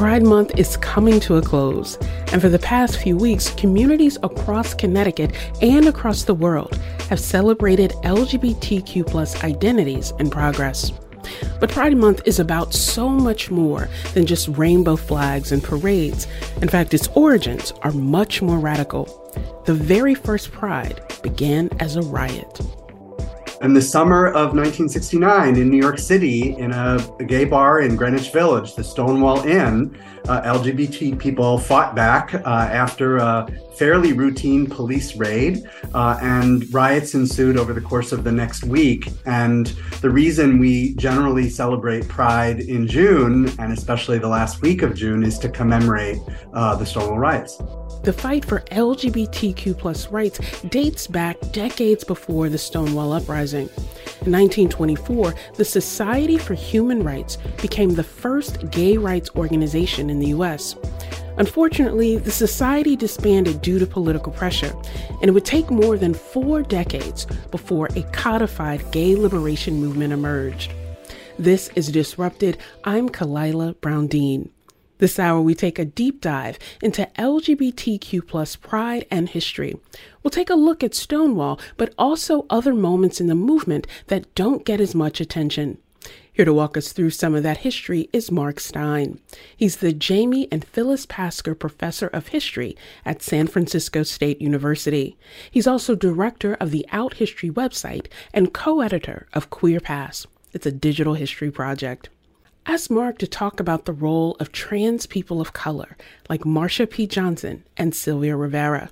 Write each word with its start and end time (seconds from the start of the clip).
Pride 0.00 0.22
Month 0.22 0.58
is 0.58 0.78
coming 0.78 1.20
to 1.20 1.36
a 1.36 1.42
close, 1.42 1.98
and 2.32 2.40
for 2.40 2.48
the 2.48 2.58
past 2.58 2.98
few 2.98 3.18
weeks, 3.18 3.50
communities 3.50 4.16
across 4.22 4.72
Connecticut 4.72 5.36
and 5.60 5.86
across 5.88 6.22
the 6.22 6.32
world 6.32 6.74
have 7.10 7.20
celebrated 7.20 7.90
LGBTQ 8.02 9.44
identities 9.44 10.14
and 10.18 10.32
progress. 10.32 10.90
But 11.60 11.68
Pride 11.68 11.98
Month 11.98 12.22
is 12.24 12.40
about 12.40 12.72
so 12.72 13.10
much 13.10 13.50
more 13.50 13.90
than 14.14 14.24
just 14.24 14.48
rainbow 14.48 14.96
flags 14.96 15.52
and 15.52 15.62
parades. 15.62 16.26
In 16.62 16.68
fact, 16.68 16.94
its 16.94 17.08
origins 17.08 17.72
are 17.82 17.92
much 17.92 18.40
more 18.40 18.58
radical. 18.58 19.04
The 19.66 19.74
very 19.74 20.14
first 20.14 20.50
Pride 20.50 21.02
began 21.22 21.68
as 21.78 21.96
a 21.96 22.02
riot. 22.02 22.58
In 23.62 23.74
the 23.74 23.82
summer 23.82 24.28
of 24.28 24.54
1969 24.54 25.56
in 25.56 25.68
New 25.68 25.76
York 25.76 25.98
City, 25.98 26.56
in 26.56 26.72
a, 26.72 26.98
gay 27.26 27.44
bar 27.44 27.82
in 27.82 27.94
Greenwich 27.94 28.32
Village, 28.32 28.74
the 28.74 28.82
Stonewall 28.82 29.46
Inn, 29.46 29.94
uh, 30.28 30.40
LGBT 30.40 31.18
people 31.18 31.58
fought 31.58 31.94
back 31.94 32.32
uh, 32.34 32.38
after 32.46 33.18
a 33.18 33.46
fairly 33.80 34.12
routine 34.12 34.66
police 34.66 35.16
raid, 35.16 35.66
uh, 35.94 36.18
and 36.20 36.70
riots 36.74 37.14
ensued 37.14 37.56
over 37.56 37.72
the 37.72 37.80
course 37.80 38.12
of 38.12 38.24
the 38.24 38.30
next 38.30 38.62
week. 38.62 39.08
And 39.24 39.68
the 40.02 40.10
reason 40.10 40.58
we 40.58 40.94
generally 40.96 41.48
celebrate 41.48 42.06
Pride 42.06 42.60
in 42.60 42.86
June, 42.86 43.50
and 43.58 43.72
especially 43.72 44.18
the 44.18 44.28
last 44.28 44.60
week 44.60 44.82
of 44.82 44.94
June, 44.94 45.22
is 45.22 45.38
to 45.38 45.48
commemorate 45.48 46.18
uh, 46.52 46.76
the 46.76 46.84
Stonewall 46.84 47.18
riots. 47.18 47.56
The 48.04 48.12
fight 48.12 48.44
for 48.44 48.60
LGBTQ 48.70 49.78
plus 49.78 50.08
rights 50.08 50.38
dates 50.68 51.06
back 51.06 51.38
decades 51.52 52.04
before 52.04 52.50
the 52.50 52.58
Stonewall 52.58 53.14
Uprising. 53.14 53.70
In 54.26 54.32
1924, 54.32 55.34
the 55.54 55.64
Society 55.64 56.36
for 56.36 56.52
Human 56.52 57.02
Rights 57.02 57.38
became 57.62 57.94
the 57.94 58.04
first 58.04 58.70
gay 58.70 58.98
rights 58.98 59.30
organization 59.36 60.10
in 60.10 60.18
the 60.18 60.28
U.S. 60.28 60.76
Unfortunately, 61.40 62.18
the 62.18 62.30
society 62.30 62.96
disbanded 62.96 63.62
due 63.62 63.78
to 63.78 63.86
political 63.86 64.30
pressure, 64.30 64.76
and 65.22 65.24
it 65.24 65.30
would 65.30 65.46
take 65.46 65.70
more 65.70 65.96
than 65.96 66.12
four 66.12 66.60
decades 66.62 67.24
before 67.50 67.88
a 67.96 68.02
codified 68.12 68.92
gay 68.92 69.16
liberation 69.16 69.80
movement 69.80 70.12
emerged. 70.12 70.74
This 71.38 71.70
is 71.74 71.90
Disrupted. 71.90 72.58
I'm 72.84 73.08
Khalilah 73.08 73.80
Brown-Dean. 73.80 74.50
This 74.98 75.18
hour, 75.18 75.40
we 75.40 75.54
take 75.54 75.78
a 75.78 75.86
deep 75.86 76.20
dive 76.20 76.58
into 76.82 77.08
LGBTQ 77.16 78.26
plus 78.26 78.54
pride 78.54 79.06
and 79.10 79.30
history. 79.30 79.80
We'll 80.22 80.30
take 80.30 80.50
a 80.50 80.54
look 80.54 80.84
at 80.84 80.94
Stonewall, 80.94 81.58
but 81.78 81.94
also 81.96 82.44
other 82.50 82.74
moments 82.74 83.18
in 83.18 83.28
the 83.28 83.34
movement 83.34 83.86
that 84.08 84.34
don't 84.34 84.66
get 84.66 84.78
as 84.78 84.94
much 84.94 85.22
attention. 85.22 85.78
Here 86.32 86.44
to 86.44 86.54
walk 86.54 86.76
us 86.76 86.92
through 86.92 87.10
some 87.10 87.34
of 87.34 87.42
that 87.42 87.58
history 87.58 88.08
is 88.12 88.30
Marc 88.30 88.60
Stein. 88.60 89.18
He's 89.56 89.78
the 89.78 89.92
Jamie 89.92 90.48
and 90.52 90.64
Phyllis 90.64 91.04
Pasker 91.04 91.58
Professor 91.58 92.06
of 92.06 92.28
History 92.28 92.76
at 93.04 93.20
San 93.20 93.48
Francisco 93.48 94.04
State 94.04 94.40
University. 94.40 95.16
He's 95.50 95.66
also 95.66 95.94
director 95.94 96.54
of 96.54 96.70
the 96.70 96.86
Out 96.92 97.14
History 97.14 97.50
website 97.50 98.06
and 98.32 98.54
co 98.54 98.80
editor 98.80 99.26
of 99.32 99.50
Queer 99.50 99.80
Pasts. 99.80 100.26
It's 100.52 100.66
a 100.66 100.72
digital 100.72 101.14
history 101.14 101.50
project 101.50 102.08
asked 102.66 102.90
Marc 102.90 103.18
to 103.18 103.26
talk 103.26 103.58
about 103.58 103.84
the 103.84 103.92
role 103.92 104.36
of 104.38 104.52
trans 104.52 105.06
people 105.06 105.40
of 105.40 105.52
color 105.52 105.96
like 106.28 106.42
Marsha 106.42 106.88
P. 106.88 107.06
Johnson 107.06 107.64
and 107.76 107.94
Sylvia 107.94 108.36
Rivera. 108.36 108.90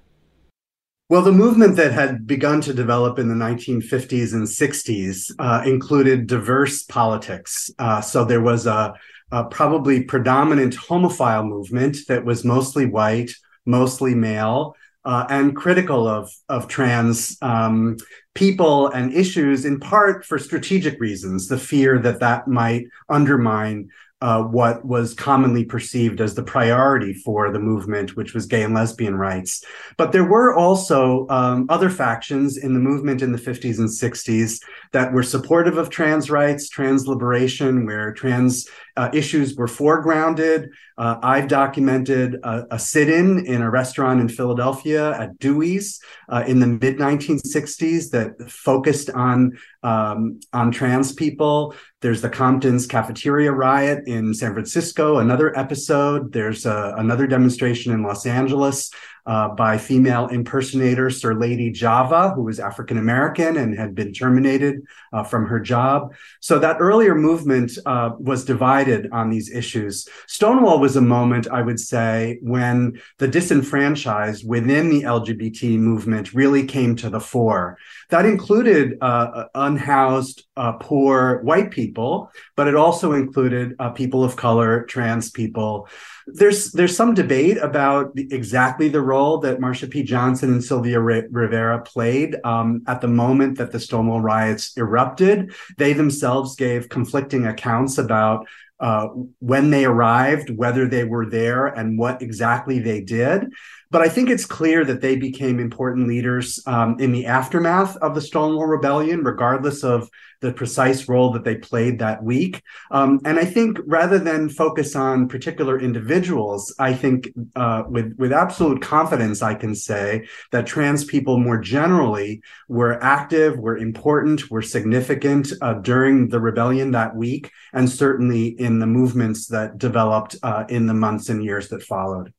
Well, 1.11 1.23
the 1.23 1.33
movement 1.33 1.77
that 1.77 1.93
had 1.93 2.27
begun 2.27 2.61
to 2.63 2.75
develop 2.75 3.19
in 3.19 3.29
the 3.29 3.35
1950s 3.35 4.35
and 4.35 4.47
60s 4.47 5.33
uh, 5.39 5.63
included 5.65 6.27
diverse 6.27 6.83
politics. 6.83 7.71
Uh, 7.79 8.03
so 8.03 8.27
there 8.27 8.43
was 8.43 8.67
a, 8.67 8.93
a, 9.33 9.45
probably 9.45 10.03
predominant 10.03 10.77
homophile 10.77 11.49
movement 11.49 11.97
that 12.09 12.27
was 12.27 12.45
mostly 12.45 12.85
white, 12.85 13.31
mostly 13.65 14.15
male, 14.15 14.77
uh, 15.07 15.25
and 15.31 15.57
critical 15.57 16.07
of 16.07 16.31
of 16.51 16.69
trans 16.69 17.39
um, 17.41 17.97
people 18.35 18.89
and 18.89 19.15
issues, 19.15 19.65
in 19.65 19.81
part 19.81 20.27
for 20.27 20.39
strategic 20.39 21.01
reasons, 21.01 21.49
the 21.49 21.57
fear 21.57 21.99
that 22.01 22.21
that 22.21 22.49
might 22.49 22.85
undermine 23.09 23.89
uh, 24.21 24.43
what 24.43 24.85
was 24.85 25.15
commonly 25.15 25.65
perceived 25.65 26.21
as 26.21 26.35
the 26.35 26.43
priority 26.43 27.13
for 27.13 27.53
the 27.53 27.59
movement, 27.59 28.17
which 28.17 28.35
was 28.35 28.47
gay 28.47 28.63
and 28.63 28.75
lesbian 28.75 29.15
rights. 29.15 29.65
But 29.97 30.11
there 30.11 30.25
were 30.25 30.55
also 30.55 31.27
um, 31.29 31.67
other 31.69 31.89
factions 31.89 32.57
in 32.57 32.75
the 32.75 32.81
movement 32.81 33.23
in 33.23 33.31
the 33.31 33.39
50s 33.39 33.79
and 33.79 33.89
60s 33.89 34.61
that 34.93 35.13
were 35.13 35.23
supportive 35.23 35.79
of 35.79 35.91
trans 35.91 36.31
rights, 36.31 36.69
trans 36.69 37.07
liberation, 37.07 37.87
where 37.87 38.13
trans 38.13 38.69
uh, 38.99 39.09
issues 39.13 39.55
were 39.55 39.69
foregrounded. 39.69 40.71
Uh, 40.99 41.17
I've 41.23 41.47
documented 41.47 42.35
a, 42.43 42.67
a 42.73 42.79
sit 42.79 43.09
in 43.09 43.47
in 43.47 43.63
a 43.63 43.71
restaurant 43.71 44.21
in 44.21 44.29
Philadelphia 44.29 45.13
at 45.13 45.39
Dewey's 45.39 46.01
uh, 46.29 46.43
in 46.49 46.59
the 46.59 46.67
mid 46.67 46.99
1960s 46.99 48.11
that 48.11 48.51
focused 48.51 49.09
on 49.11 49.57
um, 49.85 50.41
on 50.53 50.73
trans 50.73 51.13
people. 51.13 51.75
There's 52.01 52.23
the 52.23 52.29
Compton's 52.29 52.87
cafeteria 52.87 53.53
riot 53.53 54.09
in 54.09 54.35
San 54.35 54.53
Francisco, 54.53 55.19
another 55.19 55.57
episode. 55.57 56.33
There's 56.33 56.67
uh, 56.67 56.95
another 56.97 57.29
demonstration 57.29 57.93
in 57.93 58.03
Los 58.03 58.27
Angeles 58.27 58.91
uh, 59.29 59.49
by 59.49 59.77
female 59.77 60.27
impersonator 60.29 61.11
Sir 61.11 61.35
Lady 61.35 61.71
Java, 61.71 62.31
who 62.31 62.45
was 62.45 62.59
African 62.59 62.97
American 62.97 63.59
and 63.59 63.79
had 63.79 63.95
been 63.95 64.13
terminated 64.13 64.81
uh, 65.13 65.23
from 65.23 65.45
her 65.47 65.61
job. 65.61 66.15
So 66.41 66.59
that 66.59 66.79
earlier 66.81 67.15
movement 67.15 67.73
uh, 67.85 68.13
was 68.19 68.47
divided 68.47 69.11
on 69.13 69.29
these 69.29 69.53
issues. 69.53 70.09
Stonewall 70.27 70.81
was 70.81 70.97
a 70.97 71.03
moment, 71.03 71.47
I 71.47 71.61
would 71.61 71.79
say, 71.79 72.39
when 72.41 73.01
the 73.19 73.29
disenfranchised 73.29 74.49
within 74.49 74.89
the 74.89 75.03
LGBT 75.03 75.79
movement 75.79 76.33
really 76.33 76.65
came 76.65 76.97
to 76.97 77.11
the 77.11 77.21
fore. 77.21 77.77
That 78.11 78.25
included 78.25 78.99
uh, 79.01 79.45
unhoused, 79.55 80.47
uh, 80.57 80.73
poor 80.73 81.43
white 81.43 81.71
people, 81.71 82.31
but 82.57 82.67
it 82.67 82.75
also 82.75 83.13
included 83.13 83.75
uh, 83.79 83.91
people 83.91 84.25
of 84.25 84.37
color, 84.37 84.85
trans 84.85 85.31
people 85.31 85.89
there's 86.35 86.73
there's 86.73 86.97
some 86.97 87.15
debate 87.15 87.59
about 87.59 88.15
the, 88.15 88.29
exactly 88.31 88.89
the 88.89 89.01
role 89.01 89.39
that 89.39 89.59
Marsha 89.59 89.91
P. 89.91 90.03
Johnson 90.03 90.53
and 90.53 90.63
Sylvia 90.63 91.01
Rivera 91.01 91.81
played 91.83 92.37
um, 92.45 92.83
at 92.87 93.01
the 93.01 93.09
moment 93.09 93.59
that 93.59 93.73
the 93.73 93.81
Stonewall 93.81 94.21
riots 94.21 94.77
erupted. 94.77 95.53
They 95.77 95.93
themselves 95.93 96.55
gave 96.57 96.89
conflicting 96.89 97.47
accounts 97.47 97.99
about 97.99 98.47
uh, 98.81 99.09
when 99.41 99.71
they 99.71 99.85
arrived, 99.85 100.51
whether 100.51 100.87
they 100.87 101.05
were 101.05 101.27
there, 101.27 101.67
and 101.67 101.99
what 101.99 102.23
exactly 102.23 102.79
they 102.79 103.01
did. 103.01 103.53
But 103.91 104.03
I 104.03 104.09
think 104.09 104.29
it's 104.29 104.45
clear 104.45 104.85
that 104.85 105.01
they 105.01 105.17
became 105.17 105.59
important 105.59 106.09
leaders 106.09 106.63
um, 106.67 106.97
in 106.99 107.13
the 107.13 107.27
aftermath 107.27 107.97
of 107.99 108.15
the 108.15 108.21
Stonewall 108.21 108.67
Rebellion, 108.67 109.25
regardless 109.25 109.83
of 109.83 110.11
the 110.41 110.53
precise 110.53 111.09
role 111.09 111.33
that 111.33 111.45
they 111.45 111.57
played 111.57 111.99
that 111.99 112.23
week. 112.23 112.63
Um, 112.91 113.21
and 113.25 113.39
I 113.39 113.45
think 113.45 113.79
rather 113.87 114.19
than 114.19 114.49
focus 114.49 114.95
on 114.95 115.29
particular 115.29 115.81
individuals, 115.81 116.75
I 116.79 116.93
think 116.95 117.29
uh, 117.57 117.85
with 117.89 118.15
with 118.19 118.33
absolute 118.33 118.83
confidence 118.83 119.43
I 119.43 119.55
can 119.55 119.75
say 119.75 120.29
that 120.53 120.67
trans 120.67 121.05
people 121.05 121.39
more 121.39 121.59
generally 121.59 122.43
were 122.69 123.03
active, 123.03 123.59
were 123.59 123.77
important, 123.77 124.51
were 124.51 124.63
significant 124.63 125.53
uh, 125.61 125.75
during 125.75 126.29
the 126.29 126.41
rebellion 126.41 126.93
that 126.93 127.17
week, 127.17 127.51
and 127.73 127.91
certainly 127.91 128.49
in 128.49 128.79
the 128.79 128.87
movements 128.87 129.47
that 129.49 129.79
developed 129.79 130.37
uh, 130.43 130.65
in 130.69 130.87
the 130.87 130.95
months 130.95 131.29
and 131.29 131.43
years 131.43 131.69
that 131.71 131.83
followed. 131.83 132.33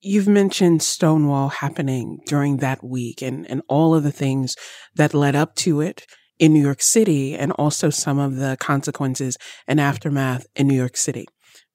You've 0.00 0.28
mentioned 0.28 0.80
Stonewall 0.82 1.48
happening 1.48 2.20
during 2.26 2.58
that 2.58 2.84
week 2.84 3.20
and, 3.20 3.50
and 3.50 3.62
all 3.68 3.96
of 3.96 4.04
the 4.04 4.12
things 4.12 4.54
that 4.94 5.12
led 5.12 5.34
up 5.34 5.56
to 5.56 5.80
it 5.80 6.06
in 6.38 6.52
New 6.52 6.62
York 6.62 6.80
City 6.80 7.34
and 7.34 7.50
also 7.52 7.90
some 7.90 8.16
of 8.16 8.36
the 8.36 8.56
consequences 8.60 9.36
and 9.66 9.80
aftermath 9.80 10.46
in 10.54 10.68
New 10.68 10.76
York 10.76 10.96
City. 10.96 11.26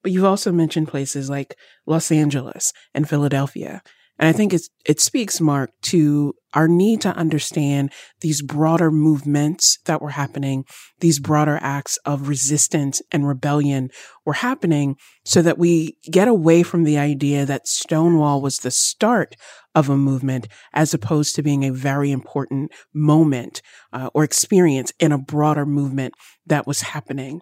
But 0.01 0.13
you've 0.13 0.23
also 0.23 0.53
mentioned 0.53 0.87
places 0.87 1.29
like 1.29 1.55
Los 1.85 2.13
Angeles 2.13 2.71
and 2.93 3.09
Philadelphia. 3.09 3.81
And 4.23 4.29
I 4.29 4.31
think 4.31 4.53
it's, 4.53 4.69
it 4.85 5.01
speaks, 5.01 5.41
Marc, 5.41 5.71
to 5.87 6.33
our 6.53 6.69
need 6.69 7.01
to 7.01 7.09
understand 7.09 7.91
these 8.21 8.41
broader 8.41 8.89
movements 8.89 9.79
that 9.83 10.01
were 10.01 10.11
happening, 10.11 10.63
these 11.01 11.19
broader 11.19 11.59
acts 11.61 11.97
of 12.05 12.29
resistance 12.29 13.01
and 13.11 13.27
rebellion 13.27 13.89
were 14.25 14.31
happening 14.31 14.95
so 15.25 15.41
that 15.41 15.57
we 15.57 15.97
get 16.09 16.29
away 16.29 16.63
from 16.63 16.85
the 16.85 16.97
idea 16.97 17.45
that 17.45 17.67
Stonewall 17.67 18.41
was 18.41 18.59
the 18.59 18.71
start 18.71 19.35
of 19.75 19.89
a 19.89 19.97
movement 19.97 20.47
as 20.71 20.93
opposed 20.93 21.35
to 21.35 21.43
being 21.43 21.65
a 21.65 21.73
very 21.73 22.09
important 22.09 22.71
moment 22.93 23.61
uh, 23.91 24.09
or 24.13 24.23
experience 24.23 24.93
in 25.01 25.11
a 25.11 25.17
broader 25.17 25.65
movement 25.65 26.13
that 26.45 26.65
was 26.65 26.79
happening. 26.79 27.41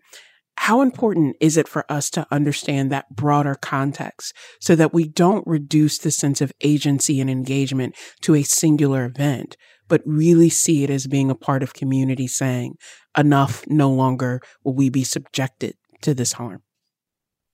How 0.66 0.82
important 0.82 1.38
is 1.40 1.58
it 1.58 1.68
for 1.68 1.92
us 1.92 2.12
to 2.12 2.28
understand 2.30 2.92
that 2.92 3.16
broader 3.16 3.56
context 3.56 4.32
so 4.60 4.76
that 4.76 4.94
we 4.94 5.08
don't 5.08 5.46
reduce 5.48 5.98
the 5.98 6.12
sense 6.12 6.40
of 6.40 6.54
agency 6.62 7.20
and 7.20 7.32
engagement 7.32 7.96
to 8.22 8.36
a 8.36 8.44
singular 8.44 9.06
event, 9.06 9.58
but 9.88 10.04
really 10.06 10.50
see 10.50 10.84
it 10.84 10.92
as 10.92 11.08
being 11.08 11.32
a 11.32 11.36
part 11.36 11.64
of 11.64 11.74
community 11.74 12.28
saying, 12.28 12.76
enough, 13.18 13.64
no 13.68 13.90
longer 13.90 14.40
will 14.64 14.76
we 14.76 14.92
be 14.92 15.04
subjected 15.04 15.74
to 16.04 16.14
this 16.14 16.34
harm? 16.34 16.62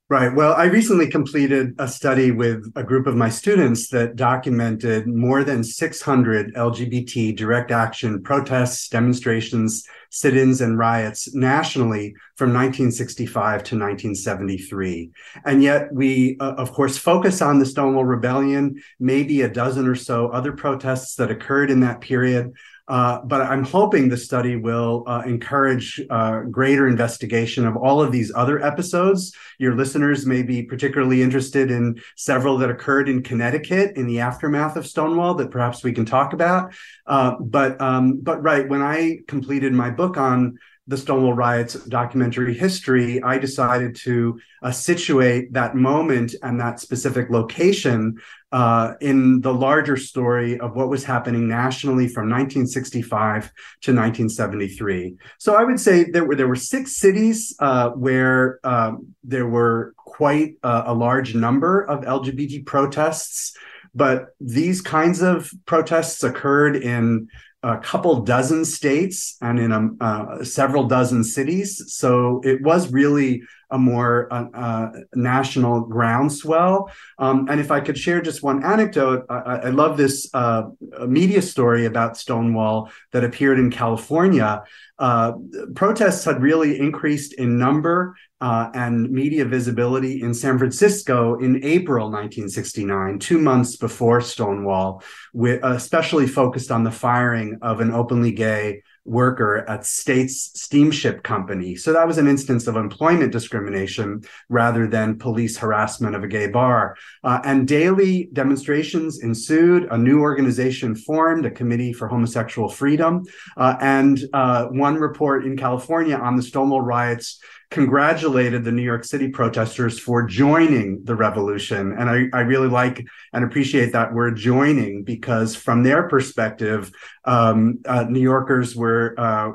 Right. 0.09 0.33
Well, 0.33 0.54
I 0.54 0.65
recently 0.68 1.09
completed 1.09 1.75
a 1.80 1.88
study 1.89 2.31
with 2.31 2.71
a 2.77 2.83
group 2.83 3.07
of 3.07 3.18
my 3.18 3.27
students 3.27 3.89
that 3.89 4.15
documented 4.15 5.06
more 5.06 5.44
than 5.44 5.65
600 5.65 6.56
LGBT 6.56 7.36
direct 7.36 7.71
action 7.71 8.24
protests, 8.24 8.88
demonstrations, 8.88 9.83
sit 10.09 10.38
ins, 10.38 10.62
and 10.62 10.77
riots 10.77 11.36
nationally 11.36 12.15
from 12.38 12.54
1965 12.54 13.33
to 13.36 13.75
1973. 13.75 15.12
And 15.44 15.62
yet, 15.62 15.94
we, 15.94 16.38
uh, 16.39 16.54
of 16.54 16.71
course, 16.71 16.98
focus 16.98 17.42
on 17.42 17.59
the 17.59 17.65
Stonewall 17.65 18.06
Rebellion, 18.06 18.81
maybe 19.01 19.42
a 19.42 19.50
dozen 19.50 19.89
or 19.89 19.95
so 19.95 20.30
other 20.30 20.54
protests 20.54 21.15
that 21.15 21.31
occurred 21.31 21.69
in 21.69 21.81
that 21.81 22.00
period. 22.00 22.54
Uh, 22.88 23.19
but 23.25 23.42
I'm 23.42 23.63
hoping 23.63 24.07
the 24.07 24.18
study 24.18 24.56
will 24.56 25.04
uh, 25.07 25.24
encourage 25.25 26.01
uh, 26.10 26.42
greater 26.42 26.88
investigation 26.88 27.66
of 27.66 27.75
all 27.75 28.01
of 28.01 28.12
these 28.12 28.31
other 28.34 28.63
episodes. 28.63 29.36
Your 29.57 29.75
listeners 29.75 30.25
may 30.25 30.42
be 30.42 30.63
particularly 30.63 31.22
interested 31.22 31.69
in 31.69 32.01
several 32.16 32.57
that 32.60 32.69
occurred 32.69 33.10
in 33.10 33.24
Connecticut 33.24 33.98
in 33.98 34.07
the 34.07 34.22
aftermath 34.22 34.78
of 34.78 34.88
Stonewall 34.88 35.34
that 35.36 35.51
perhaps 35.51 35.84
we 35.84 35.92
can 35.92 36.06
talk 36.06 36.34
about. 36.34 36.74
Uh, 37.06 37.36
but 37.39 37.80
um, 37.81 38.19
but 38.22 38.42
right 38.42 38.68
when 38.68 38.81
I 38.81 39.19
completed 39.28 39.74
my 39.74 39.90
book 39.90 40.18
on 40.18 40.57
the 40.88 40.98
Stonewall 40.98 41.34
riots 41.34 41.74
documentary 41.86 42.54
history, 42.54 43.22
I 43.22 43.38
decided 43.38 43.95
to 43.98 44.39
uh, 44.63 44.72
situate 44.72 45.54
that 45.54 45.75
moment 45.75 46.34
and 46.42 46.60
that 46.62 46.80
specific 46.80 47.30
location 47.30 48.18
uh, 48.54 48.94
in 49.01 49.42
the 49.42 49.54
larger 49.54 49.98
story 49.98 50.57
of 50.60 50.75
what 50.75 50.88
was 50.88 51.04
happening 51.04 51.48
nationally 51.48 52.07
from 52.07 52.30
1965 52.30 53.44
to 53.81 53.92
1973. 53.92 55.16
So 55.38 55.56
I 55.56 55.66
would 55.66 55.80
say 55.80 56.06
there 56.06 56.24
were 56.24 56.36
there 56.36 56.48
were 56.48 56.56
six 56.56 56.98
cities 56.98 57.54
uh, 57.60 57.90
where 57.90 58.60
um, 58.63 59.13
there 59.24 59.48
were 59.48 59.94
quite 59.98 60.56
a, 60.63 60.83
a 60.88 60.94
large 60.94 61.36
number 61.36 61.81
of 61.81 62.06
LGBT 62.06 62.66
protests, 62.66 63.54
but 63.94 64.28
these 64.40 64.81
kinds 64.81 65.22
of 65.22 65.51
protests 65.66 66.24
occurred 66.24 66.78
in 66.78 67.28
a 67.63 67.77
couple 67.77 68.21
dozen 68.21 68.63
states 68.65 69.36
and 69.42 69.59
in 69.59 69.71
a, 69.71 69.89
uh, 70.00 70.44
several 70.44 70.83
dozen 70.86 71.24
cities. 71.24 71.83
So 71.88 72.42
it 72.44 72.62
was 72.62 72.92
really 72.92 73.42
a 73.69 73.77
more 73.77 74.31
uh, 74.31 74.45
uh, 74.54 74.92
national 75.15 75.81
groundswell. 75.81 76.89
Um, 77.18 77.48
and 77.50 77.59
if 77.59 77.71
I 77.71 77.81
could 77.81 77.98
share 77.98 78.21
just 78.21 78.44
one 78.44 78.63
anecdote, 78.63 79.25
I, 79.30 79.39
I 79.65 79.69
love 79.69 79.98
this 79.98 80.30
uh, 80.33 80.63
media 81.07 81.42
story 81.42 81.86
about 81.86 82.15
Stonewall 82.15 82.92
that 83.12 83.24
appeared 83.24 83.59
in 83.59 83.71
California. 83.71 84.63
Uh, 85.00 85.33
protests 85.75 86.24
had 86.25 86.42
really 86.42 86.80
increased 86.80 87.33
in 87.33 87.57
number 87.57 88.15
uh, 88.39 88.69
and 88.74 89.10
media 89.10 89.45
visibility 89.45 90.22
in 90.22 90.34
San 90.34 90.57
Francisco 90.57 91.39
in 91.39 91.63
April 91.63 92.06
1969, 92.06 93.19
two 93.19 93.39
months 93.39 93.78
before 93.78 94.22
Stonewall, 94.22 95.04
with, 95.34 95.63
especially 95.63 96.28
focused 96.28 96.72
on 96.72 96.84
the 96.84 96.92
firing 96.92 97.57
of 97.62 97.80
an 97.80 97.92
openly 97.92 98.31
gay 98.31 98.84
worker 99.07 99.68
at 99.69 99.86
States 99.86 100.51
Steamship 100.62 101.24
Company. 101.24 101.75
So 101.75 101.94
that 101.94 102.06
was 102.06 102.18
an 102.18 102.28
instance 102.28 102.68
of 102.68 102.75
employment 102.75 103.31
discrimination 103.31 104.22
rather 104.50 104.86
than 104.86 105.18
police 105.18 105.57
harassment 105.57 106.16
of 106.16 106.24
a 106.24 106.28
gay 106.28 106.48
bar. 106.48 106.98
Uh, 107.24 107.40
and 107.44 107.68
daily 107.68 108.30
demonstrations 108.33 109.24
ensued. 109.24 109.88
A 109.90 109.98
new 109.98 110.22
organization 110.22 110.94
formed, 110.94 111.45
a 111.45 111.51
Committee 111.51 111.94
for 111.94 112.07
Homosexual 112.07 112.69
Freedom. 112.69 113.24
Uh, 113.56 113.78
and 113.80 114.19
uh, 114.33 114.66
one 114.66 114.95
report 114.95 115.45
in 115.45 115.57
California 115.57 116.18
on 116.18 116.36
the 116.36 116.44
Stonewall 116.44 116.81
riots 116.81 117.40
congratulated 117.69 118.64
the 118.64 118.72
New 118.72 118.81
York 118.81 119.04
City 119.04 119.30
protesters 119.30 120.00
for 120.00 120.24
joining 120.24 121.04
the 121.04 121.16
revolution. 121.16 121.92
And 121.92 122.10
I, 122.10 122.25
I 122.38 122.42
really 122.42 122.69
like 122.69 123.06
and 123.34 123.44
appreciate 123.44 123.92
that 123.92 124.14
word 124.14 124.38
joining 124.38 125.04
because 125.04 125.56
from 125.56 125.84
their 125.84 126.08
perspective, 126.08 126.92
um, 127.25 127.80
uh, 127.86 128.04
New 128.04 128.22
Yorkers 128.22 128.75
were 128.75 129.16
uh, 129.18 129.52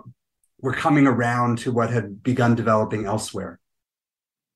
were 0.61 0.75
coming 0.75 1.07
around 1.07 1.59
to 1.59 1.73
what 1.73 1.91
had 1.91 2.23
begun 2.23 2.55
developing 2.55 3.07
elsewhere. 3.07 3.59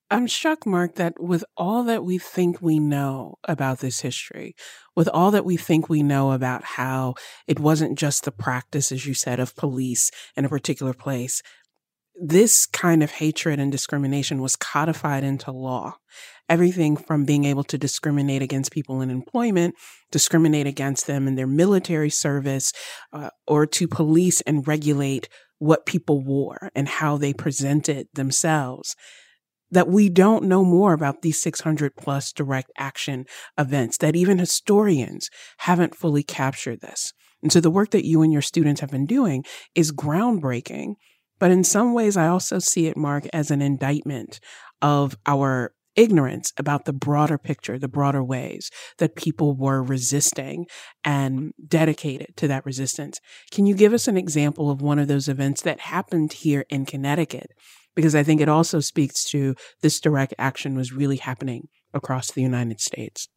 I'm 0.08 0.28
struck, 0.28 0.64
Marc, 0.64 0.94
that 0.96 1.20
with 1.20 1.44
all 1.56 1.82
that 1.84 2.04
we 2.04 2.16
think 2.18 2.62
we 2.62 2.78
know 2.78 3.38
about 3.42 3.80
this 3.80 4.00
history, 4.00 4.54
with 4.94 5.08
all 5.08 5.32
that 5.32 5.44
we 5.44 5.56
think 5.56 5.88
we 5.88 6.04
know 6.04 6.30
about 6.30 6.62
how 6.62 7.14
it 7.48 7.58
wasn't 7.58 7.98
just 7.98 8.24
the 8.24 8.30
practice, 8.30 8.92
as 8.92 9.04
you 9.04 9.14
said, 9.14 9.40
of 9.40 9.56
police 9.56 10.12
in 10.36 10.44
a 10.44 10.48
particular 10.48 10.92
place, 10.92 11.42
this 12.20 12.66
kind 12.66 13.02
of 13.02 13.10
hatred 13.10 13.60
and 13.60 13.70
discrimination 13.70 14.40
was 14.40 14.56
codified 14.56 15.22
into 15.22 15.50
law. 15.50 15.96
Everything 16.48 16.96
from 16.96 17.24
being 17.24 17.44
able 17.44 17.64
to 17.64 17.76
discriminate 17.76 18.42
against 18.42 18.72
people 18.72 19.00
in 19.00 19.10
employment, 19.10 19.74
discriminate 20.10 20.66
against 20.66 21.06
them 21.06 21.26
in 21.26 21.34
their 21.34 21.46
military 21.46 22.10
service, 22.10 22.72
uh, 23.12 23.30
or 23.46 23.66
to 23.66 23.88
police 23.88 24.40
and 24.42 24.66
regulate 24.66 25.28
what 25.58 25.86
people 25.86 26.22
wore 26.22 26.70
and 26.74 26.88
how 26.88 27.16
they 27.16 27.32
presented 27.32 28.06
themselves. 28.14 28.94
That 29.72 29.88
we 29.88 30.08
don't 30.08 30.44
know 30.44 30.64
more 30.64 30.92
about 30.92 31.22
these 31.22 31.42
600 31.42 31.96
plus 31.96 32.32
direct 32.32 32.70
action 32.78 33.24
events, 33.58 33.98
that 33.98 34.14
even 34.14 34.38
historians 34.38 35.28
haven't 35.58 35.96
fully 35.96 36.22
captured 36.22 36.80
this. 36.80 37.12
And 37.42 37.52
so 37.52 37.60
the 37.60 37.70
work 37.70 37.90
that 37.90 38.06
you 38.06 38.22
and 38.22 38.32
your 38.32 38.42
students 38.42 38.80
have 38.80 38.90
been 38.90 39.06
doing 39.06 39.44
is 39.74 39.92
groundbreaking 39.92 40.94
but 41.38 41.50
in 41.50 41.64
some 41.64 41.92
ways, 41.92 42.16
I 42.16 42.28
also 42.28 42.58
see 42.58 42.86
it, 42.86 42.96
Marc, 42.96 43.26
as 43.32 43.50
an 43.50 43.62
indictment 43.62 44.40
of 44.80 45.16
our 45.26 45.72
ignorance 45.96 46.52
about 46.58 46.84
the 46.84 46.92
broader 46.92 47.38
picture, 47.38 47.78
the 47.78 47.88
broader 47.88 48.22
ways 48.22 48.70
that 48.98 49.16
people 49.16 49.56
were 49.56 49.82
resisting 49.82 50.66
and 51.04 51.52
dedicated 51.66 52.36
to 52.36 52.46
that 52.48 52.66
resistance. 52.66 53.18
Can 53.50 53.66
you 53.66 53.74
give 53.74 53.94
us 53.94 54.06
an 54.06 54.16
example 54.16 54.70
of 54.70 54.82
one 54.82 54.98
of 54.98 55.08
those 55.08 55.28
events 55.28 55.62
that 55.62 55.80
happened 55.80 56.34
here 56.34 56.66
in 56.68 56.84
Connecticut? 56.84 57.50
Because 57.94 58.14
I 58.14 58.22
think 58.22 58.42
it 58.42 58.48
also 58.48 58.80
speaks 58.80 59.24
to 59.30 59.54
this 59.80 59.98
direct 59.98 60.34
action 60.38 60.76
was 60.76 60.92
really 60.92 61.16
happening 61.16 61.68
across 61.94 62.30
the 62.30 62.42
United 62.42 62.78
States. 62.80 63.28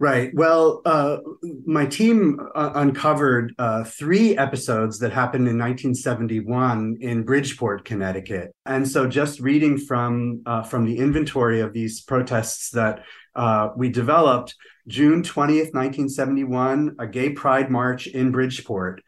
Right. 0.00 0.32
Well, 0.32 0.80
uh, 0.84 1.18
my 1.66 1.84
team 1.84 2.38
uh, 2.54 2.70
uncovered 2.76 3.52
uh, 3.58 3.82
three 3.82 4.36
episodes 4.36 5.00
that 5.00 5.12
happened 5.12 5.48
in 5.48 5.58
1971 5.58 6.98
in 7.00 7.24
Bridgeport, 7.24 7.84
Connecticut, 7.84 8.54
and 8.64 8.86
so 8.86 9.08
just 9.08 9.40
reading 9.40 9.76
from 9.76 10.42
uh, 10.46 10.62
from 10.62 10.84
the 10.84 10.98
inventory 10.98 11.60
of 11.60 11.72
these 11.72 12.00
protests 12.00 12.70
that 12.70 13.02
uh, 13.34 13.70
we 13.76 13.88
developed, 13.88 14.54
June 14.86 15.22
20th, 15.22 15.74
1971, 15.74 16.94
a 17.00 17.06
gay 17.08 17.30
pride 17.30 17.68
march 17.68 18.06
in 18.06 18.30
Bridgeport 18.30 19.02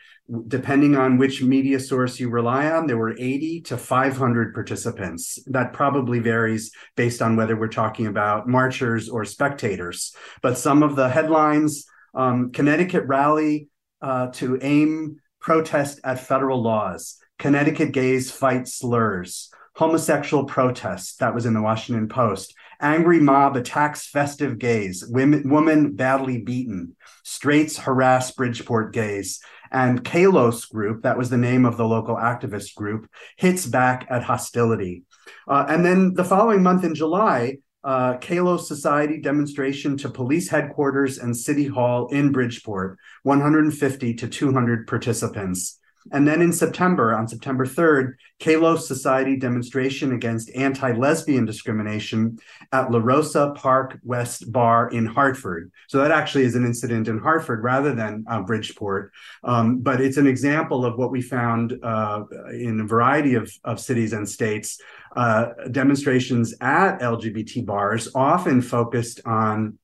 depending 0.46 0.96
on 0.96 1.18
which 1.18 1.42
media 1.42 1.80
source 1.80 2.20
you 2.20 2.28
rely 2.30 2.70
on, 2.70 2.86
there 2.86 2.96
were 2.96 3.16
80 3.18 3.62
to 3.62 3.76
500 3.76 4.54
participants. 4.54 5.38
That 5.46 5.72
probably 5.72 6.18
varies 6.18 6.70
based 6.96 7.20
on 7.20 7.36
whether 7.36 7.56
we're 7.56 7.68
talking 7.68 8.06
about 8.06 8.48
marchers 8.48 9.08
or 9.08 9.24
spectators. 9.24 10.14
But 10.42 10.58
some 10.58 10.82
of 10.82 10.96
the 10.96 11.08
headlines 11.08 11.86
um, 12.14 12.50
Connecticut 12.52 13.06
rally 13.06 13.68
uh, 14.02 14.28
to 14.34 14.58
aim 14.62 15.20
protest 15.40 16.00
at 16.04 16.20
federal 16.20 16.62
laws, 16.62 17.18
Connecticut 17.38 17.92
gays 17.92 18.30
fight 18.30 18.68
slurs, 18.68 19.50
homosexual 19.80 20.44
protests, 20.44 21.16
that 21.16 21.34
was 21.34 21.46
in 21.46 21.54
the 21.54 21.62
Washington 21.62 22.06
Post. 22.06 22.54
Angry 22.82 23.18
mob 23.18 23.56
attacks 23.56 24.06
festive 24.06 24.58
gays, 24.58 25.02
women, 25.08 25.48
woman 25.48 25.92
badly 25.96 26.36
beaten, 26.36 26.94
straights 27.24 27.78
harass 27.78 28.30
Bridgeport 28.30 28.92
gays 28.92 29.40
and 29.72 30.04
Kalos 30.04 30.68
Group, 30.68 31.04
that 31.04 31.16
was 31.16 31.30
the 31.30 31.38
name 31.38 31.64
of 31.64 31.78
the 31.78 31.86
local 31.86 32.16
activist 32.16 32.74
group, 32.74 33.08
hits 33.36 33.64
back 33.64 34.06
at 34.10 34.22
hostility. 34.22 35.04
Uh, 35.48 35.64
and 35.66 35.82
then 35.82 36.12
the 36.12 36.24
following 36.24 36.62
month 36.62 36.84
in 36.84 36.94
July, 36.94 37.56
uh, 37.82 38.18
Kalos 38.18 38.66
Society 38.66 39.18
demonstration 39.18 39.96
to 39.96 40.10
police 40.10 40.50
headquarters 40.50 41.16
and 41.16 41.34
city 41.34 41.66
hall 41.66 42.08
in 42.08 42.32
Bridgeport, 42.32 42.98
150 43.22 44.12
to 44.12 44.28
200 44.28 44.86
participants. 44.86 45.79
And 46.12 46.26
then 46.26 46.40
in 46.40 46.52
September, 46.52 47.14
on 47.14 47.28
September 47.28 47.66
3rd, 47.66 48.14
Kalos 48.40 48.80
Society 48.80 49.36
demonstration 49.36 50.12
against 50.12 50.50
anti-lesbian 50.54 51.44
discrimination 51.44 52.38
at 52.72 52.90
La 52.90 53.00
Rosa 53.02 53.52
Park 53.54 53.98
West 54.02 54.50
Bar 54.50 54.88
in 54.90 55.04
Hartford. 55.04 55.70
So 55.88 55.98
that 55.98 56.10
actually 56.10 56.44
is 56.44 56.54
an 56.54 56.64
incident 56.64 57.08
in 57.08 57.18
Hartford 57.18 57.62
rather 57.62 57.94
than 57.94 58.24
uh, 58.28 58.40
Bridgeport. 58.42 59.12
Um, 59.44 59.80
but 59.80 60.00
it's 60.00 60.16
an 60.16 60.26
example 60.26 60.86
of 60.86 60.96
what 60.96 61.10
we 61.10 61.20
found 61.20 61.78
uh, 61.82 62.24
in 62.52 62.80
a 62.80 62.86
variety 62.86 63.34
of, 63.34 63.52
of 63.64 63.78
cities 63.78 64.12
and 64.12 64.28
states. 64.28 64.80
Uh, 65.16 65.48
demonstrations 65.72 66.54
at 66.60 67.00
LGBT 67.00 67.66
bars 67.66 68.08
often 68.14 68.62
focused 68.62 69.20
on 69.26 69.76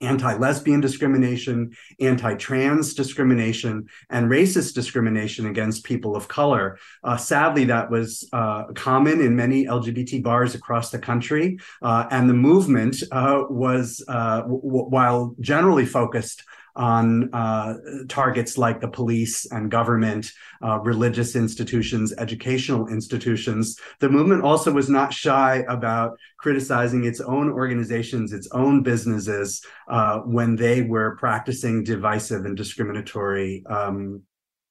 anti-lesbian 0.00 0.80
discrimination, 0.80 1.76
anti-trans 2.00 2.94
discrimination, 2.94 3.88
and 4.10 4.30
racist 4.30 4.74
discrimination 4.74 5.46
against 5.46 5.84
people 5.84 6.16
of 6.16 6.28
color. 6.28 6.78
Uh, 7.02 7.16
sadly, 7.16 7.64
that 7.64 7.90
was 7.90 8.28
uh, 8.32 8.64
common 8.74 9.20
in 9.20 9.34
many 9.34 9.66
LGBT 9.66 10.22
bars 10.22 10.54
across 10.54 10.90
the 10.90 10.98
country, 10.98 11.58
uh, 11.82 12.06
and 12.10 12.28
the 12.28 12.34
movement 12.34 12.96
uh, 13.12 13.42
was, 13.48 14.04
uh, 14.08 14.42
w- 14.42 14.60
while 14.88 15.34
generally 15.40 15.86
focused 15.86 16.44
on 16.78 17.28
uh, 17.34 17.74
targets 18.08 18.56
like 18.56 18.80
the 18.80 18.88
police 18.88 19.44
and 19.50 19.70
government, 19.70 20.32
uh, 20.62 20.78
religious 20.78 21.34
institutions, 21.34 22.14
educational 22.18 22.86
institutions. 22.86 23.78
The 23.98 24.08
movement 24.08 24.44
also 24.44 24.72
was 24.72 24.88
not 24.88 25.12
shy 25.12 25.64
about 25.68 26.16
criticizing 26.38 27.04
its 27.04 27.20
own 27.20 27.50
organizations, 27.50 28.32
its 28.32 28.48
own 28.52 28.82
businesses, 28.82 29.62
uh, 29.88 30.20
when 30.20 30.56
they 30.56 30.82
were 30.82 31.16
practicing 31.16 31.82
divisive 31.82 32.44
and 32.44 32.56
discriminatory 32.56 33.64
um, 33.68 34.22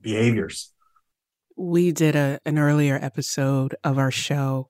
behaviors. 0.02 0.72
We 1.58 1.92
did 1.92 2.16
a, 2.16 2.40
an 2.46 2.58
earlier 2.58 2.98
episode 3.02 3.76
of 3.84 3.98
our 3.98 4.12
show, 4.12 4.70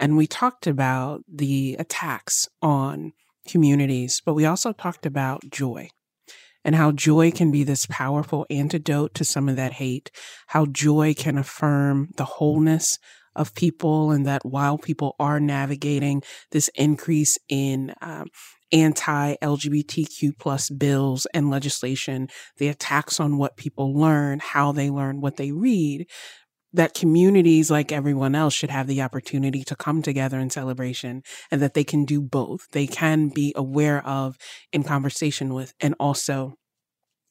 and 0.00 0.16
we 0.16 0.26
talked 0.26 0.66
about 0.66 1.22
the 1.32 1.76
attacks 1.78 2.48
on 2.60 3.12
communities, 3.46 4.20
but 4.24 4.34
we 4.34 4.46
also 4.46 4.72
talked 4.72 5.06
about 5.06 5.48
joy 5.48 5.88
and 6.64 6.74
how 6.74 6.92
joy 6.92 7.30
can 7.30 7.50
be 7.50 7.64
this 7.64 7.86
powerful 7.86 8.46
antidote 8.50 9.14
to 9.14 9.24
some 9.24 9.48
of 9.48 9.56
that 9.56 9.74
hate, 9.74 10.10
how 10.48 10.66
joy 10.66 11.14
can 11.14 11.38
affirm 11.38 12.08
the 12.16 12.24
wholeness 12.24 12.98
of 13.34 13.54
people, 13.54 14.10
and 14.10 14.26
that 14.26 14.44
while 14.44 14.76
people 14.78 15.16
are 15.18 15.40
navigating 15.40 16.22
this 16.50 16.68
increase 16.74 17.38
in 17.48 17.94
um, 18.02 18.26
anti 18.72 19.36
LGBTQ 19.36 20.32
plus 20.38 20.70
bills 20.70 21.26
and 21.34 21.50
legislation, 21.50 22.28
the 22.58 22.68
attacks 22.68 23.20
on 23.20 23.38
what 23.38 23.56
people 23.56 23.94
learn, 23.94 24.38
how 24.40 24.72
they 24.72 24.90
learn, 24.90 25.20
what 25.20 25.36
they 25.36 25.52
read, 25.52 26.06
that 26.72 26.94
communities 26.94 27.70
like 27.70 27.92
everyone 27.92 28.34
else 28.34 28.54
should 28.54 28.70
have 28.70 28.86
the 28.86 29.02
opportunity 29.02 29.62
to 29.64 29.76
come 29.76 30.02
together 30.02 30.38
in 30.38 30.50
celebration 30.50 31.22
and 31.50 31.60
that 31.60 31.74
they 31.74 31.84
can 31.84 32.04
do 32.04 32.20
both. 32.20 32.68
They 32.72 32.86
can 32.86 33.28
be 33.28 33.52
aware 33.56 34.04
of 34.06 34.36
in 34.72 34.82
conversation 34.82 35.52
with 35.54 35.74
and 35.80 35.94
also 36.00 36.54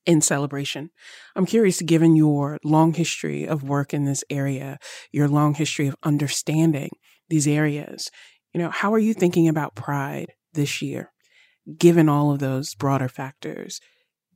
in 0.05 0.21
celebration. 0.21 0.89
I'm 1.36 1.45
curious, 1.45 1.81
given 1.81 2.15
your 2.15 2.57
long 2.63 2.93
history 2.93 3.48
of 3.48 3.63
work 3.63 3.93
in 3.93 4.05
this 4.05 4.24
area, 4.29 4.79
your 5.12 5.27
long 5.27 5.53
history 5.53 5.88
of 5.88 5.95
understanding 6.03 6.89
these 7.29 7.48
areas, 7.48 8.10
you 8.53 8.60
know, 8.60 8.69
how 8.69 8.93
are 8.93 9.00
you 9.00 9.13
thinking 9.13 9.48
about 9.48 9.75
pride 9.75 10.33
this 10.53 10.81
year, 10.81 11.12
given 11.77 12.10
all 12.10 12.31
of 12.31 12.39
those 12.39 12.75
broader 12.75 13.07
factors? 13.07 13.79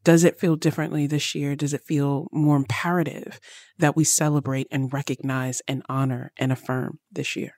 Does 0.06 0.24
it 0.24 0.40
feel 0.40 0.56
differently 0.56 1.08
this 1.08 1.34
year? 1.34 1.56
Does 1.56 1.74
it 1.74 1.84
feel 1.84 2.28
more 2.32 2.56
imperative 2.56 3.40
that 3.80 3.96
we 3.96 4.04
celebrate 4.04 4.68
and 4.70 4.94
recognize 4.94 5.64
and 5.68 5.82
honor 5.90 6.32
and 6.38 6.52
affirm 6.52 7.00
this 7.12 7.36
year? 7.36 7.54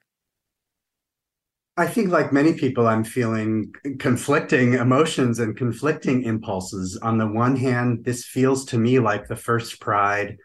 I 1.75 1.87
think, 1.87 2.09
like 2.09 2.31
many 2.31 2.53
people, 2.53 2.87
I'm 2.87 3.03
feeling 3.03 3.73
conflicting 3.99 4.75
emotions 4.75 5.39
and 5.39 5.57
conflicting 5.57 6.23
impulses. 6.23 6.97
On 7.03 7.17
the 7.17 7.27
one 7.27 7.57
hand, 7.57 8.05
this 8.05 8.23
feels 8.25 8.63
to 8.67 8.77
me 8.77 8.97
like 8.97 9.27
the 9.27 9.35
first 9.35 9.81
Pride 9.81 10.37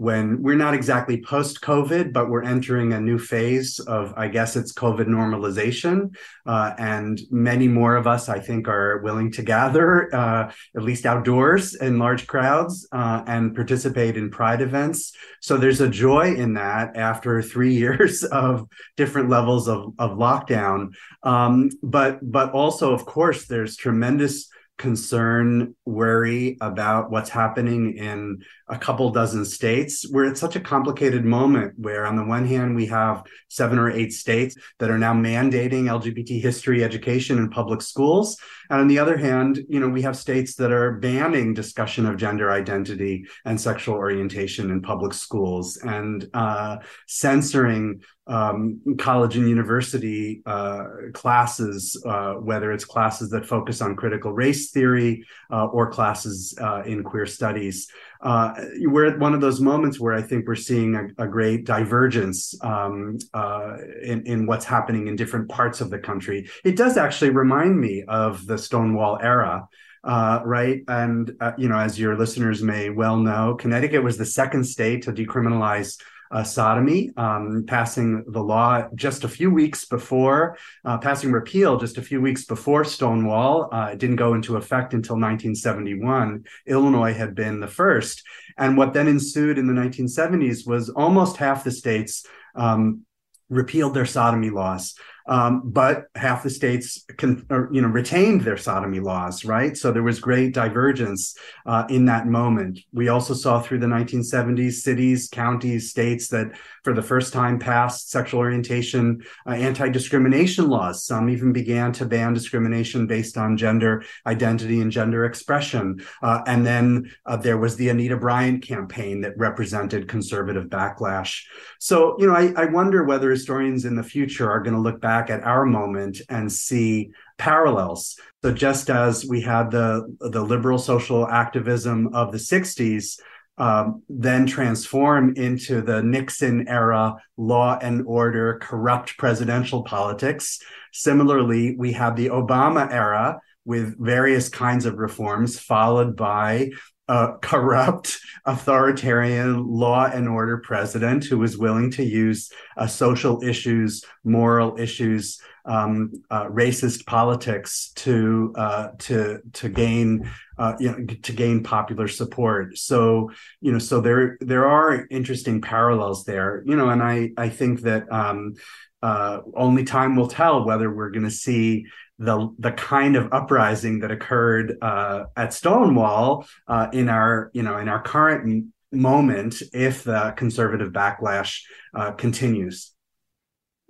when 0.00 0.40
we're 0.40 0.56
not 0.56 0.72
exactly 0.72 1.20
post 1.20 1.60
COVID, 1.60 2.10
but 2.10 2.30
we're 2.30 2.42
entering 2.42 2.94
a 2.94 3.00
new 3.00 3.18
phase 3.18 3.78
of, 3.80 4.14
I 4.16 4.28
guess 4.28 4.56
it's 4.56 4.72
COVID 4.72 5.06
normalization. 5.08 6.16
Uh, 6.46 6.72
and 6.78 7.20
many 7.30 7.68
more 7.68 7.96
of 7.96 8.06
us, 8.06 8.30
I 8.30 8.38
think, 8.38 8.66
are 8.66 9.02
willing 9.02 9.30
to 9.32 9.42
gather, 9.42 10.08
uh, 10.14 10.50
at 10.74 10.82
least 10.82 11.04
outdoors 11.04 11.74
in 11.74 11.98
large 11.98 12.26
crowds, 12.26 12.88
uh, 12.92 13.24
and 13.26 13.54
participate 13.54 14.16
in 14.16 14.30
pride 14.30 14.62
events. 14.62 15.12
So 15.42 15.58
there's 15.58 15.82
a 15.82 15.88
joy 15.90 16.34
in 16.34 16.54
that 16.54 16.96
after 16.96 17.42
three 17.42 17.74
years 17.84 18.24
of 18.24 18.66
different 18.96 19.28
levels 19.28 19.68
of, 19.68 19.92
of 19.98 20.12
lockdown. 20.12 20.94
Um, 21.24 21.68
but, 21.82 22.20
but 22.22 22.52
also, 22.52 22.94
of 22.94 23.04
course, 23.04 23.44
there's 23.48 23.76
tremendous 23.76 24.48
concern, 24.80 25.76
worry 25.84 26.56
about 26.62 27.10
what's 27.10 27.28
happening 27.28 27.98
in 27.98 28.42
a 28.70 28.78
couple 28.78 29.10
dozen 29.10 29.44
states. 29.44 30.06
We're 30.08 30.30
at 30.30 30.38
such 30.38 30.54
a 30.56 30.60
complicated 30.60 31.24
moment 31.24 31.74
where, 31.76 32.06
on 32.06 32.16
the 32.16 32.24
one 32.24 32.46
hand, 32.46 32.76
we 32.76 32.86
have 32.86 33.24
seven 33.48 33.78
or 33.78 33.90
eight 33.90 34.12
states 34.12 34.54
that 34.78 34.90
are 34.90 34.98
now 34.98 35.12
mandating 35.12 35.84
LGBT 35.84 36.40
history 36.40 36.84
education 36.84 37.38
in 37.38 37.50
public 37.50 37.82
schools. 37.82 38.38
And 38.70 38.80
on 38.80 38.88
the 38.88 39.00
other 39.00 39.16
hand, 39.16 39.58
you 39.68 39.80
know, 39.80 39.88
we 39.88 40.02
have 40.02 40.16
states 40.16 40.54
that 40.56 40.70
are 40.70 40.92
banning 40.92 41.52
discussion 41.52 42.06
of 42.06 42.16
gender 42.16 42.52
identity 42.52 43.26
and 43.44 43.60
sexual 43.60 43.96
orientation 43.96 44.70
in 44.70 44.80
public 44.80 45.14
schools 45.14 45.76
and 45.78 46.28
uh, 46.32 46.78
censoring 47.08 48.02
um, 48.30 48.80
college 48.98 49.36
and 49.36 49.48
university 49.48 50.40
uh, 50.46 50.84
classes, 51.12 52.00
uh, 52.06 52.34
whether 52.34 52.70
it's 52.70 52.84
classes 52.84 53.30
that 53.30 53.44
focus 53.44 53.82
on 53.82 53.96
critical 53.96 54.32
race 54.32 54.70
theory 54.70 55.24
uh, 55.50 55.66
or 55.66 55.90
classes 55.90 56.56
uh, 56.60 56.82
in 56.86 57.02
queer 57.02 57.26
studies. 57.26 57.88
Uh, 58.22 58.54
we're 58.82 59.06
at 59.06 59.18
one 59.18 59.34
of 59.34 59.40
those 59.40 59.60
moments 59.60 59.98
where 59.98 60.14
I 60.14 60.22
think 60.22 60.46
we're 60.46 60.54
seeing 60.54 60.94
a, 60.94 61.24
a 61.24 61.26
great 61.26 61.64
divergence 61.64 62.54
um, 62.62 63.18
uh, 63.32 63.76
in, 64.02 64.26
in 64.26 64.46
what's 64.46 64.64
happening 64.64 65.06
in 65.08 65.16
different 65.16 65.48
parts 65.48 65.80
of 65.80 65.90
the 65.90 65.98
country. 65.98 66.48
It 66.64 66.76
does 66.76 66.96
actually 66.96 67.30
remind 67.30 67.80
me 67.80 68.04
of 68.06 68.46
the 68.46 68.58
Stonewall 68.58 69.18
era. 69.20 69.68
Uh, 70.02 70.40
right. 70.44 70.82
And, 70.88 71.36
uh, 71.40 71.52
you 71.58 71.68
know, 71.68 71.78
as 71.78 71.98
your 71.98 72.16
listeners 72.16 72.62
may 72.62 72.88
well 72.90 73.18
know, 73.18 73.56
Connecticut 73.58 74.02
was 74.02 74.16
the 74.16 74.24
second 74.24 74.64
state 74.64 75.02
to 75.02 75.12
decriminalize 75.12 76.00
uh, 76.30 76.44
sodomy, 76.44 77.10
um, 77.16 77.64
passing 77.66 78.24
the 78.28 78.42
law 78.42 78.88
just 78.94 79.24
a 79.24 79.28
few 79.28 79.50
weeks 79.50 79.84
before, 79.84 80.56
uh, 80.84 80.98
passing 80.98 81.32
repeal 81.32 81.78
just 81.78 81.98
a 81.98 82.02
few 82.02 82.20
weeks 82.20 82.44
before 82.44 82.84
Stonewall. 82.84 83.68
Uh, 83.72 83.90
it 83.92 83.98
didn't 83.98 84.16
go 84.16 84.34
into 84.34 84.56
effect 84.56 84.94
until 84.94 85.16
1971. 85.16 86.44
Illinois 86.66 87.14
had 87.14 87.34
been 87.34 87.60
the 87.60 87.66
first. 87.66 88.22
And 88.56 88.76
what 88.76 88.92
then 88.92 89.08
ensued 89.08 89.58
in 89.58 89.66
the 89.66 89.72
1970s 89.72 90.66
was 90.66 90.88
almost 90.90 91.36
half 91.36 91.64
the 91.64 91.70
states 91.70 92.24
um, 92.54 93.04
repealed 93.48 93.94
their 93.94 94.06
sodomy 94.06 94.50
laws. 94.50 94.94
Um, 95.30 95.62
but 95.64 96.06
half 96.16 96.42
the 96.42 96.50
states 96.50 97.06
you 97.22 97.44
know, 97.48 97.88
retained 97.88 98.40
their 98.40 98.56
sodomy 98.56 98.98
laws, 98.98 99.44
right? 99.44 99.76
So 99.76 99.92
there 99.92 100.02
was 100.02 100.18
great 100.18 100.52
divergence 100.52 101.36
uh, 101.66 101.84
in 101.88 102.06
that 102.06 102.26
moment. 102.26 102.80
We 102.92 103.08
also 103.08 103.34
saw 103.34 103.62
through 103.62 103.78
the 103.78 103.86
1970s 103.86 104.72
cities, 104.72 105.28
counties, 105.30 105.88
states 105.88 106.28
that 106.28 106.58
for 106.82 106.94
the 106.94 107.02
first 107.02 107.32
time 107.32 107.60
passed 107.60 108.10
sexual 108.10 108.40
orientation 108.40 109.22
uh, 109.46 109.50
anti-discrimination 109.50 110.68
laws. 110.68 111.04
Some 111.04 111.30
even 111.30 111.52
began 111.52 111.92
to 111.92 112.06
ban 112.06 112.32
discrimination 112.32 113.06
based 113.06 113.36
on 113.36 113.56
gender 113.56 114.02
identity 114.26 114.80
and 114.80 114.90
gender 114.90 115.24
expression. 115.24 116.04
Uh, 116.22 116.40
and 116.46 116.66
then 116.66 117.12
uh, 117.26 117.36
there 117.36 117.58
was 117.58 117.76
the 117.76 117.88
Anita 117.88 118.16
Bryant 118.16 118.62
campaign 118.62 119.20
that 119.20 119.38
represented 119.38 120.08
conservative 120.08 120.66
backlash. 120.66 121.44
So, 121.78 122.16
you 122.18 122.26
know, 122.26 122.34
I, 122.34 122.52
I 122.56 122.64
wonder 122.64 123.04
whether 123.04 123.30
historians 123.30 123.84
in 123.84 123.94
the 123.94 124.02
future 124.02 124.50
are 124.50 124.60
going 124.60 124.74
to 124.74 124.80
look 124.80 125.00
back 125.00 125.19
back 125.20 125.30
at 125.30 125.44
our 125.44 125.64
moment 125.64 126.20
and 126.28 126.50
see 126.50 127.10
parallels. 127.38 128.16
So 128.42 128.52
just 128.52 128.90
as 128.90 129.24
we 129.26 129.40
had 129.40 129.70
the 129.70 130.16
the 130.20 130.42
liberal 130.42 130.78
social 130.78 131.26
activism 131.26 132.14
of 132.14 132.32
the 132.32 132.38
60s 132.38 133.18
um, 133.58 134.02
then 134.08 134.46
transform 134.46 135.34
into 135.36 135.82
the 135.82 136.02
Nixon 136.02 136.66
era 136.66 137.16
law 137.36 137.78
and 137.82 138.06
order 138.06 138.58
corrupt 138.62 139.18
presidential 139.18 139.82
politics. 139.82 140.58
Similarly, 140.92 141.76
we 141.76 141.92
have 141.92 142.16
the 142.16 142.28
Obama 142.28 142.90
era 142.90 143.38
with 143.66 144.02
various 144.02 144.48
kinds 144.48 144.86
of 144.86 144.96
reforms, 144.96 145.60
followed 145.60 146.16
by 146.16 146.70
a 147.10 147.36
corrupt, 147.42 148.20
authoritarian 148.46 149.66
law 149.66 150.06
and 150.06 150.28
order 150.28 150.58
president 150.58 151.24
who 151.24 151.38
was 151.38 151.58
willing 151.58 151.90
to 151.90 152.04
use 152.04 152.52
uh, 152.76 152.86
social 152.86 153.42
issues, 153.42 154.04
moral 154.22 154.78
issues 154.78 155.40
um, 155.64 156.22
uh, 156.30 156.46
racist 156.46 157.04
politics 157.06 157.90
to 157.96 158.52
uh, 158.56 158.88
to 158.98 159.40
to 159.54 159.68
gain 159.68 160.30
uh, 160.60 160.76
you 160.78 160.92
know 160.92 161.06
to 161.22 161.32
gain 161.32 161.62
popular 161.62 162.06
support. 162.06 162.78
So 162.78 163.30
you 163.60 163.72
know 163.72 163.78
so 163.78 164.00
there 164.00 164.36
there 164.40 164.66
are 164.66 165.06
interesting 165.10 165.60
parallels 165.60 166.24
there. 166.24 166.62
You 166.66 166.76
know, 166.76 166.90
and 166.90 167.02
I 167.02 167.30
I 167.36 167.48
think 167.48 167.80
that 167.80 168.10
um, 168.12 168.54
uh, 169.02 169.40
only 169.56 169.84
time 169.84 170.14
will 170.14 170.28
tell 170.28 170.64
whether 170.64 170.92
we're 170.92 171.10
going 171.10 171.24
to 171.24 171.30
see 171.30 171.86
the 172.18 172.54
the 172.58 172.72
kind 172.72 173.16
of 173.16 173.32
uprising 173.32 174.00
that 174.00 174.10
occurred 174.10 174.76
uh, 174.82 175.24
at 175.34 175.54
Stonewall 175.54 176.46
uh, 176.68 176.88
in 176.92 177.08
our 177.08 177.50
you 177.54 177.62
know 177.62 177.78
in 177.78 177.88
our 177.88 178.02
current 178.02 178.66
moment 178.92 179.62
if 179.72 180.04
the 180.04 180.34
conservative 180.36 180.92
backlash 180.92 181.62
uh, 181.94 182.12
continues. 182.12 182.92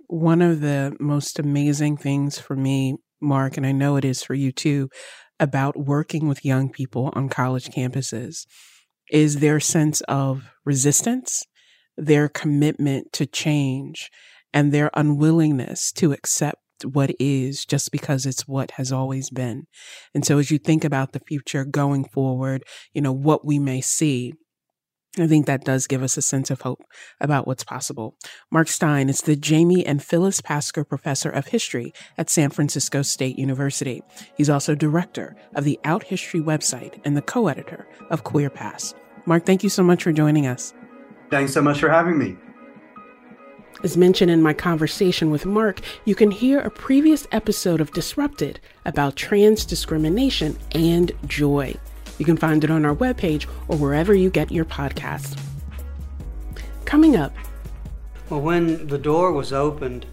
One 0.07 0.41
of 0.41 0.61
the 0.61 0.95
most 0.99 1.39
amazing 1.39 1.97
things 1.97 2.37
for 2.37 2.55
me, 2.55 2.95
Marc, 3.21 3.57
and 3.57 3.65
I 3.65 3.71
know 3.71 3.95
it 3.95 4.05
is 4.05 4.23
for 4.23 4.33
you 4.33 4.51
too, 4.51 4.89
about 5.41 5.77
working 5.77 6.27
with 6.29 6.45
young 6.45 6.69
people 6.69 7.11
on 7.13 7.27
college 7.27 7.67
campuses 7.69 8.45
is 9.11 9.39
their 9.39 9.59
sense 9.59 9.99
of 10.01 10.43
resistance, 10.63 11.45
their 11.97 12.29
commitment 12.29 13.11
to 13.11 13.25
change, 13.25 14.09
and 14.53 14.71
their 14.71 14.91
unwillingness 14.93 15.91
to 15.91 16.13
accept 16.13 16.59
what 16.85 17.11
is 17.19 17.65
just 17.65 17.91
because 17.91 18.25
it's 18.25 18.47
what 18.47 18.71
has 18.71 18.91
always 18.91 19.29
been. 19.29 19.65
And 20.13 20.25
so 20.25 20.37
as 20.37 20.51
you 20.51 20.57
think 20.57 20.83
about 20.83 21.11
the 21.11 21.21
future 21.27 21.65
going 21.65 22.05
forward, 22.05 22.63
you 22.93 23.01
know, 23.01 23.11
what 23.11 23.45
we 23.45 23.59
may 23.59 23.81
see, 23.81 24.33
I 25.19 25.27
think 25.27 25.45
that 25.45 25.65
does 25.65 25.87
give 25.87 26.03
us 26.03 26.15
a 26.15 26.21
sense 26.21 26.49
of 26.49 26.61
hope 26.61 26.85
about 27.19 27.45
what's 27.45 27.65
possible. 27.65 28.15
Marc 28.49 28.69
Stein 28.69 29.09
is 29.09 29.21
the 29.21 29.35
Jamie 29.35 29.85
and 29.85 30.01
Phyllis 30.01 30.39
Pasker 30.39 30.87
Professor 30.87 31.29
of 31.29 31.47
History 31.47 31.93
at 32.17 32.29
San 32.29 32.49
Francisco 32.49 33.01
State 33.01 33.37
University. 33.37 34.03
He's 34.37 34.49
also 34.49 34.73
director 34.73 35.35
of 35.53 35.65
the 35.65 35.77
Out 35.83 36.03
History 36.03 36.39
website 36.39 37.01
and 37.03 37.17
the 37.17 37.21
co 37.21 37.49
editor 37.49 37.89
of 38.09 38.23
Queer 38.23 38.49
Pasts. 38.49 38.93
Marc, 39.25 39.45
thank 39.45 39.63
you 39.63 39.69
so 39.69 39.83
much 39.83 40.03
for 40.03 40.13
joining 40.13 40.47
us. 40.47 40.73
Thanks 41.29 41.53
so 41.53 41.61
much 41.61 41.81
for 41.81 41.89
having 41.89 42.17
me. 42.17 42.37
As 43.83 43.97
mentioned 43.97 44.31
in 44.31 44.41
my 44.41 44.53
conversation 44.53 45.29
with 45.29 45.45
Marc, 45.45 45.81
you 46.05 46.15
can 46.15 46.31
hear 46.31 46.59
a 46.59 46.69
previous 46.69 47.27
episode 47.33 47.81
of 47.81 47.91
Disrupted 47.91 48.61
about 48.85 49.17
trans 49.17 49.65
discrimination 49.65 50.57
and 50.73 51.11
joy. 51.27 51.75
You 52.21 52.25
can 52.25 52.37
find 52.37 52.63
it 52.63 52.69
on 52.69 52.85
our 52.85 52.93
webpage 52.93 53.47
or 53.67 53.77
wherever 53.77 54.13
you 54.13 54.29
get 54.29 54.51
your 54.51 54.63
podcasts. 54.63 55.35
Coming 56.85 57.15
up. 57.15 57.33
Well, 58.29 58.41
when 58.41 58.85
the 58.85 58.99
door 58.99 59.31
was 59.31 59.51
opened, 59.51 60.05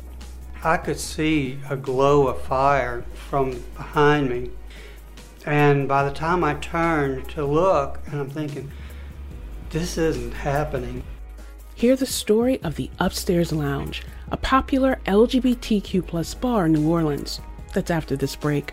I 0.65 0.79
could 0.79 0.99
see 0.99 1.59
a 1.69 1.77
glow 1.77 2.29
of 2.29 2.41
fire 2.41 3.05
from 3.13 3.63
behind 3.77 4.31
me. 4.31 4.51
And 5.45 5.87
by 5.87 6.03
the 6.09 6.15
time 6.15 6.45
I 6.45 6.55
turned 6.55 7.29
to 7.33 7.45
look, 7.45 8.01
and 8.07 8.23
I'm 8.23 8.31
thinking, 8.31 8.71
this 9.69 9.99
isn't 9.99 10.33
happening. 10.33 11.03
Hear 11.75 11.95
the 11.95 12.07
story 12.07 12.59
of 12.63 12.77
the 12.77 12.89
Upstairs 12.99 13.53
Lounge, 13.53 14.03
a 14.31 14.39
popular 14.39 14.99
LGBTQ 15.05 16.07
plus 16.07 16.33
bar 16.33 16.65
in 16.65 16.73
New 16.73 16.89
Orleans. 16.89 17.43
That's 17.75 17.91
after 17.91 18.17
this 18.17 18.35
break. 18.35 18.73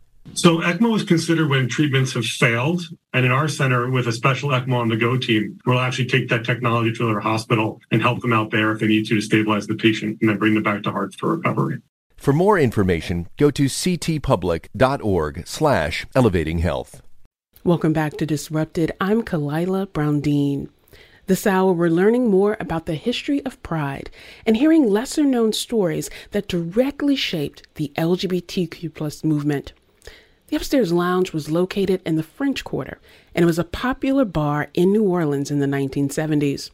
So 0.33 0.59
ECMO 0.59 0.95
is 0.95 1.03
considered 1.03 1.49
when 1.49 1.67
treatments 1.67 2.13
have 2.13 2.25
failed. 2.25 2.81
And 3.13 3.25
in 3.25 3.31
our 3.31 3.47
center, 3.47 3.89
with 3.89 4.07
a 4.07 4.11
special 4.11 4.49
ECMO 4.49 4.75
on 4.75 4.87
the 4.87 4.95
go 4.95 5.17
team, 5.17 5.59
we'll 5.65 5.79
actually 5.79 6.07
take 6.07 6.29
that 6.29 6.45
technology 6.45 6.93
to 6.93 7.05
their 7.05 7.19
hospital 7.19 7.81
and 7.91 8.01
help 8.01 8.21
them 8.21 8.31
out 8.31 8.49
there 8.51 8.71
if 8.71 8.79
they 8.79 8.87
need 8.87 9.05
to 9.07 9.15
to 9.15 9.21
stabilize 9.21 9.67
the 9.67 9.75
patient 9.75 10.19
and 10.21 10.29
then 10.29 10.37
bring 10.37 10.53
them 10.53 10.63
back 10.63 10.83
to 10.83 10.91
heart 10.91 11.13
for 11.15 11.35
recovery. 11.35 11.81
For 12.15 12.33
more 12.33 12.57
information, 12.57 13.27
go 13.37 13.51
to 13.51 13.65
ctpublic.org 13.65 15.47
slash 15.47 16.05
elevating 16.15 16.59
health. 16.59 17.01
Welcome 17.63 17.93
back 17.93 18.17
to 18.17 18.25
Disrupted. 18.25 18.91
I'm 19.01 19.23
Khalilah 19.23 19.91
Brown-Dean. 19.91 20.69
This 21.27 21.45
hour, 21.45 21.73
we're 21.73 21.89
learning 21.89 22.29
more 22.29 22.57
about 22.59 22.85
the 22.85 22.95
history 22.95 23.45
of 23.45 23.61
pride 23.63 24.09
and 24.45 24.57
hearing 24.57 24.89
lesser 24.89 25.23
known 25.23 25.53
stories 25.53 26.09
that 26.31 26.47
directly 26.47 27.15
shaped 27.15 27.67
the 27.75 27.91
LGBTQ 27.95 28.93
plus 28.93 29.23
movement. 29.23 29.73
The 30.51 30.57
Upstairs 30.57 30.93
Lounge 30.93 31.33
was 31.33 31.49
located 31.49 32.03
in 32.05 32.17
the 32.17 32.23
French 32.23 32.63
Quarter, 32.63 32.99
and 33.33 33.41
it 33.41 33.47
was 33.47 33.57
a 33.57 33.63
popular 33.63 34.25
bar 34.25 34.67
in 34.75 34.91
New 34.91 35.03
Orleans 35.03 35.49
in 35.49 35.57
the 35.57 35.65
1970s. 35.65 36.69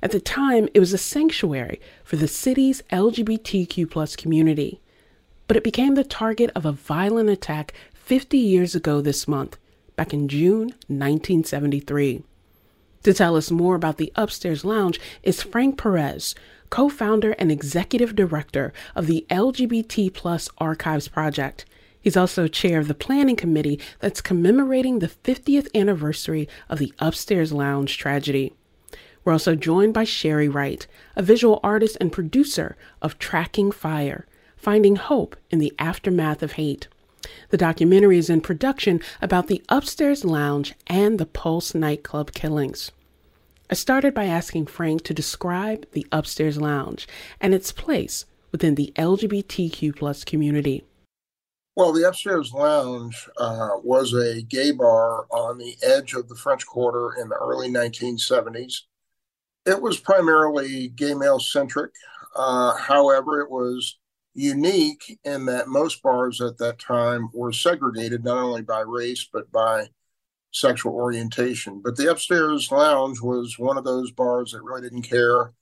At 0.00 0.12
the 0.12 0.20
time, 0.20 0.68
it 0.72 0.80
was 0.80 0.94
a 0.94 0.98
sanctuary 0.98 1.80
for 2.02 2.16
the 2.16 2.28
city's 2.28 2.82
LGBTQ 2.92 4.16
community 4.16 4.80
but 5.48 5.56
it 5.56 5.64
became 5.64 5.94
the 5.94 6.04
target 6.04 6.50
of 6.54 6.64
a 6.64 6.72
violent 6.72 7.30
attack 7.30 7.72
50 7.94 8.38
years 8.38 8.74
ago 8.74 9.00
this 9.00 9.28
month, 9.28 9.56
back 9.94 10.12
in 10.12 10.28
June 10.28 10.68
1973. 10.88 12.22
To 13.04 13.14
tell 13.14 13.36
us 13.36 13.50
more 13.50 13.76
about 13.76 13.98
the 13.98 14.12
Upstairs 14.16 14.64
Lounge 14.64 14.98
is 15.22 15.42
Frank 15.42 15.78
Perez, 15.78 16.34
co 16.70 16.88
founder 16.88 17.32
and 17.32 17.52
executive 17.52 18.16
director 18.16 18.72
of 18.96 19.06
the 19.06 19.24
LGBT 19.30 20.12
Plus 20.12 20.48
Archives 20.58 21.06
Project. 21.06 21.64
He's 22.06 22.16
also 22.16 22.46
chair 22.46 22.78
of 22.78 22.86
the 22.86 22.94
planning 22.94 23.34
committee 23.34 23.80
that's 23.98 24.20
commemorating 24.20 25.00
the 25.00 25.08
50th 25.08 25.66
anniversary 25.74 26.48
of 26.68 26.78
the 26.78 26.92
Upstairs 27.00 27.52
Lounge 27.52 27.98
tragedy. 27.98 28.52
We're 29.24 29.32
also 29.32 29.56
joined 29.56 29.92
by 29.92 30.04
Sheri 30.04 30.48
Wright, 30.48 30.86
a 31.16 31.22
visual 31.24 31.58
artist 31.64 31.96
and 32.00 32.12
producer 32.12 32.76
of 33.02 33.18
Tracking 33.18 33.72
Fire, 33.72 34.24
Finding 34.56 34.94
Hope 34.94 35.34
in 35.50 35.58
the 35.58 35.74
Aftermath 35.80 36.44
of 36.44 36.52
Hate. 36.52 36.86
The 37.48 37.56
documentary 37.56 38.18
is 38.18 38.30
in 38.30 38.40
production 38.40 39.00
about 39.20 39.48
the 39.48 39.64
Upstairs 39.68 40.24
Lounge 40.24 40.74
and 40.86 41.18
the 41.18 41.26
Pulse 41.26 41.74
nightclub 41.74 42.30
killings. 42.30 42.92
I 43.68 43.74
started 43.74 44.14
by 44.14 44.26
asking 44.26 44.66
Frank 44.66 45.02
to 45.06 45.12
describe 45.12 45.90
the 45.90 46.06
Upstairs 46.12 46.60
Lounge 46.60 47.08
and 47.40 47.52
its 47.52 47.72
place 47.72 48.26
within 48.52 48.76
the 48.76 48.92
LGBTQ 48.94 50.24
community. 50.24 50.84
Well, 51.76 51.92
the 51.92 52.08
Upstairs 52.08 52.54
Lounge 52.54 53.28
uh, 53.36 53.72
was 53.84 54.14
a 54.14 54.40
gay 54.40 54.70
bar 54.70 55.26
on 55.30 55.58
the 55.58 55.76
edge 55.82 56.14
of 56.14 56.26
the 56.26 56.34
French 56.34 56.64
Quarter 56.64 57.20
in 57.20 57.28
the 57.28 57.34
early 57.34 57.68
1970s. 57.68 58.84
It 59.66 59.82
was 59.82 60.00
primarily 60.00 60.88
gay 60.88 61.12
male 61.12 61.38
centric. 61.38 61.90
Uh, 62.34 62.74
however, 62.78 63.42
it 63.42 63.50
was 63.50 63.98
unique 64.32 65.18
in 65.24 65.44
that 65.46 65.68
most 65.68 66.02
bars 66.02 66.40
at 66.40 66.56
that 66.58 66.78
time 66.78 67.28
were 67.34 67.52
segregated 67.52 68.24
not 68.24 68.38
only 68.38 68.62
by 68.62 68.80
race 68.80 69.28
but 69.30 69.52
by 69.52 69.86
sexual 70.52 70.94
orientation. 70.94 71.82
But 71.84 71.96
the 71.96 72.10
upstairs 72.10 72.72
lounge 72.72 73.20
was 73.20 73.58
one 73.58 73.76
of 73.76 73.84
those 73.84 74.10
bars 74.12 74.52
that 74.52 74.62
really 74.62 74.80
didn't 74.80 75.02
care 75.02 75.52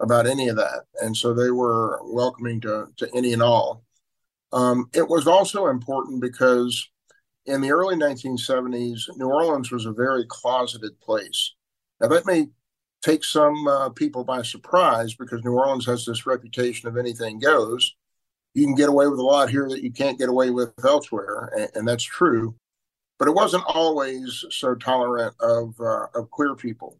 about 0.00 0.26
any 0.26 0.48
of 0.48 0.56
that, 0.56 0.86
and 1.00 1.16
so 1.16 1.32
they 1.32 1.52
were 1.52 2.00
welcoming 2.02 2.60
to 2.62 2.88
to 2.96 3.08
any 3.14 3.32
and 3.32 3.42
all. 3.42 3.84
Um, 4.52 4.90
it 4.94 5.08
was 5.08 5.26
also 5.26 5.68
important 5.68 6.20
because 6.20 6.88
in 7.46 7.60
the 7.60 7.70
early 7.70 7.96
1970s, 7.96 9.02
New 9.16 9.28
Orleans 9.28 9.70
was 9.70 9.86
a 9.86 9.92
very 9.92 10.24
closeted 10.26 11.00
place. 11.00 11.54
Now 12.00 12.08
that 12.08 12.26
may 12.26 12.48
take 13.02 13.24
some 13.24 13.66
uh, 13.66 13.88
people 13.90 14.24
by 14.24 14.42
surprise 14.42 15.14
because 15.14 15.42
New 15.44 15.52
Orleans 15.54 15.86
has 15.86 16.04
this 16.04 16.26
reputation 16.26 16.88
of 16.88 16.96
anything 16.96 17.38
goes. 17.38 17.94
You 18.54 18.64
can 18.64 18.74
get 18.74 18.88
away 18.88 19.06
with 19.06 19.20
a 19.20 19.24
lot 19.24 19.48
here 19.48 19.68
that 19.68 19.82
you 19.82 19.92
can't 19.92 20.18
get 20.18 20.28
away 20.28 20.50
with 20.50 20.72
elsewhere, 20.84 21.52
and, 21.56 21.70
and 21.74 21.88
that's 21.88 22.04
true. 22.04 22.54
But 23.18 23.28
it 23.28 23.34
wasn't 23.34 23.64
always 23.66 24.44
so 24.50 24.74
tolerant 24.74 25.34
of 25.40 25.78
uh, 25.80 26.06
of 26.14 26.30
queer 26.30 26.56
people, 26.56 26.98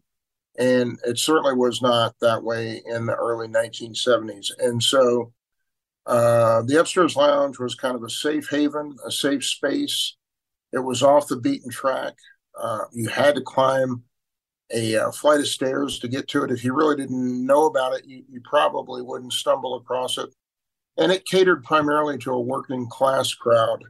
and 0.57 0.97
it 1.05 1.19
certainly 1.19 1.55
was 1.55 1.81
not 1.81 2.15
that 2.21 2.43
way 2.43 2.81
in 2.85 3.05
the 3.05 3.15
early 3.15 3.47
1970s. 3.47 4.51
And 4.59 4.81
so, 4.81 5.33
uh, 6.05 6.61
the 6.63 6.79
upstairs 6.79 7.15
lounge 7.15 7.59
was 7.59 7.75
kind 7.75 7.95
of 7.95 8.03
a 8.03 8.09
safe 8.09 8.49
haven, 8.49 8.95
a 9.05 9.11
safe 9.11 9.43
space. 9.45 10.15
It 10.73 10.79
was 10.79 11.03
off 11.03 11.27
the 11.27 11.37
beaten 11.37 11.69
track. 11.69 12.13
Uh, 12.59 12.85
you 12.93 13.09
had 13.09 13.35
to 13.35 13.41
climb 13.41 14.03
a 14.73 14.95
uh, 14.95 15.11
flight 15.11 15.39
of 15.39 15.47
stairs 15.47 15.99
to 15.99 16.07
get 16.07 16.27
to 16.29 16.43
it. 16.43 16.51
If 16.51 16.63
you 16.63 16.73
really 16.73 16.95
didn't 16.95 17.45
know 17.45 17.65
about 17.65 17.93
it, 17.93 18.05
you, 18.05 18.23
you 18.29 18.41
probably 18.43 19.01
wouldn't 19.01 19.33
stumble 19.33 19.75
across 19.75 20.17
it. 20.17 20.29
And 20.97 21.11
it 21.11 21.25
catered 21.25 21.63
primarily 21.63 22.17
to 22.19 22.31
a 22.31 22.41
working 22.41 22.87
class 22.87 23.33
crowd. 23.33 23.83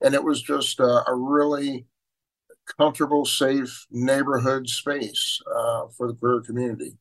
And 0.00 0.14
it 0.14 0.22
was 0.22 0.42
just 0.42 0.80
uh, 0.80 1.02
a 1.06 1.14
really 1.14 1.86
comfortable, 2.78 3.24
safe 3.24 3.86
neighborhood 3.90 4.68
space 4.68 5.40
uh, 5.54 5.86
for 5.96 6.08
the 6.08 6.14
queer 6.14 6.40
community. 6.40 6.96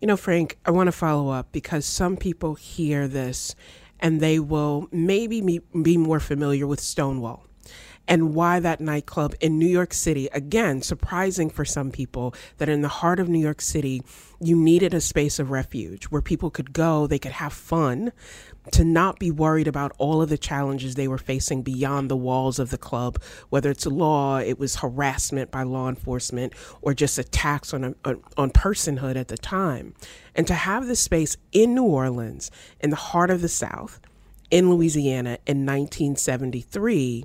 You 0.00 0.06
know, 0.06 0.16
Frank, 0.16 0.58
I 0.64 0.70
want 0.70 0.86
to 0.88 0.92
follow 0.92 1.28
up 1.28 1.52
because 1.52 1.84
some 1.84 2.16
people 2.16 2.54
hear 2.54 3.06
this 3.06 3.54
and 3.98 4.18
they 4.20 4.38
will 4.38 4.88
maybe 4.90 5.60
be 5.82 5.96
more 5.98 6.20
familiar 6.20 6.66
with 6.66 6.80
Stonewall 6.80 7.44
and 8.10 8.34
why 8.34 8.58
that 8.58 8.80
nightclub 8.80 9.36
in 9.40 9.56
New 9.56 9.68
York 9.68 9.94
City, 9.94 10.28
again, 10.32 10.82
surprising 10.82 11.48
for 11.48 11.64
some 11.64 11.92
people 11.92 12.34
that 12.58 12.68
in 12.68 12.82
the 12.82 12.88
heart 12.88 13.20
of 13.20 13.28
New 13.28 13.38
York 13.38 13.60
City, 13.60 14.02
you 14.40 14.56
needed 14.56 14.92
a 14.92 15.00
space 15.00 15.38
of 15.38 15.52
refuge 15.52 16.06
where 16.06 16.20
people 16.20 16.50
could 16.50 16.72
go, 16.72 17.06
they 17.06 17.20
could 17.20 17.30
have 17.30 17.52
fun, 17.52 18.10
to 18.72 18.84
not 18.84 19.20
be 19.20 19.30
worried 19.30 19.68
about 19.68 19.92
all 19.96 20.20
of 20.20 20.28
the 20.28 20.36
challenges 20.36 20.96
they 20.96 21.06
were 21.06 21.18
facing 21.18 21.62
beyond 21.62 22.10
the 22.10 22.16
walls 22.16 22.58
of 22.58 22.70
the 22.70 22.78
club, 22.78 23.22
whether 23.48 23.70
it's 23.70 23.86
law, 23.86 24.38
it 24.38 24.58
was 24.58 24.76
harassment 24.76 25.52
by 25.52 25.62
law 25.62 25.88
enforcement, 25.88 26.52
or 26.82 26.92
just 26.92 27.16
attacks 27.16 27.72
on, 27.72 27.94
a, 28.04 28.16
on 28.36 28.50
personhood 28.50 29.14
at 29.14 29.28
the 29.28 29.38
time. 29.38 29.94
And 30.34 30.48
to 30.48 30.54
have 30.54 30.88
this 30.88 31.00
space 31.00 31.36
in 31.52 31.76
New 31.76 31.84
Orleans, 31.84 32.50
in 32.80 32.90
the 32.90 32.96
heart 32.96 33.30
of 33.30 33.40
the 33.40 33.48
South, 33.48 34.00
in 34.50 34.68
Louisiana 34.68 35.38
in 35.46 35.64
1973 35.64 37.24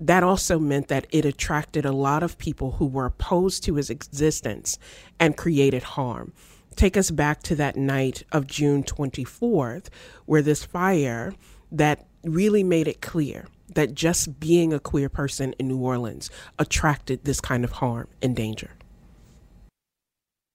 that 0.00 0.22
also 0.22 0.58
meant 0.58 0.88
that 0.88 1.06
it 1.10 1.24
attracted 1.24 1.84
a 1.84 1.92
lot 1.92 2.22
of 2.22 2.38
people 2.38 2.72
who 2.72 2.86
were 2.86 3.06
opposed 3.06 3.62
to 3.64 3.74
his 3.74 3.90
existence 3.90 4.78
and 5.18 5.36
created 5.36 5.82
harm. 5.82 6.32
Take 6.74 6.96
us 6.96 7.10
back 7.10 7.42
to 7.44 7.54
that 7.56 7.76
night 7.76 8.22
of 8.32 8.46
June 8.46 8.82
24th, 8.82 9.88
where 10.24 10.40
this 10.40 10.64
fire 10.64 11.34
that 11.70 12.06
really 12.24 12.64
made 12.64 12.88
it 12.88 13.02
clear 13.02 13.46
that 13.74 13.94
just 13.94 14.40
being 14.40 14.72
a 14.72 14.80
queer 14.80 15.08
person 15.08 15.54
in 15.58 15.68
New 15.68 15.78
Orleans 15.78 16.30
attracted 16.58 17.24
this 17.24 17.40
kind 17.40 17.64
of 17.64 17.72
harm 17.72 18.08
and 18.22 18.34
danger. 18.34 18.70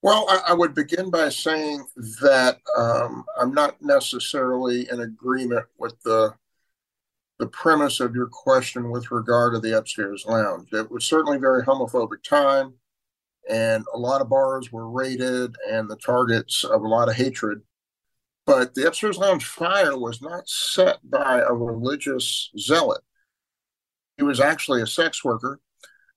Well, 0.02 0.26
I, 0.30 0.52
I 0.52 0.54
would 0.54 0.76
begin 0.76 1.10
by 1.10 1.30
saying 1.30 1.86
that 2.22 2.60
um, 2.78 3.26
I'm 3.40 3.54
not 3.54 3.82
necessarily 3.82 4.88
in 4.90 5.00
agreement 5.02 5.66
with 5.78 6.00
the 6.04 6.36
the 7.38 7.48
premise 7.48 8.00
of 8.00 8.16
your 8.16 8.28
question 8.28 8.90
with 8.92 9.12
regard 9.12 9.54
to 9.54 9.60
the 9.60 9.78
upstairs 9.78 10.26
lounge. 10.26 10.70
It 10.72 10.90
was 10.90 11.06
certainly 11.06 11.38
very 11.38 11.64
homophobic 11.64 12.24
time, 12.24 12.74
and 13.50 13.84
a 13.94 13.98
lot 13.98 14.22
of 14.22 14.30
bars 14.30 14.72
were 14.72 14.90
raided 14.90 15.56
and 15.70 15.90
the 15.90 15.98
targets 15.98 16.64
of 16.64 16.82
a 16.82 16.88
lot 16.88 17.10
of 17.10 17.16
hatred. 17.16 17.62
But 18.46 18.74
the 18.76 18.88
upstairs 18.88 19.18
lounge 19.18 19.46
fire 19.46 19.98
was 19.98 20.22
not 20.22 20.48
set 20.48 21.00
by 21.04 21.40
a 21.40 21.52
religious 21.52 22.52
zealot. 22.58 23.02
He 24.18 24.24
was 24.24 24.40
actually 24.40 24.82
a 24.82 24.88
sex 24.88 25.24
worker, 25.24 25.60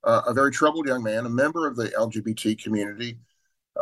uh, 0.04 0.22
a 0.26 0.35
very 0.35 0.52
troubled 0.52 0.87
young 0.87 1.02
man, 1.02 1.26
a 1.26 1.31
member 1.31 1.66
of 1.66 1.74
the 1.74 1.88
LGBT 1.88 2.62
community, 2.62 3.18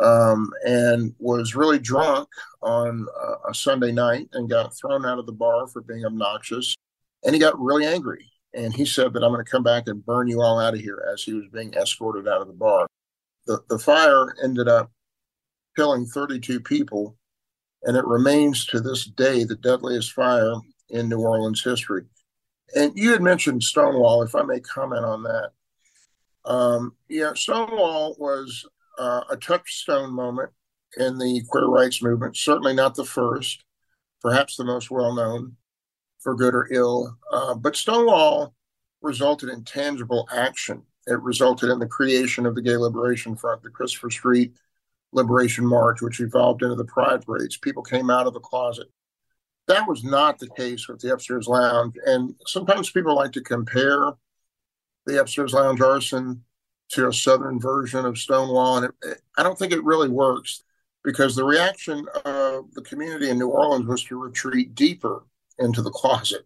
um, 0.01 0.49
and 0.65 1.13
was 1.19 1.55
really 1.55 1.77
drunk 1.77 2.29
on 2.63 3.05
uh, 3.21 3.49
a 3.49 3.53
Sunday 3.53 3.91
night 3.91 4.29
and 4.33 4.49
got 4.49 4.75
thrown 4.75 5.05
out 5.05 5.19
of 5.19 5.27
the 5.27 5.31
bar 5.31 5.67
for 5.67 5.81
being 5.81 6.05
obnoxious 6.05 6.75
and 7.23 7.33
he 7.33 7.39
got 7.39 7.59
really 7.59 7.85
angry. 7.85 8.31
And 8.53 8.73
he 8.73 8.85
said 8.85 9.13
that 9.13 9.23
I'm 9.23 9.31
going 9.31 9.43
to 9.43 9.51
come 9.51 9.63
back 9.63 9.83
and 9.87 10.05
burn 10.05 10.27
you 10.27 10.41
all 10.41 10.59
out 10.59 10.73
of 10.73 10.79
here 10.79 11.05
as 11.11 11.21
he 11.23 11.33
was 11.33 11.45
being 11.51 11.73
escorted 11.73 12.27
out 12.27 12.41
of 12.41 12.47
the 12.47 12.53
bar. 12.53 12.87
The, 13.45 13.61
the 13.69 13.77
fire 13.77 14.35
ended 14.43 14.67
up 14.67 14.91
killing 15.75 16.05
32 16.05 16.61
people, 16.61 17.17
and 17.83 17.95
it 17.95 18.05
remains 18.05 18.65
to 18.67 18.79
this 18.79 19.05
day 19.05 19.43
the 19.43 19.55
deadliest 19.55 20.13
fire 20.13 20.53
in 20.89 21.07
New 21.07 21.19
Orleans 21.19 21.63
history. 21.63 22.05
And 22.75 22.91
you 22.95 23.11
had 23.11 23.21
mentioned 23.21 23.63
Stonewall, 23.63 24.23
if 24.23 24.33
I 24.33 24.43
may 24.43 24.59
comment 24.59 25.05
on 25.05 25.23
that. 25.23 25.51
Um, 26.45 26.95
yeah, 27.09 27.33
Stonewall 27.35 28.15
was 28.17 28.65
uh, 28.97 29.21
a 29.29 29.37
touchstone 29.37 30.13
moment 30.13 30.49
in 30.97 31.17
the 31.17 31.43
queer 31.49 31.67
rights 31.67 32.01
movement, 32.01 32.37
certainly 32.37 32.73
not 32.73 32.95
the 32.95 33.05
first, 33.05 33.63
perhaps 34.21 34.55
the 34.55 34.63
most 34.63 34.89
well 34.89 35.13
known 35.13 35.56
for 36.27 36.35
good 36.35 36.53
or 36.53 36.67
ill. 36.71 37.17
Uh, 37.31 37.55
but 37.55 37.77
Stonewall 37.77 38.53
resulted 39.01 39.47
in 39.47 39.63
tangible 39.63 40.27
action. 40.29 40.83
It 41.05 41.21
resulted 41.21 41.69
in 41.69 41.79
the 41.79 41.87
creation 41.87 42.45
of 42.45 42.53
the 42.53 42.61
Gay 42.61 42.75
Liberation 42.75 43.37
Front, 43.37 43.63
the 43.63 43.69
Christopher 43.69 44.09
Street 44.09 44.51
Liberation 45.13 45.65
March, 45.65 46.01
which 46.01 46.19
evolved 46.19 46.63
into 46.63 46.75
the 46.75 46.83
Pride 46.83 47.25
Parades. 47.25 47.55
People 47.55 47.81
came 47.81 48.09
out 48.09 48.27
of 48.27 48.33
the 48.33 48.41
closet. 48.41 48.87
That 49.69 49.87
was 49.87 50.03
not 50.03 50.37
the 50.37 50.49
case 50.49 50.89
with 50.89 50.99
the 50.99 51.13
Upstairs 51.13 51.47
Lounge. 51.47 51.95
And 52.05 52.35
sometimes 52.45 52.91
people 52.91 53.15
like 53.15 53.31
to 53.31 53.41
compare 53.41 54.11
the 55.05 55.21
Upstairs 55.21 55.53
Lounge 55.53 55.79
arson 55.79 56.43
to 56.89 57.07
a 57.07 57.13
Southern 57.13 57.57
version 57.57 58.03
of 58.03 58.17
Stonewall. 58.17 58.79
And 58.79 58.87
it, 58.87 58.91
it, 59.01 59.21
I 59.37 59.43
don't 59.43 59.57
think 59.57 59.71
it 59.71 59.85
really 59.85 60.09
works 60.09 60.61
because 61.05 61.37
the 61.37 61.45
reaction 61.45 62.05
of 62.25 62.73
the 62.73 62.81
community 62.81 63.29
in 63.29 63.39
New 63.39 63.47
Orleans 63.47 63.87
was 63.87 64.03
to 64.03 64.21
retreat 64.21 64.75
deeper 64.75 65.23
into 65.59 65.81
the 65.81 65.91
closet. 65.91 66.45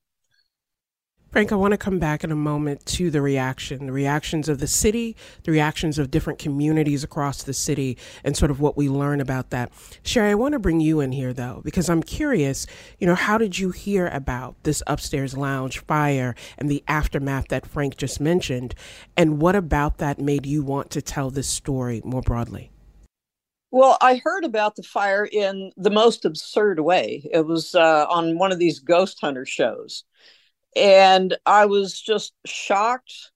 Frank, 1.32 1.54
I 1.54 1.56
want 1.56 1.72
to 1.72 1.78
come 1.78 1.98
back 1.98 2.26
in 2.26 2.32
a 2.34 2.36
moment 2.36 2.86
to 2.88 3.10
the 3.10 3.22
reaction, 3.22 3.86
the 3.86 3.94
reactions 3.94 4.50
of 4.50 4.60
the 4.60 4.68
city, 4.68 5.16
the 5.44 5.52
reactions 5.54 5.98
of 5.98 6.12
different 6.12 6.40
communities 6.40 7.06
across 7.06 7.42
the 7.42 7.54
city, 7.54 7.98
and 8.26 8.36
sort 8.36 8.52
of 8.52 8.60
what 8.60 8.76
we 8.76 8.90
learn 8.90 9.22
about 9.22 9.50
that. 9.52 9.72
Sheri, 10.04 10.32
I 10.32 10.36
want 10.36 10.52
to 10.54 10.60
bring 10.60 10.82
you 10.82 11.00
in 11.00 11.14
here 11.14 11.32
though, 11.32 11.62
because 11.64 11.90
I'm 11.90 12.04
curious, 12.04 12.68
you 13.00 13.08
know, 13.08 13.16
how 13.16 13.38
did 13.38 13.58
you 13.58 13.72
hear 13.72 14.08
about 14.08 14.62
this 14.64 14.84
upstairs 14.88 15.38
lounge 15.38 15.80
fire 15.80 16.36
and 16.58 16.70
the 16.70 16.84
aftermath 16.90 17.48
that 17.48 17.66
Frank 17.66 17.96
just 17.96 18.20
mentioned? 18.20 18.76
And 19.16 19.42
what 19.42 19.56
about 19.56 20.00
that 20.00 20.20
made 20.20 20.46
you 20.46 20.64
want 20.64 20.90
to 20.92 21.02
tell 21.02 21.30
this 21.30 21.48
story 21.48 22.02
more 22.04 22.22
broadly? 22.22 22.72
Well, 23.72 23.98
I 24.02 24.18
heard 24.24 24.44
about 24.44 24.76
the 24.76 24.84
fire 24.84 25.26
in 25.26 25.72
the 25.78 25.90
most 25.90 26.26
absurd 26.26 26.80
way. 26.82 27.28
It 27.32 27.46
was 27.46 27.74
uh, 27.74 28.06
on 28.10 28.38
one 28.38 28.52
of 28.52 28.60
these 28.60 28.80
ghost 28.80 29.20
hunter 29.22 29.46
shows. 29.46 30.04
And 30.76 31.38
I 31.46 31.66
was 31.66 32.00
just 32.00 32.34
shocked, 32.46 33.32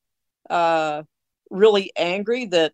uh, 0.49 1.03
really 1.51 1.91
angry 1.97 2.45
that 2.47 2.73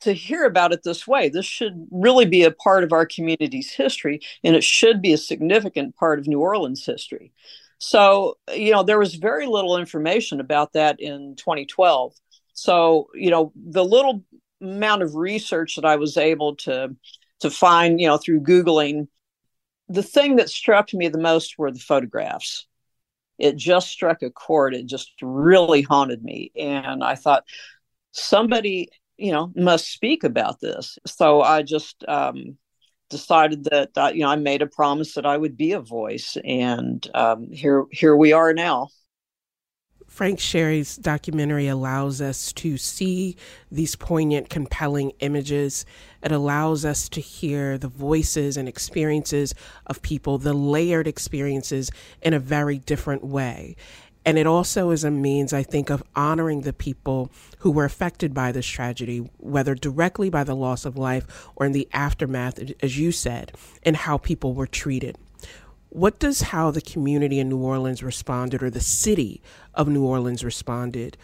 to 0.00 0.12
hear 0.12 0.44
about 0.44 0.72
it 0.72 0.82
this 0.82 1.06
way. 1.06 1.28
This 1.28 1.44
should 1.46 1.86
really 1.90 2.24
be 2.24 2.44
a 2.44 2.50
part 2.50 2.84
of 2.84 2.92
our 2.92 3.04
community's 3.06 3.72
history, 3.72 4.20
and 4.44 4.54
it 4.54 4.64
should 4.64 5.02
be 5.02 5.12
a 5.12 5.18
significant 5.18 5.96
part 5.96 6.18
of 6.18 6.28
New 6.28 6.40
Orleans 6.40 6.86
history. 6.86 7.32
So, 7.78 8.38
you 8.54 8.70
know, 8.70 8.82
there 8.82 8.98
was 8.98 9.14
very 9.14 9.46
little 9.46 9.76
information 9.76 10.38
about 10.38 10.74
that 10.74 11.00
in 11.00 11.34
2012. 11.36 12.14
So, 12.52 13.08
you 13.14 13.30
know, 13.30 13.52
the 13.56 13.84
little 13.84 14.22
amount 14.60 15.02
of 15.02 15.14
research 15.14 15.76
that 15.76 15.84
I 15.84 15.96
was 15.96 16.16
able 16.16 16.56
to 16.56 16.94
to 17.40 17.50
find, 17.50 18.00
you 18.00 18.06
know, 18.06 18.18
through 18.18 18.42
googling, 18.42 19.08
the 19.88 20.02
thing 20.02 20.36
that 20.36 20.50
struck 20.50 20.92
me 20.92 21.08
the 21.08 21.18
most 21.18 21.58
were 21.58 21.70
the 21.70 21.78
photographs. 21.78 22.66
It 23.38 23.56
just 23.56 23.88
struck 23.88 24.22
a 24.22 24.30
chord. 24.30 24.74
It 24.74 24.86
just 24.86 25.12
really 25.22 25.82
haunted 25.82 26.22
me, 26.22 26.52
and 26.54 27.02
I 27.02 27.14
thought 27.14 27.44
somebody, 28.12 28.90
you 29.16 29.32
know, 29.32 29.50
must 29.56 29.90
speak 29.90 30.24
about 30.24 30.60
this. 30.60 30.98
So 31.06 31.40
I 31.40 31.62
just 31.62 32.04
um, 32.06 32.58
decided 33.08 33.64
that 33.64 33.90
uh, 33.96 34.10
you 34.14 34.20
know 34.20 34.28
I 34.28 34.36
made 34.36 34.62
a 34.62 34.66
promise 34.66 35.14
that 35.14 35.26
I 35.26 35.36
would 35.36 35.56
be 35.56 35.72
a 35.72 35.80
voice, 35.80 36.36
and 36.44 37.06
um, 37.14 37.50
here 37.50 37.86
here 37.90 38.16
we 38.16 38.32
are 38.32 38.54
now. 38.54 38.88
Frank 40.10 40.40
Sheri's 40.40 40.96
documentary 40.96 41.68
allows 41.68 42.20
us 42.20 42.52
to 42.54 42.76
see 42.76 43.36
these 43.70 43.94
poignant, 43.94 44.50
compelling 44.50 45.12
images. 45.20 45.86
It 46.20 46.32
allows 46.32 46.84
us 46.84 47.08
to 47.10 47.20
hear 47.20 47.78
the 47.78 47.88
voices 47.88 48.56
and 48.56 48.68
experiences 48.68 49.54
of 49.86 50.02
people, 50.02 50.36
the 50.36 50.52
layered 50.52 51.06
experiences 51.06 51.90
in 52.20 52.34
a 52.34 52.40
very 52.40 52.76
different 52.76 53.24
way. 53.24 53.76
And 54.26 54.36
it 54.36 54.48
also 54.48 54.90
is 54.90 55.04
a 55.04 55.12
means, 55.12 55.52
I 55.52 55.62
think, 55.62 55.88
of 55.90 56.02
honoring 56.14 56.62
the 56.62 56.74
people 56.74 57.30
who 57.60 57.70
were 57.70 57.84
affected 57.84 58.34
by 58.34 58.52
this 58.52 58.66
tragedy, 58.66 59.30
whether 59.38 59.76
directly 59.76 60.28
by 60.28 60.44
the 60.44 60.56
loss 60.56 60.84
of 60.84 60.98
life 60.98 61.48
or 61.54 61.64
in 61.64 61.72
the 61.72 61.88
aftermath, 61.92 62.60
as 62.82 62.98
you 62.98 63.12
said, 63.12 63.52
and 63.84 63.96
how 63.96 64.18
people 64.18 64.54
were 64.54 64.66
treated. 64.66 65.16
What 65.90 66.20
does 66.20 66.40
how 66.40 66.70
the 66.70 66.80
community 66.80 67.40
in 67.40 67.48
New 67.48 67.58
Orleans 67.58 68.00
responded 68.00 68.62
or 68.62 68.70
the 68.70 68.80
city 68.80 69.42
of 69.74 69.88
New 69.88 70.04
Orleans 70.04 70.44
responded? 70.44 71.16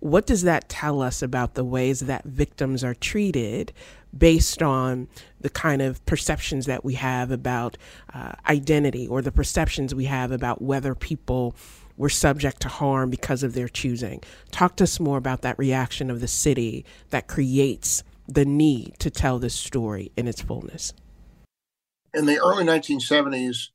What 0.00 0.26
does 0.26 0.42
that 0.42 0.70
tell 0.70 1.02
us 1.02 1.20
about 1.20 1.54
the 1.54 1.64
ways 1.64 2.00
that 2.00 2.24
victims 2.24 2.82
are 2.82 2.94
treated 2.94 3.70
based 4.16 4.62
on 4.62 5.08
the 5.38 5.50
kind 5.50 5.82
of 5.82 6.04
perceptions 6.06 6.64
that 6.64 6.86
we 6.86 6.94
have 6.94 7.30
about 7.30 7.76
uh, 8.14 8.32
identity 8.48 9.06
or 9.06 9.20
the 9.20 9.32
perceptions 9.32 9.94
we 9.94 10.06
have 10.06 10.30
about 10.30 10.62
whether 10.62 10.94
people 10.94 11.54
were 11.98 12.08
subject 12.08 12.62
to 12.62 12.68
harm 12.68 13.10
because 13.10 13.42
of 13.42 13.52
their 13.52 13.68
choosing. 13.68 14.22
Talk 14.50 14.76
to 14.76 14.84
us 14.84 14.98
more 14.98 15.18
about 15.18 15.42
that 15.42 15.58
reaction 15.58 16.10
of 16.10 16.20
the 16.20 16.28
city 16.28 16.86
that 17.10 17.26
creates 17.26 18.02
the 18.26 18.46
need 18.46 18.94
to 19.00 19.10
tell 19.10 19.38
this 19.38 19.54
story 19.54 20.12
in 20.16 20.26
its 20.26 20.40
fullness. 20.40 20.94
In 22.14 22.24
the 22.24 22.38
early 22.38 22.64
1970s, 22.64 23.68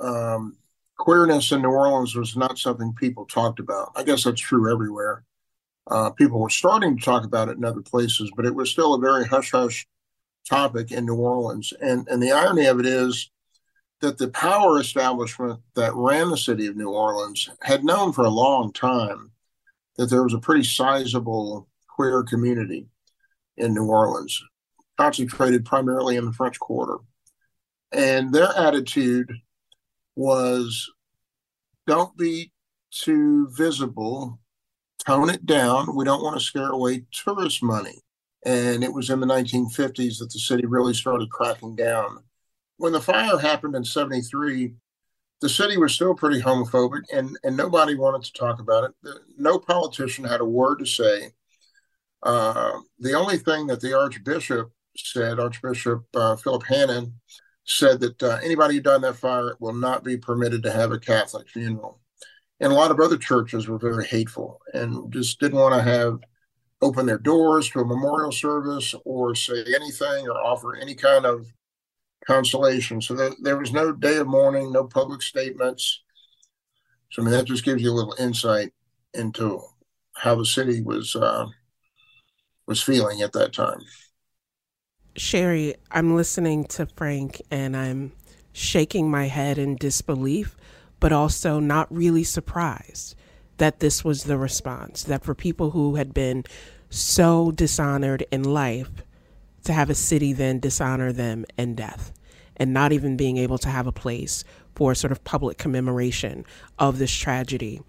um, 0.00 0.56
queerness 0.96 1.52
in 1.52 1.62
New 1.62 1.68
Orleans 1.68 2.14
was 2.14 2.36
not 2.36 2.58
something 2.58 2.94
people 2.94 3.26
talked 3.26 3.60
about. 3.60 3.92
I 3.94 4.02
guess 4.02 4.24
that's 4.24 4.40
true 4.40 4.72
everywhere. 4.72 5.24
Uh, 5.88 6.10
people 6.10 6.40
were 6.40 6.50
starting 6.50 6.96
to 6.96 7.04
talk 7.04 7.24
about 7.24 7.48
it 7.48 7.56
in 7.56 7.64
other 7.64 7.82
places, 7.82 8.30
but 8.34 8.46
it 8.46 8.54
was 8.54 8.70
still 8.70 8.94
a 8.94 8.98
very 8.98 9.24
hush 9.26 9.52
hush 9.52 9.86
topic 10.48 10.92
in 10.92 11.06
New 11.06 11.14
Orleans. 11.16 11.72
And, 11.80 12.08
and 12.08 12.22
the 12.22 12.32
irony 12.32 12.66
of 12.66 12.80
it 12.80 12.86
is 12.86 13.30
that 14.00 14.18
the 14.18 14.28
power 14.28 14.78
establishment 14.78 15.60
that 15.74 15.94
ran 15.94 16.30
the 16.30 16.36
city 16.36 16.66
of 16.66 16.76
New 16.76 16.90
Orleans 16.90 17.48
had 17.62 17.84
known 17.84 18.12
for 18.12 18.24
a 18.24 18.30
long 18.30 18.72
time 18.72 19.30
that 19.96 20.10
there 20.10 20.22
was 20.22 20.34
a 20.34 20.38
pretty 20.38 20.64
sizable 20.64 21.68
queer 21.88 22.22
community 22.22 22.86
in 23.56 23.72
New 23.72 23.86
Orleans, 23.86 24.42
concentrated 24.98 25.64
primarily 25.64 26.16
in 26.16 26.26
the 26.26 26.32
French 26.32 26.58
Quarter. 26.58 26.98
And 27.92 28.32
their 28.32 28.50
attitude 28.56 29.32
was 30.16 30.90
don't 31.86 32.16
be 32.16 32.52
too 32.90 33.48
visible, 33.50 34.40
tone 35.06 35.30
it 35.30 35.46
down. 35.46 35.94
We 35.94 36.04
don't 36.04 36.22
want 36.22 36.36
to 36.38 36.44
scare 36.44 36.70
away 36.70 37.04
tourist 37.12 37.62
money. 37.62 38.00
And 38.44 38.82
it 38.82 38.92
was 38.92 39.10
in 39.10 39.20
the 39.20 39.26
1950s 39.26 40.18
that 40.18 40.30
the 40.32 40.38
city 40.38 40.66
really 40.66 40.94
started 40.94 41.30
cracking 41.30 41.76
down 41.76 42.18
when 42.78 42.92
the 42.92 43.00
fire 43.00 43.38
happened 43.38 43.74
in 43.74 43.84
73, 43.84 44.74
the 45.40 45.48
city 45.48 45.76
was 45.76 45.94
still 45.94 46.14
pretty 46.14 46.40
homophobic 46.40 47.02
and, 47.12 47.36
and 47.42 47.56
nobody 47.56 47.94
wanted 47.94 48.22
to 48.24 48.32
talk 48.32 48.60
about 48.60 48.84
it. 48.84 49.14
No 49.36 49.58
politician 49.58 50.24
had 50.24 50.40
a 50.40 50.44
word 50.44 50.78
to 50.78 50.86
say. 50.86 51.30
Uh, 52.22 52.78
the 52.98 53.14
only 53.14 53.38
thing 53.38 53.66
that 53.66 53.80
the 53.80 53.96
Archbishop 53.96 54.70
said, 54.96 55.38
Archbishop 55.38 56.04
uh, 56.14 56.36
Philip 56.36 56.64
Hannan, 56.64 57.14
said 57.66 58.00
that 58.00 58.22
uh, 58.22 58.38
anybody 58.42 58.76
who 58.76 58.80
died 58.80 58.96
in 58.96 59.02
that 59.02 59.16
fire 59.16 59.56
will 59.60 59.74
not 59.74 60.04
be 60.04 60.16
permitted 60.16 60.62
to 60.62 60.72
have 60.72 60.92
a 60.92 60.98
Catholic 60.98 61.48
funeral. 61.48 62.00
And 62.60 62.72
a 62.72 62.76
lot 62.76 62.90
of 62.90 63.00
other 63.00 63.18
churches 63.18 63.68
were 63.68 63.78
very 63.78 64.06
hateful 64.06 64.60
and 64.72 65.12
just 65.12 65.38
didn't 65.40 65.58
want 65.58 65.74
to 65.74 65.82
have 65.82 66.20
open 66.80 67.06
their 67.06 67.18
doors 67.18 67.68
to 67.70 67.80
a 67.80 67.84
memorial 67.84 68.32
service 68.32 68.94
or 69.04 69.34
say 69.34 69.64
anything 69.74 70.28
or 70.28 70.40
offer 70.40 70.76
any 70.76 70.94
kind 70.94 71.26
of 71.26 71.46
consolation. 72.26 73.00
So 73.00 73.14
there, 73.14 73.30
there 73.42 73.58
was 73.58 73.72
no 73.72 73.92
day 73.92 74.16
of 74.16 74.26
mourning, 74.26 74.72
no 74.72 74.84
public 74.84 75.22
statements. 75.22 76.02
So 77.10 77.22
I 77.22 77.24
mean, 77.24 77.32
that 77.32 77.46
just 77.46 77.64
gives 77.64 77.82
you 77.82 77.90
a 77.90 77.94
little 77.94 78.16
insight 78.18 78.72
into 79.14 79.60
how 80.14 80.34
the 80.34 80.46
city 80.46 80.82
was 80.82 81.14
uh, 81.16 81.46
was 82.66 82.82
feeling 82.82 83.22
at 83.22 83.32
that 83.32 83.52
time. 83.52 83.80
Sheri, 85.16 85.74
I'm 85.90 86.14
listening 86.14 86.64
to 86.64 86.86
Frank 86.86 87.40
and 87.50 87.76
I'm 87.76 88.12
shaking 88.52 89.10
my 89.10 89.26
head 89.26 89.58
in 89.58 89.76
disbelief, 89.76 90.56
but 91.00 91.12
also 91.12 91.58
not 91.58 91.92
really 91.94 92.24
surprised 92.24 93.14
that 93.56 93.80
this 93.80 94.04
was 94.04 94.24
the 94.24 94.36
response. 94.36 95.02
That 95.04 95.24
for 95.24 95.34
people 95.34 95.70
who 95.70 95.96
had 95.96 96.12
been 96.12 96.44
so 96.90 97.50
dishonored 97.50 98.24
in 98.30 98.44
life, 98.44 98.90
to 99.66 99.72
have 99.72 99.90
a 99.90 99.94
city 99.94 100.32
then 100.32 100.60
dishonor 100.60 101.12
them 101.12 101.44
in 101.58 101.74
death 101.74 102.12
and 102.56 102.72
not 102.72 102.92
even 102.92 103.16
being 103.16 103.36
able 103.36 103.58
to 103.58 103.68
have 103.68 103.86
a 103.86 103.92
place 103.92 104.44
for 104.74 104.94
sort 104.94 105.10
of 105.12 105.24
public 105.24 105.58
commemoration 105.58 106.44
of 106.78 106.98
this 106.98 107.12
tragedy. 107.12 107.82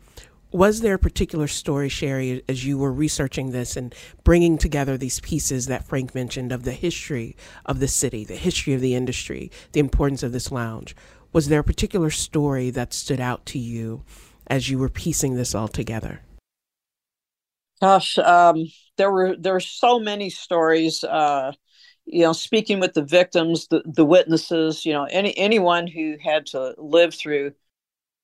Was 0.58 0.82
there 0.82 0.96
a 0.96 1.00
particular 1.00 1.48
story, 1.48 1.88
Sheri, 1.88 2.42
as 2.50 2.66
you 2.66 2.80
were 2.80 2.92
researching 2.92 3.52
this 3.52 3.78
and 3.78 3.94
bringing 4.24 4.58
together 4.58 4.98
these 4.98 5.20
pieces 5.20 5.68
that 5.68 5.86
Frank 5.86 6.16
mentioned 6.16 6.52
of 6.52 6.64
the 6.64 6.72
history 6.72 7.36
of 7.68 7.80
the 7.80 7.88
city, 7.88 8.26
the 8.26 8.36
history 8.36 8.74
of 8.74 8.82
the 8.82 8.96
industry, 8.96 9.52
the 9.74 9.80
importance 9.80 10.24
of 10.24 10.32
this 10.32 10.52
lounge? 10.52 10.96
Was 11.32 11.50
there 11.50 11.60
a 11.60 11.64
particular 11.64 12.10
story 12.10 12.72
that 12.72 12.92
stood 12.92 13.20
out 13.20 13.46
to 13.46 13.60
you 13.60 14.04
as 14.48 14.68
you 14.68 14.80
were 14.80 14.90
piecing 14.90 15.36
this 15.36 15.54
all 15.54 15.68
together? 15.68 16.22
Gosh, 17.80 18.18
um, 18.18 18.66
there 18.98 19.12
were 19.12 19.36
there 19.36 19.54
were 19.54 19.60
so 19.60 20.00
many 20.00 20.32
stories. 20.32 21.04
Uh, 21.04 21.52
you 22.06 22.24
know 22.24 22.34
speaking 22.34 22.80
with 22.80 22.96
the 22.96 23.04
victims 23.04 23.68
the, 23.68 23.84
the 23.86 24.06
witnesses 24.06 24.86
you 24.86 24.94
know 24.94 25.04
any 25.04 25.38
anyone 25.38 25.86
who 25.86 26.16
had 26.24 26.46
to 26.46 26.74
live 26.78 27.14
through 27.14 27.52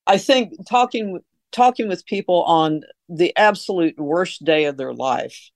i 0.08 0.17
think 0.17 0.54
talking 0.65 1.19
talking 1.54 1.88
with 1.88 2.06
people 2.06 2.44
on 2.44 2.82
the 3.08 3.36
absolute 3.38 3.98
worst 4.00 4.44
day 4.44 4.66
of 4.66 4.78
their 4.78 4.94
life 4.94 5.52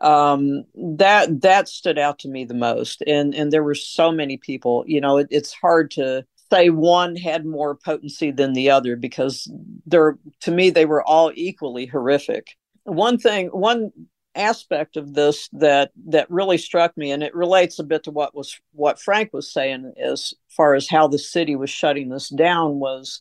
um, 0.00 0.64
that 0.74 1.42
that 1.42 1.68
stood 1.68 1.98
out 1.98 2.18
to 2.20 2.28
me 2.28 2.44
the 2.44 2.54
most. 2.54 3.02
And 3.06 3.34
and 3.34 3.52
there 3.52 3.62
were 3.62 3.74
so 3.74 4.10
many 4.10 4.36
people 4.36 4.84
you 4.86 5.00
know 5.00 5.18
it, 5.18 5.28
it's 5.30 5.52
hard 5.52 5.90
to 5.92 6.24
say 6.50 6.70
one 6.70 7.16
had 7.16 7.46
more 7.46 7.74
potency 7.74 8.30
than 8.30 8.52
the 8.52 8.70
other 8.70 8.96
because 8.96 9.50
they're 9.86 10.18
to 10.40 10.50
me 10.50 10.70
they 10.70 10.86
were 10.86 11.02
all 11.02 11.30
equally 11.34 11.86
horrific. 11.86 12.56
One 12.84 13.18
thing 13.18 13.48
one 13.48 13.92
aspect 14.34 14.96
of 14.96 15.14
this 15.14 15.48
that 15.52 15.92
that 16.06 16.30
really 16.30 16.56
struck 16.56 16.96
me 16.96 17.10
and 17.10 17.22
it 17.22 17.34
relates 17.34 17.78
a 17.78 17.84
bit 17.84 18.02
to 18.04 18.10
what 18.10 18.34
was 18.34 18.58
what 18.72 18.98
frank 18.98 19.30
was 19.34 19.52
saying 19.52 19.92
as 20.02 20.32
far 20.48 20.74
as 20.74 20.88
how 20.88 21.06
the 21.06 21.18
city 21.18 21.54
was 21.54 21.68
shutting 21.68 22.08
this 22.08 22.30
down 22.30 22.80
was 22.80 23.20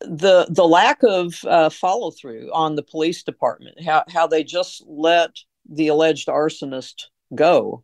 the 0.00 0.46
the 0.50 0.66
lack 0.66 1.02
of 1.02 1.34
uh, 1.44 1.70
follow 1.70 2.10
through 2.10 2.50
on 2.52 2.76
the 2.76 2.82
police 2.82 3.22
department 3.22 3.82
how 3.82 4.04
how 4.08 4.26
they 4.26 4.44
just 4.44 4.84
let 4.86 5.30
the 5.68 5.88
alleged 5.88 6.28
arsonist 6.28 7.06
go. 7.34 7.82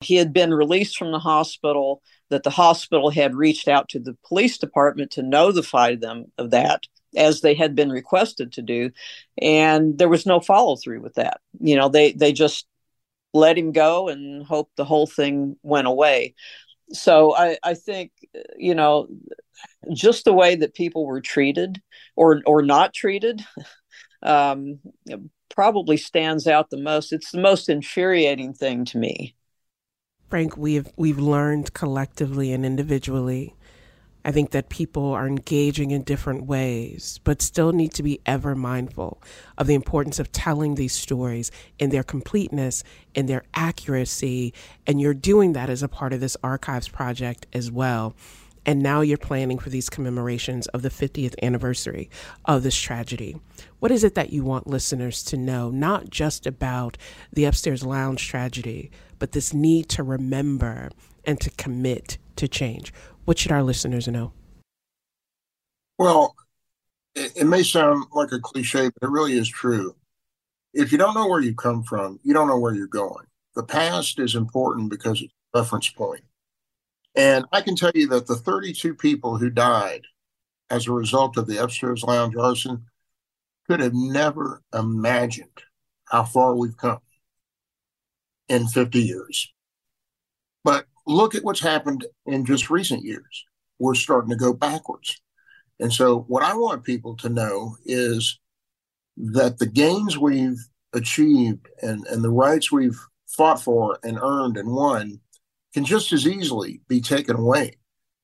He 0.00 0.16
had 0.16 0.32
been 0.32 0.54
released 0.54 0.96
from 0.96 1.12
the 1.12 1.18
hospital 1.18 2.02
that 2.30 2.42
the 2.42 2.50
hospital 2.50 3.10
had 3.10 3.34
reached 3.34 3.68
out 3.68 3.88
to 3.90 3.98
the 3.98 4.16
police 4.26 4.56
department 4.56 5.10
to 5.12 5.22
notify 5.22 5.94
them 5.94 6.26
of 6.38 6.50
that 6.50 6.84
as 7.16 7.40
they 7.40 7.54
had 7.54 7.74
been 7.74 7.90
requested 7.90 8.52
to 8.52 8.62
do 8.62 8.90
and 9.42 9.98
there 9.98 10.08
was 10.08 10.26
no 10.26 10.40
follow 10.40 10.76
through 10.76 11.02
with 11.02 11.14
that. 11.14 11.40
You 11.60 11.76
know 11.76 11.88
they 11.88 12.12
they 12.12 12.32
just 12.32 12.66
let 13.32 13.58
him 13.58 13.72
go 13.72 14.08
and 14.08 14.44
hope 14.44 14.70
the 14.76 14.84
whole 14.84 15.06
thing 15.06 15.56
went 15.62 15.86
away 15.86 16.34
so 16.92 17.34
i 17.36 17.56
i 17.62 17.74
think 17.74 18.12
you 18.56 18.74
know 18.74 19.08
just 19.92 20.24
the 20.24 20.32
way 20.32 20.54
that 20.54 20.74
people 20.74 21.06
were 21.06 21.20
treated 21.20 21.80
or 22.16 22.42
or 22.46 22.62
not 22.62 22.92
treated 22.92 23.44
um, 24.22 24.78
probably 25.48 25.96
stands 25.96 26.46
out 26.46 26.70
the 26.70 26.78
most. 26.78 27.12
It's 27.12 27.32
the 27.32 27.40
most 27.40 27.68
infuriating 27.68 28.54
thing 28.54 28.84
to 28.86 28.98
me. 28.98 29.34
Frank 30.28 30.56
we've 30.56 30.88
we've 30.96 31.18
learned 31.18 31.74
collectively 31.74 32.52
and 32.52 32.64
individually 32.64 33.54
I 34.24 34.32
think 34.32 34.50
that 34.50 34.68
people 34.68 35.12
are 35.12 35.26
engaging 35.26 35.90
in 35.90 36.02
different 36.02 36.44
ways, 36.44 37.20
but 37.24 37.40
still 37.40 37.72
need 37.72 37.94
to 37.94 38.02
be 38.02 38.20
ever 38.26 38.54
mindful 38.54 39.22
of 39.56 39.66
the 39.66 39.74
importance 39.74 40.18
of 40.18 40.30
telling 40.30 40.74
these 40.74 40.92
stories 40.92 41.50
in 41.78 41.90
their 41.90 42.02
completeness, 42.02 42.84
in 43.14 43.26
their 43.26 43.44
accuracy. 43.54 44.52
And 44.86 45.00
you're 45.00 45.14
doing 45.14 45.54
that 45.54 45.70
as 45.70 45.82
a 45.82 45.88
part 45.88 46.12
of 46.12 46.20
this 46.20 46.36
archives 46.42 46.88
project 46.88 47.46
as 47.52 47.70
well. 47.70 48.14
And 48.66 48.82
now 48.82 49.00
you're 49.00 49.16
planning 49.16 49.58
for 49.58 49.70
these 49.70 49.88
commemorations 49.88 50.66
of 50.68 50.82
the 50.82 50.90
50th 50.90 51.34
anniversary 51.42 52.10
of 52.44 52.62
this 52.62 52.78
tragedy. 52.78 53.36
What 53.78 53.90
is 53.90 54.04
it 54.04 54.14
that 54.16 54.34
you 54.34 54.44
want 54.44 54.66
listeners 54.66 55.22
to 55.24 55.38
know, 55.38 55.70
not 55.70 56.10
just 56.10 56.46
about 56.46 56.98
the 57.32 57.46
upstairs 57.46 57.84
lounge 57.84 58.28
tragedy, 58.28 58.90
but 59.18 59.32
this 59.32 59.54
need 59.54 59.88
to 59.90 60.02
remember 60.02 60.90
and 61.24 61.40
to 61.40 61.50
commit 61.50 62.18
to 62.36 62.48
change? 62.48 62.92
What 63.30 63.38
should 63.38 63.52
our 63.52 63.62
listeners 63.62 64.08
know? 64.08 64.32
Well, 66.00 66.34
it, 67.14 67.30
it 67.36 67.44
may 67.44 67.62
sound 67.62 68.06
like 68.10 68.32
a 68.32 68.40
cliche, 68.40 68.90
but 68.90 69.06
it 69.06 69.08
really 69.12 69.38
is 69.38 69.48
true. 69.48 69.94
If 70.74 70.90
you 70.90 70.98
don't 70.98 71.14
know 71.14 71.28
where 71.28 71.40
you 71.40 71.54
come 71.54 71.84
from, 71.84 72.18
you 72.24 72.34
don't 72.34 72.48
know 72.48 72.58
where 72.58 72.74
you're 72.74 72.88
going. 72.88 73.26
The 73.54 73.62
past 73.62 74.18
is 74.18 74.34
important 74.34 74.90
because 74.90 75.22
it's 75.22 75.32
a 75.54 75.60
reference 75.60 75.88
point. 75.90 76.24
And 77.14 77.44
I 77.52 77.60
can 77.60 77.76
tell 77.76 77.92
you 77.94 78.08
that 78.08 78.26
the 78.26 78.34
32 78.34 78.96
people 78.96 79.36
who 79.36 79.48
died 79.48 80.08
as 80.68 80.88
a 80.88 80.92
result 80.92 81.36
of 81.36 81.46
the 81.46 81.62
upstairs 81.62 82.02
lounge 82.02 82.34
arson, 82.34 82.86
could 83.68 83.78
have 83.78 83.94
never 83.94 84.60
imagined 84.74 85.62
how 86.06 86.24
far 86.24 86.56
we've 86.56 86.76
come 86.76 86.98
in 88.48 88.66
50 88.66 89.00
years. 89.00 89.52
Look 91.10 91.34
at 91.34 91.42
what's 91.42 91.60
happened 91.60 92.06
in 92.26 92.44
just 92.44 92.70
recent 92.70 93.02
years. 93.02 93.44
We're 93.80 93.96
starting 93.96 94.30
to 94.30 94.36
go 94.36 94.52
backwards. 94.52 95.20
And 95.80 95.92
so, 95.92 96.20
what 96.28 96.44
I 96.44 96.54
want 96.54 96.84
people 96.84 97.16
to 97.16 97.28
know 97.28 97.74
is 97.84 98.38
that 99.16 99.58
the 99.58 99.66
gains 99.66 100.16
we've 100.16 100.64
achieved 100.92 101.68
and, 101.82 102.06
and 102.06 102.22
the 102.22 102.30
rights 102.30 102.70
we've 102.70 103.00
fought 103.26 103.60
for 103.60 103.98
and 104.04 104.20
earned 104.22 104.56
and 104.56 104.70
won 104.70 105.20
can 105.74 105.84
just 105.84 106.12
as 106.12 106.28
easily 106.28 106.80
be 106.86 107.00
taken 107.00 107.34
away. 107.34 107.78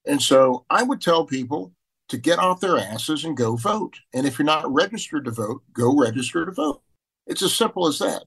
And 0.07 0.23
so, 0.23 0.65
I 0.71 0.85
would 0.85 1.01
tell 1.01 1.27
people 1.27 1.73
to 2.11 2.19
get 2.19 2.39
off 2.39 2.61
their 2.61 2.79
asses 2.79 3.25
and 3.25 3.37
go 3.37 3.57
vote. 3.57 3.97
And 4.15 4.29
if 4.29 4.39
you're 4.39 4.47
not 4.47 4.73
registered 4.73 5.25
to 5.25 5.33
vote, 5.33 5.61
go 5.73 5.99
register 5.99 6.47
to 6.47 6.53
vote. 6.53 6.83
It's 7.27 7.43
as 7.43 7.53
simple 7.53 7.89
as 7.89 7.99
that. 7.99 8.23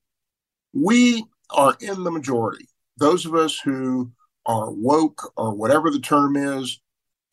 We 0.74 1.24
are 1.50 1.78
in 1.80 2.04
the 2.04 2.12
majority. 2.12 2.68
Those 2.98 3.26
of 3.26 3.36
us 3.36 3.58
who 3.58 4.12
are 4.50 4.72
woke 4.72 5.32
or 5.38 5.54
whatever 5.54 5.92
the 5.92 6.00
term 6.00 6.36
is, 6.36 6.82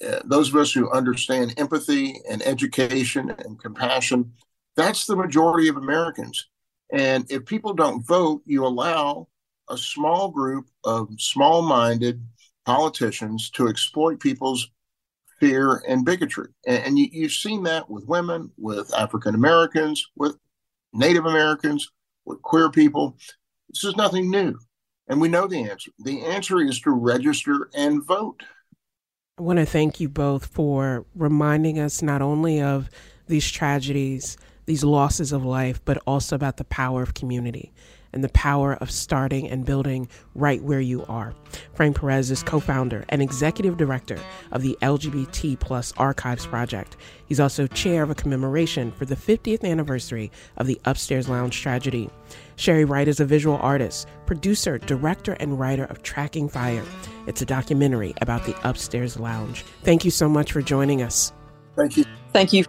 uh, 0.07 0.21
those 0.27 0.51
of 0.51 0.57
us 0.57 0.71
who 0.71 0.91
understand 0.91 1.55
empathy 1.57 2.21
and 2.29 2.47
education 2.47 3.35
and 3.39 3.59
compassion, 3.59 4.31
that's 4.77 5.07
the 5.07 5.17
majority 5.17 5.69
of 5.69 5.79
Americans. 5.79 6.49
And 6.93 7.25
if 7.31 7.47
people 7.47 7.73
don't 7.73 8.07
vote, 8.07 8.43
you 8.45 8.67
allow 8.67 9.29
a 9.71 9.79
small 9.79 10.29
group 10.29 10.67
of 10.85 11.09
small 11.19 11.63
minded 11.63 12.23
politicians 12.67 13.49
to 13.53 13.69
exploit 13.69 14.21
people's 14.21 14.69
fear 15.41 15.83
and 15.89 16.05
bigotry. 16.05 16.49
And, 16.67 16.85
and 16.85 16.99
you, 16.99 17.09
you've 17.11 17.33
seen 17.33 17.63
that 17.63 17.89
with 17.89 18.05
women, 18.05 18.51
with 18.59 18.93
African 18.95 19.35
Americans, 19.35 20.07
with 20.17 20.37
Native 20.93 21.25
Americans, 21.25 21.91
with 22.27 22.43
queer 22.43 22.71
people. 22.71 23.17
This 23.71 23.85
is 23.85 23.97
nothing 23.97 24.31
new. 24.31 24.59
And 25.09 25.21
we 25.21 25.29
know 25.29 25.47
the 25.47 25.69
answer. 25.71 25.91
The 25.99 26.25
answer 26.25 26.61
is 26.61 26.81
to 26.81 26.91
register 26.91 27.71
and 27.75 28.05
vote. 28.05 28.43
I 29.39 29.43
want 29.43 29.59
to 29.59 29.67
thank 29.67 30.01
you 30.01 30.09
both 30.09 30.47
for 30.47 31.05
reminding 31.15 31.79
us 31.79 32.03
not 32.03 32.23
only 32.23 32.61
of 32.61 32.89
these 33.27 33.51
tragedies, 33.51 34.37
these 34.65 34.83
losses 34.83 35.33
of 35.33 35.45
life, 35.45 35.81
but 35.85 35.99
also 36.07 36.35
about 36.35 36.57
the 36.57 36.65
power 36.65 37.03
of 37.03 37.15
community 37.15 37.73
and 38.13 38.23
the 38.23 38.29
power 38.31 38.75
of 38.75 38.91
starting 38.91 39.49
and 39.49 39.65
building 39.65 40.09
right 40.35 40.63
where 40.63 40.81
you 40.81 41.05
are. 41.07 41.35
Frank 41.75 41.97
Perez 41.97 42.31
is 42.31 42.43
co-founder 42.43 43.05
and 43.09 43.23
executive 43.23 43.77
director 43.77 44.19
of 44.53 44.63
the 44.63 44.77
LGBT 44.83 45.59
Plus 45.59 45.93
Archives 45.97 46.47
Project. 46.47 46.97
He's 47.27 47.41
also 47.41 47.67
chair 47.67 48.03
of 48.03 48.11
a 48.11 48.15
commemoration 48.15 48.93
for 48.93 49.05
the 49.05 49.17
50th 49.17 49.65
anniversary 49.65 50.31
of 50.57 50.67
the 50.67 50.81
Upstairs 50.85 51.29
Lounge 51.29 51.61
tragedy. 51.61 52.09
Sheri 52.57 52.89
Wright 52.89 53.09
is 53.09 53.21
a 53.21 53.25
visual 53.25 53.57
artist, 53.59 54.09
producer, 54.27 54.79
director, 54.79 55.33
and 55.35 55.59
writer 55.59 55.85
of 55.85 56.03
Tracking 56.03 56.49
Fire. 56.49 56.85
It's 57.27 57.43
a 57.43 57.47
documentary 57.47 58.15
about 58.23 58.45
the 58.45 58.57
Upstairs 58.69 59.19
Lounge. 59.19 59.65
Thank 59.83 60.05
you 60.05 60.11
so 60.11 60.29
much 60.29 60.53
for 60.53 60.63
joining 60.63 61.03
us. 61.03 61.33
Thank 61.77 61.97
you. 61.97 62.05
Thank 62.33 62.53
you. 62.53 62.65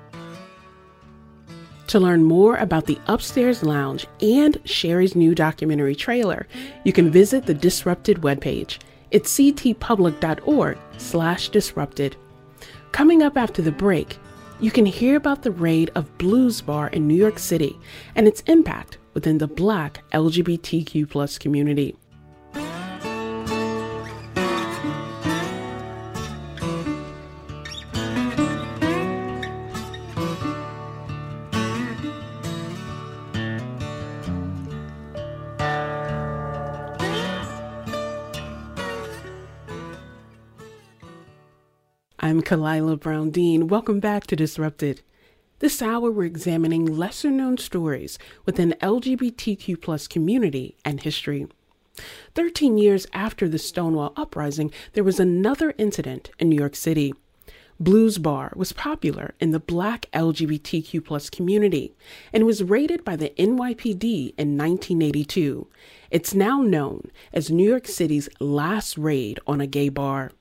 To 1.88 2.00
learn 2.02 2.24
more 2.24 2.58
about 2.58 2.86
the 2.86 3.00
Upstairs 3.08 3.64
Lounge 3.64 4.08
and 4.22 4.58
Sheri's 4.66 5.16
new 5.16 5.34
documentary 5.34 5.96
trailer, 5.96 6.46
you 6.84 6.92
can 6.92 7.10
visit 7.10 7.46
the 7.46 7.54
Disrupted 7.54 8.18
webpage. 8.18 8.80
It's 9.12 9.34
ctpublic.org 9.34 10.78
slash 10.98 11.48
disrupted. 11.48 12.18
Coming 12.92 13.24
up 13.24 13.38
after 13.38 13.62
the 13.62 13.72
break, 13.72 14.18
you 14.60 14.70
can 14.70 14.86
hear 14.86 15.16
about 15.16 15.44
the 15.44 15.52
raid 15.52 15.90
of 15.96 16.18
Blues 16.18 16.60
Bar 16.60 16.90
in 16.90 17.08
New 17.08 17.16
York 17.16 17.40
City 17.40 17.80
and 18.16 18.28
its 18.28 18.42
impact 18.48 18.98
within 19.14 19.38
the 19.38 19.48
Black 19.48 20.04
LGBTQ 20.12 21.40
community. 21.40 21.96
Khalilah 42.48 42.98
Brown-Dean. 42.98 43.68
Welcome 43.68 44.00
back 44.00 44.26
to 44.28 44.36
Disrupted. 44.38 45.02
This 45.60 45.82
hour, 45.82 46.10
we're 46.10 46.24
examining 46.24 46.86
lesser 46.86 47.30
known 47.30 47.58
stories 47.58 48.18
within 48.46 48.74
LGBTQ 48.80 49.82
plus 49.82 50.08
community 50.08 50.78
and 50.86 51.02
history. 51.02 51.48
13 52.36 52.78
years 52.78 53.06
after 53.12 53.50
the 53.50 53.58
Stonewall 53.58 54.14
Uprising, 54.16 54.72
there 54.94 55.04
was 55.04 55.20
another 55.20 55.74
incident 55.78 56.30
in 56.40 56.48
New 56.48 56.56
York 56.56 56.78
City. 56.78 57.14
Blues 57.82 58.18
Bar 58.18 58.54
was 58.56 58.72
popular 58.72 59.36
in 59.42 59.52
the 59.52 59.60
black 59.60 60.06
LGBTQ 60.14 61.04
plus 61.04 61.30
community 61.30 61.96
and 62.32 62.46
was 62.46 62.64
raided 62.64 63.04
by 63.04 63.18
the 63.18 63.32
NYPD 63.32 64.36
in 64.38 64.58
1982. 64.58 65.68
It's 66.12 66.34
now 66.34 66.62
known 66.62 67.12
as 67.34 67.52
New 67.52 67.68
York 67.68 67.88
City's 67.88 68.30
last 68.40 68.98
raid 68.98 69.38
on 69.46 69.60
a 69.60 69.68
gay 69.68 69.90
bar. 69.90 70.32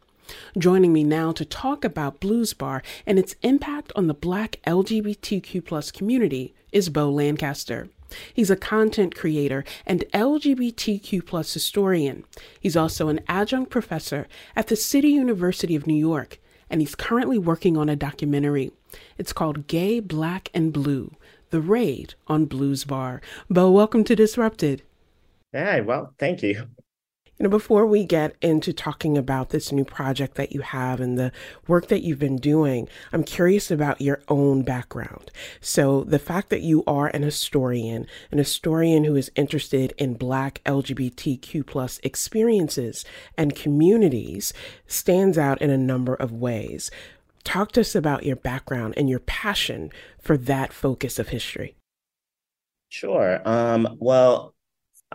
Joining 0.59 0.93
me 0.93 1.05
now 1.05 1.33
to 1.33 1.45
talk 1.45 1.85
about 1.85 2.21
Blues 2.21 2.53
Bar 2.55 2.83
and 3.07 3.19
its 3.19 3.37
impact 3.43 3.93
on 3.95 4.07
the 4.07 4.15
Black 4.15 4.61
LGBTQ 4.67 5.93
community 5.93 6.55
is 6.73 6.89
Beau 6.89 7.11
Lancaster. 7.11 7.89
He's 8.33 8.51
a 8.51 8.57
content 8.57 9.15
creator 9.15 9.65
and 9.85 10.05
LGBTQ 10.13 11.27
plus 11.27 11.53
historian. 11.53 12.25
He's 12.61 12.77
also 12.77 13.09
an 13.09 13.21
adjunct 13.29 13.71
professor 13.71 14.29
at 14.55 14.69
the 14.69 14.77
City 14.77 15.09
University 15.09 15.75
of 15.77 15.87
New 15.87 15.95
York, 15.95 16.39
and 16.71 16.81
he's 16.81 16.95
currently 16.95 17.39
working 17.39 17.77
on 17.77 17.89
a 17.89 17.97
documentary. 17.97 18.73
It's 19.19 19.33
called 19.33 19.67
Gay, 19.67 20.01
Black, 20.01 20.51
and 20.55 20.73
Blue 20.73 21.13
The 21.51 21.61
Raid 21.61 22.15
on 22.27 22.47
Blues 22.47 22.85
Bar. 22.85 23.21
Beau, 23.51 23.71
welcome 23.71 24.05
to 24.05 24.17
Disrupted. 24.17 24.83
Hey, 25.53 25.81
well, 25.81 26.15
thank 26.19 26.43
you. 26.43 26.67
You 27.39 27.45
know, 27.45 27.51
before 27.51 27.85
we 27.85 28.07
get 28.07 28.35
into 28.41 28.73
talking 28.73 29.19
about 29.19 29.51
this 29.51 29.71
new 29.71 29.85
project 29.85 30.37
that 30.37 30.53
you 30.53 30.63
have 30.63 31.01
and 31.01 31.19
the 31.19 31.33
work 31.69 31.89
that 31.89 32.03
you've 32.03 32.19
been 32.19 32.39
doing, 32.39 32.89
I'm 33.13 33.25
curious 33.25 33.71
about 33.71 34.01
your 34.01 34.23
own 34.29 34.63
background. 34.63 35.31
So, 35.61 36.03
the 36.05 36.19
fact 36.19 36.49
that 36.49 36.63
you 36.63 36.83
are 36.87 37.09
an 37.09 37.23
historian, 37.23 38.07
an 38.31 38.39
historian 38.39 39.05
who 39.05 39.17
is 39.17 39.31
interested 39.37 39.93
in 39.99 40.15
Black 40.15 40.63
LGBTQ 40.65 41.67
plus 41.67 42.01
experiences 42.03 43.05
and 43.37 43.55
communities, 43.55 44.55
stands 44.87 45.37
out 45.37 45.61
in 45.61 45.69
a 45.69 45.77
number 45.77 46.15
of 46.15 46.33
ways. 46.33 46.91
Talk 47.45 47.73
to 47.73 47.83
us 47.83 47.95
about 47.95 48.25
your 48.25 48.37
background 48.37 48.95
and 48.97 49.11
your 49.11 49.21
passion 49.21 49.91
for 50.19 50.39
that 50.39 50.73
focus 50.73 51.19
of 51.19 51.29
history. 51.29 51.77
Sure. 52.89 53.47
Um, 53.47 53.99
well, 54.01 54.55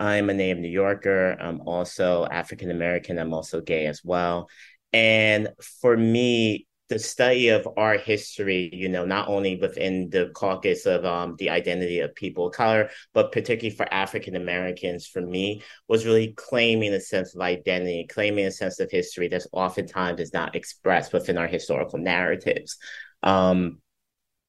I'm 0.02 0.30
a 0.30 0.34
native 0.34 0.58
New 0.58 0.68
Yorker. 0.68 1.36
I'm 1.40 1.60
also 1.60 2.26
African 2.26 2.72
American. 2.72 3.20
I'm 3.20 3.32
also 3.32 3.60
gay 3.60 3.86
as 3.86 4.02
well. 4.02 4.50
And 4.92 5.50
for 5.80 5.96
me, 5.96 6.66
the 6.88 6.98
study 6.98 7.50
of 7.50 7.68
our 7.76 7.96
history, 7.96 8.68
you 8.72 8.88
know, 8.88 9.04
not 9.04 9.28
only 9.28 9.56
within 9.56 10.10
the 10.10 10.32
caucus 10.34 10.86
of 10.86 11.04
um, 11.04 11.36
the 11.38 11.50
identity 11.50 12.00
of 12.00 12.16
people 12.16 12.48
of 12.48 12.52
color, 12.52 12.90
but 13.14 13.30
particularly 13.30 13.76
for 13.76 13.86
African 13.94 14.34
Americans, 14.34 15.06
for 15.06 15.22
me, 15.22 15.62
was 15.86 16.04
really 16.04 16.34
claiming 16.36 16.92
a 16.92 17.00
sense 17.00 17.36
of 17.36 17.40
identity, 17.40 18.04
claiming 18.10 18.46
a 18.46 18.50
sense 18.50 18.80
of 18.80 18.90
history 18.90 19.28
that's 19.28 19.46
oftentimes 19.52 20.20
is 20.20 20.32
not 20.32 20.56
expressed 20.56 21.12
within 21.12 21.38
our 21.38 21.46
historical 21.46 22.00
narratives. 22.00 22.76
Um, 23.22 23.78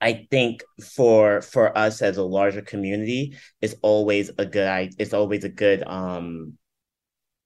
I 0.04 0.28
think 0.30 0.64
for 0.96 1.42
for 1.42 1.76
us 1.78 2.02
as 2.02 2.18
a 2.18 2.24
larger 2.24 2.62
community, 2.62 3.38
it's 3.62 3.76
always 3.82 4.30
a 4.38 4.46
good 4.46 4.94
it's 5.00 5.14
always 5.14 5.46
a 5.46 5.50
good 5.50 5.82
um 5.88 6.58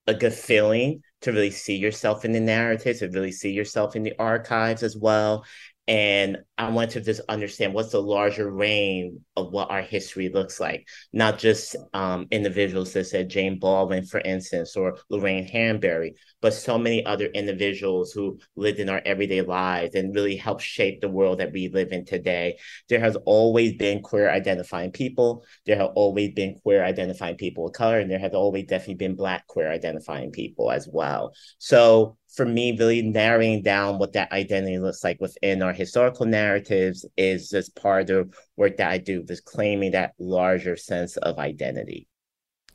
a 0.07 0.15
good 0.15 0.33
feeling 0.33 1.03
to 1.21 1.31
really 1.31 1.51
see 1.51 1.75
yourself 1.75 2.25
in 2.25 2.31
the 2.31 2.39
narratives, 2.39 2.99
to 2.99 3.09
really 3.09 3.31
see 3.31 3.51
yourself 3.51 3.95
in 3.95 4.01
the 4.01 4.15
archives 4.17 4.81
as 4.81 4.97
well, 4.97 5.45
and 5.87 6.39
I 6.57 6.69
want 6.69 6.91
to 6.91 7.01
just 7.01 7.21
understand 7.29 7.73
what's 7.73 7.91
the 7.91 8.01
larger 8.01 8.51
range 8.51 9.19
of 9.37 9.53
what 9.53 9.71
our 9.71 9.81
history 9.81 10.27
looks 10.27 10.59
like, 10.59 10.85
not 11.13 11.39
just 11.39 11.77
um, 11.93 12.27
individuals 12.29 12.91
that 12.93 13.05
said 13.05 13.29
James 13.29 13.59
Baldwin, 13.59 14.05
for 14.05 14.19
instance, 14.19 14.75
or 14.75 14.97
Lorraine 15.09 15.47
Hansberry, 15.47 16.11
but 16.41 16.53
so 16.53 16.77
many 16.77 17.05
other 17.05 17.27
individuals 17.27 18.11
who 18.11 18.37
lived 18.57 18.79
in 18.79 18.89
our 18.89 19.01
everyday 19.05 19.41
lives 19.41 19.95
and 19.95 20.13
really 20.13 20.35
helped 20.35 20.61
shape 20.61 20.99
the 20.99 21.09
world 21.09 21.39
that 21.39 21.53
we 21.53 21.69
live 21.69 21.93
in 21.93 22.03
today. 22.03 22.57
There 22.89 22.99
has 22.99 23.15
always 23.25 23.75
been 23.75 24.01
queer 24.01 24.29
identifying 24.29 24.91
people. 24.91 25.45
There 25.65 25.77
have 25.77 25.91
always 25.95 26.33
been 26.33 26.59
queer 26.63 26.83
identifying 26.83 27.37
people 27.37 27.67
of 27.67 27.73
color, 27.73 27.99
and 27.99 28.11
there 28.11 28.19
has 28.19 28.33
always 28.33 28.65
definitely 28.65 28.95
been 28.95 29.15
Black 29.15 29.47
queer 29.47 29.71
identifying 29.71 30.31
people 30.31 30.69
as 30.69 30.89
well. 30.91 31.33
So 31.59 32.17
for 32.37 32.45
me, 32.45 32.77
really 32.77 33.01
narrowing 33.01 33.63
down 33.63 33.97
what 33.97 34.13
that 34.13 34.31
identity 34.31 34.77
looks 34.77 35.03
like 35.03 35.19
within 35.19 35.63
our 35.63 35.73
historical 35.73 36.27
narratives 36.27 37.03
is 37.17 37.49
just 37.49 37.75
part 37.75 38.11
of 38.11 38.33
work 38.55 38.77
that 38.77 38.91
I 38.91 38.99
do, 38.99 39.23
this 39.23 39.41
claiming 39.41 39.91
that 39.91 40.13
larger 40.19 40.77
sense 40.77 41.17
of 41.17 41.39
identity. 41.39 42.07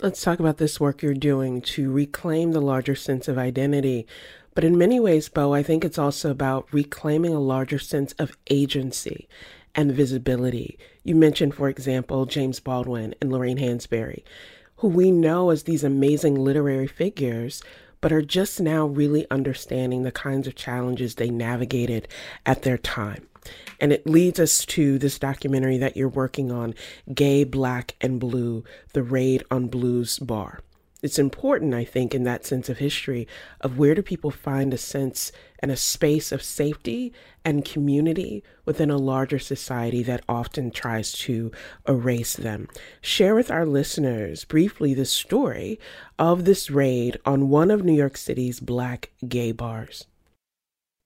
Let's 0.01 0.21
talk 0.21 0.41
about 0.41 0.59
this 0.59 0.81
work 0.81 1.01
you're 1.01 1.15
doing 1.15 1.63
to 1.63 1.93
reclaim 1.93 2.51
the 2.51 2.61
larger 2.61 2.97
sense 2.97 3.29
of 3.29 3.39
identity. 3.39 4.09
But 4.55 4.65
in 4.65 4.77
many 4.77 4.99
ways, 4.99 5.29
Beau, 5.29 5.55
I 5.55 5.63
think 5.63 5.85
it's 5.85 5.99
also 5.99 6.31
about 6.31 6.67
reclaiming 6.73 7.33
a 7.33 7.41
larger 7.41 7.79
sense 7.79 8.13
of 8.15 8.37
agency 8.51 9.29
and 9.77 9.93
visibility. 9.93 10.77
You 11.05 11.15
mentioned, 11.15 11.55
for 11.55 11.69
example, 11.69 12.27
James 12.27 12.59
Baldwin 12.59 13.15
and 13.21 13.33
Lorraine 13.33 13.59
Hansberry, 13.59 14.25
who 14.77 14.89
we 14.89 15.13
know 15.13 15.51
as 15.51 15.63
these 15.63 15.85
amazing 15.85 16.35
literary 16.35 16.89
figures, 16.89 17.63
but 18.03 18.13
are 18.13 18.21
just 18.21 18.61
now 18.61 18.85
really 18.85 19.27
understanding 19.31 20.03
the 20.03 20.13
kinds 20.13 20.47
of 20.47 20.55
challenges 20.55 21.15
they 21.15 21.31
navigated 21.31 22.07
at 22.45 22.61
their 22.63 22.77
time. 22.77 23.27
And 23.81 23.93
it 23.93 24.07
leads 24.07 24.39
us 24.39 24.67
to 24.67 24.99
this 24.99 25.19
documentary 25.19 25.79
that 25.79 25.97
you're 25.97 26.09
working 26.09 26.53
on 26.53 26.75
Gay, 27.13 27.45
Black, 27.45 27.95
and 28.01 28.21
Blue 28.21 28.65
The 28.93 29.03
Raid 29.03 29.43
on 29.51 29.69
Blues 29.69 30.19
Bar. 30.19 30.61
It's 31.03 31.19
important, 31.19 31.75
I 31.75 31.85
think, 31.85 32.15
in 32.15 32.23
that 32.25 32.47
sense 32.47 32.69
of 32.69 32.79
history 32.79 33.27
of 33.61 33.77
where 33.77 33.95
do 33.97 34.03
people 34.03 34.31
find 34.31 34.73
a 34.73 34.79
sense 34.79 35.33
and 35.59 35.73
a 35.73 35.77
space 35.77 36.31
of 36.31 36.45
safety 36.45 37.13
and 37.45 37.65
community 37.65 38.45
within 38.65 38.89
a 38.89 38.97
larger 38.97 39.41
society 39.41 40.05
that 40.05 40.23
often 40.29 40.71
tries 40.71 41.13
to 41.13 41.51
erase 41.89 42.37
them. 42.37 42.69
Share 43.01 43.35
with 43.35 43.51
our 43.51 43.67
listeners 43.67 44.45
briefly 44.45 44.95
the 44.95 45.05
story 45.05 45.81
of 46.21 46.45
this 46.45 46.71
raid 46.71 47.19
on 47.27 47.49
one 47.49 47.73
of 47.73 47.85
New 47.85 47.95
York 47.95 48.17
City's 48.17 48.61
black 48.61 49.11
gay 49.27 49.51
bars. 49.51 50.07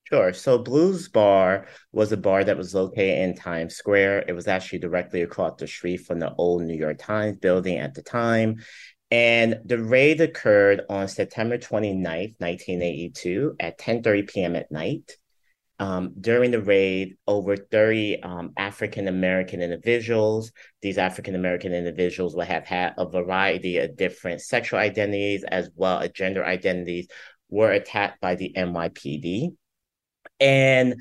Sure. 0.04 0.32
So 0.32 0.58
Blues 0.58 1.08
Bar 1.08 1.66
was 1.90 2.12
a 2.12 2.16
bar 2.16 2.44
that 2.44 2.56
was 2.56 2.74
located 2.74 3.18
in 3.18 3.34
Times 3.34 3.74
Square. 3.74 4.26
It 4.28 4.34
was 4.34 4.46
actually 4.46 4.78
directly 4.78 5.22
across 5.22 5.58
the 5.58 5.66
street 5.66 5.96
from 5.96 6.20
the 6.20 6.32
old 6.34 6.62
New 6.62 6.76
York 6.76 6.98
Times 6.98 7.38
building 7.38 7.78
at 7.78 7.94
the 7.94 8.02
time. 8.02 8.62
And 9.10 9.60
the 9.64 9.78
raid 9.78 10.20
occurred 10.20 10.82
on 10.88 11.08
September 11.08 11.58
29th, 11.58 12.34
1982 12.38 13.56
at 13.60 13.78
10.30 13.78 14.28
p.m. 14.28 14.56
at 14.56 14.70
night. 14.70 15.16
Um, 15.78 16.14
during 16.18 16.50
the 16.50 16.62
raid, 16.62 17.16
over 17.26 17.56
30 17.56 18.22
um, 18.22 18.52
African 18.56 19.08
American 19.08 19.60
individuals, 19.60 20.50
these 20.80 20.96
African 20.96 21.34
American 21.34 21.74
individuals 21.74 22.34
would 22.34 22.46
have 22.46 22.64
had 22.64 22.94
a 22.96 23.08
variety 23.08 23.76
of 23.78 23.96
different 23.96 24.40
sexual 24.40 24.78
identities 24.78 25.44
as 25.44 25.70
well 25.76 26.00
as 26.00 26.10
gender 26.12 26.44
identities, 26.44 27.08
were 27.50 27.70
attacked 27.70 28.20
by 28.20 28.34
the 28.34 28.52
NYPD. 28.56 29.54
And, 30.40 30.96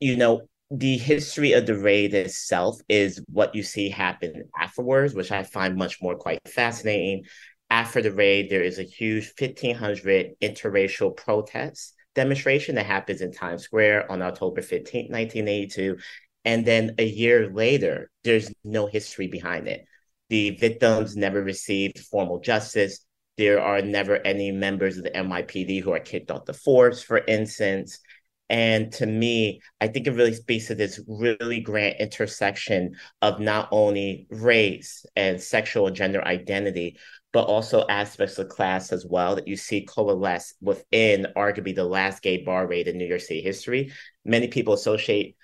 you 0.00 0.16
know, 0.16 0.42
the 0.70 0.98
history 0.98 1.52
of 1.52 1.66
the 1.66 1.78
raid 1.78 2.14
itself 2.14 2.80
is 2.88 3.22
what 3.30 3.54
you 3.54 3.62
see 3.62 3.88
happen 3.88 4.48
afterwards, 4.58 5.14
which 5.14 5.30
I 5.30 5.44
find 5.44 5.76
much 5.76 6.02
more 6.02 6.16
quite 6.16 6.40
fascinating. 6.46 7.24
After 7.70 8.02
the 8.02 8.12
raid, 8.12 8.50
there 8.50 8.62
is 8.62 8.78
a 8.78 8.84
huge 8.84 9.32
1,500 9.38 10.32
interracial 10.40 11.16
protest 11.16 11.94
demonstration 12.14 12.74
that 12.76 12.86
happens 12.86 13.20
in 13.20 13.32
Times 13.32 13.62
Square 13.62 14.10
on 14.10 14.22
October 14.22 14.62
15, 14.62 15.10
1982. 15.10 15.98
And 16.44 16.64
then 16.64 16.94
a 16.98 17.04
year 17.04 17.52
later, 17.52 18.10
there's 18.24 18.52
no 18.64 18.86
history 18.86 19.28
behind 19.28 19.68
it. 19.68 19.84
The 20.30 20.50
victims 20.50 21.16
never 21.16 21.42
received 21.42 22.00
formal 22.00 22.40
justice. 22.40 23.04
There 23.36 23.60
are 23.60 23.82
never 23.82 24.16
any 24.16 24.50
members 24.50 24.96
of 24.96 25.04
the 25.04 25.10
NYPD 25.10 25.82
who 25.82 25.92
are 25.92 26.00
kicked 26.00 26.30
off 26.30 26.46
the 26.46 26.54
force, 26.54 27.02
for 27.02 27.18
instance. 27.18 28.00
And 28.48 28.92
to 28.92 29.06
me, 29.06 29.60
I 29.80 29.88
think 29.88 30.06
it 30.06 30.12
really 30.12 30.34
speaks 30.34 30.68
to 30.68 30.74
this 30.74 31.00
really 31.08 31.60
grand 31.60 31.96
intersection 31.98 32.94
of 33.22 33.40
not 33.40 33.68
only 33.72 34.26
race 34.30 35.04
and 35.16 35.40
sexual 35.40 35.90
gender 35.90 36.24
identity, 36.24 36.98
but 37.32 37.48
also 37.48 37.86
aspects 37.88 38.38
of 38.38 38.48
class 38.48 38.92
as 38.92 39.04
well 39.04 39.34
that 39.34 39.48
you 39.48 39.56
see 39.56 39.84
coalesce 39.84 40.54
within 40.60 41.26
arguably 41.36 41.74
the 41.74 41.84
last 41.84 42.22
gay 42.22 42.42
bar 42.42 42.66
raid 42.66 42.88
in 42.88 42.96
New 42.96 43.06
York 43.06 43.20
City 43.20 43.42
history. 43.42 43.92
Many 44.24 44.48
people 44.48 44.74
associate 44.74 45.36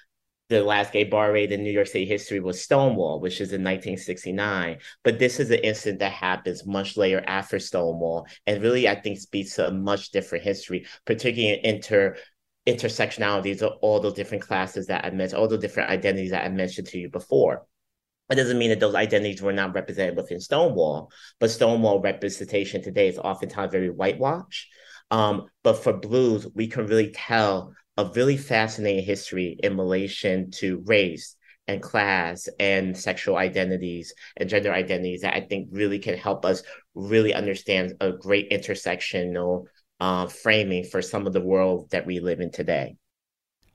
the 0.49 0.63
last 0.63 0.93
gay 0.93 1.05
bar 1.05 1.33
raid 1.33 1.51
in 1.51 1.63
New 1.63 1.71
York 1.71 1.87
City 1.87 2.05
history 2.05 2.39
was 2.39 2.63
Stonewall, 2.63 3.21
which 3.21 3.41
is 3.41 3.53
in 3.53 3.63
1969. 3.63 4.79
But 5.03 5.19
this 5.19 5.41
is 5.41 5.51
an 5.51 5.61
incident 5.61 6.01
that 6.01 6.13
happens 6.13 6.67
much 6.67 6.97
later 6.97 7.23
after 7.27 7.59
Stonewall, 7.59 8.27
and 8.47 8.63
really, 8.63 8.89
I 8.89 8.95
think, 8.95 9.19
speaks 9.19 9.57
to 9.57 9.69
a 9.69 9.73
much 9.73 10.11
different 10.11 10.45
history, 10.45 10.87
particularly 11.07 11.59
in 11.59 11.75
inter 11.77 12.17
intersectionalities 12.67 13.63
of 13.63 13.79
all 13.81 14.01
the 14.01 14.13
different 14.13 14.43
classes 14.43 14.87
that 14.87 15.05
I 15.05 15.11
mentioned, 15.11 15.41
all 15.41 15.49
the 15.49 15.59
different 15.59 15.91
identities 15.91 16.31
that 16.31 16.45
I 16.45 16.49
mentioned 16.49 16.89
to 16.89 16.99
you 16.99 17.09
before. 17.09 17.67
It 18.31 18.37
doesn't 18.37 18.59
mean 18.59 18.71
that 18.71 18.81
those 18.81 18.95
identities 18.95 19.43
were 19.43 19.53
not 19.53 19.75
represented 19.75 20.17
within 20.17 20.41
Stonewall, 20.41 21.11
but 21.39 21.51
Stonewall 21.51 22.01
representation 22.01 22.83
today 22.83 23.09
is 23.09 23.19
oftentimes 23.19 23.73
very 23.73 23.91
whitewashed. 23.91 24.69
Um, 25.11 25.47
but 25.63 25.83
for 25.83 25.93
blues, 25.93 26.47
we 26.55 26.69
can 26.69 26.87
really 26.87 27.11
tell 27.11 27.75
a 27.99 28.11
really 28.15 28.39
fascinating 28.39 29.05
history 29.05 29.59
in 29.63 29.77
relation 29.77 30.51
to 30.53 30.83
race 30.87 31.37
and 31.69 31.83
class 31.83 32.49
and 32.59 32.97
sexual 32.97 33.37
identities 33.37 34.15
and 34.37 34.49
gender 34.49 34.73
identities 34.73 35.21
that 35.23 35.35
I 35.35 35.41
think 35.41 35.69
really 35.71 35.99
can 35.99 36.17
help 36.17 36.45
us 36.45 36.63
really 36.95 37.35
understand 37.35 37.95
a 38.01 38.13
great 38.13 38.51
intersectional 38.51 39.65
uh, 40.03 40.27
framing 40.27 40.83
for 40.83 41.01
some 41.01 41.29
of 41.29 41.33
the 41.33 41.41
world 41.41 41.89
that 41.91 42.05
we 42.05 42.19
live 42.19 42.41
in 42.41 42.51
today. 42.51 42.97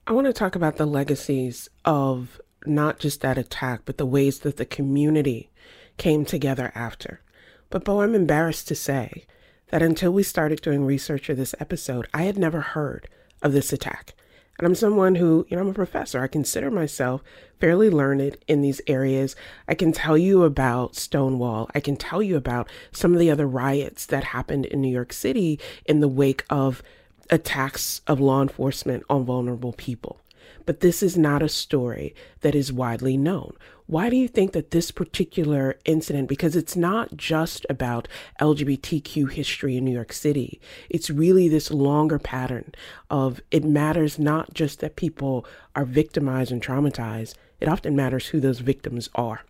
I 0.06 0.12
want 0.12 0.26
to 0.26 0.32
talk 0.34 0.54
about 0.54 0.76
the 0.76 0.84
legacies 0.84 1.70
of 1.86 2.38
not 2.66 2.98
just 2.98 3.22
that 3.22 3.38
attack, 3.38 3.80
but 3.86 3.96
the 3.96 4.04
ways 4.04 4.40
that 4.40 4.58
the 4.58 4.66
community 4.66 5.48
came 5.96 6.26
together 6.26 6.70
after. 6.74 7.22
But, 7.70 7.82
Beau, 7.82 8.02
I'm 8.02 8.14
embarrassed 8.14 8.68
to 8.68 8.74
say 8.74 9.24
that 9.70 9.80
until 9.82 10.12
we 10.12 10.22
started 10.22 10.60
doing 10.60 10.84
research 10.84 11.24
for 11.24 11.34
this 11.34 11.54
episode, 11.60 12.08
I 12.12 12.24
had 12.24 12.36
never 12.36 12.60
heard 12.60 13.08
of 13.40 13.54
this 13.54 13.72
attack. 13.72 14.14
And 14.58 14.66
I'm 14.66 14.74
someone 14.74 15.14
who, 15.14 15.46
you 15.48 15.56
know, 15.56 15.62
I'm 15.62 15.68
a 15.68 15.74
professor. 15.74 16.20
I 16.20 16.26
consider 16.26 16.68
myself 16.68 17.22
fairly 17.60 17.90
learned 17.90 18.36
in 18.48 18.60
these 18.60 18.80
areas. 18.88 19.36
I 19.68 19.74
can 19.74 19.92
tell 19.92 20.18
you 20.18 20.42
about 20.42 20.96
Stonewall. 20.96 21.70
I 21.76 21.80
can 21.80 21.96
tell 21.96 22.22
you 22.22 22.36
about 22.36 22.68
some 22.90 23.12
of 23.12 23.20
the 23.20 23.30
other 23.30 23.46
riots 23.46 24.04
that 24.06 24.24
happened 24.24 24.66
in 24.66 24.80
New 24.80 24.92
York 24.92 25.12
City 25.12 25.60
in 25.84 26.00
the 26.00 26.08
wake 26.08 26.44
of 26.50 26.82
attacks 27.30 28.00
of 28.08 28.18
law 28.18 28.42
enforcement 28.42 29.04
on 29.08 29.24
vulnerable 29.24 29.74
people. 29.74 30.20
But 30.66 30.80
this 30.80 31.02
is 31.02 31.16
not 31.16 31.42
a 31.42 31.48
story 31.48 32.14
that 32.40 32.54
is 32.54 32.72
widely 32.72 33.16
known. 33.16 33.54
Why 33.88 34.10
do 34.10 34.16
you 34.16 34.28
think 34.28 34.52
that 34.52 34.70
this 34.70 34.90
particular 34.90 35.78
incident, 35.86 36.28
because 36.28 36.54
it's 36.54 36.76
not 36.76 37.16
just 37.16 37.64
about 37.70 38.06
LGBTQ 38.38 39.32
history 39.32 39.78
in 39.78 39.84
New 39.86 39.94
York 39.94 40.12
City, 40.12 40.60
it's 40.90 41.08
really 41.08 41.48
this 41.48 41.70
longer 41.70 42.18
pattern 42.18 42.74
of 43.08 43.40
it 43.50 43.64
matters 43.64 44.18
not 44.18 44.52
just 44.52 44.80
that 44.80 44.96
people 44.96 45.46
are 45.74 45.86
victimized 45.86 46.52
and 46.52 46.62
traumatized, 46.62 47.34
it 47.60 47.68
often 47.68 47.96
matters 47.96 48.26
who 48.26 48.40
those 48.40 48.58
victims 48.58 49.08
are 49.14 49.40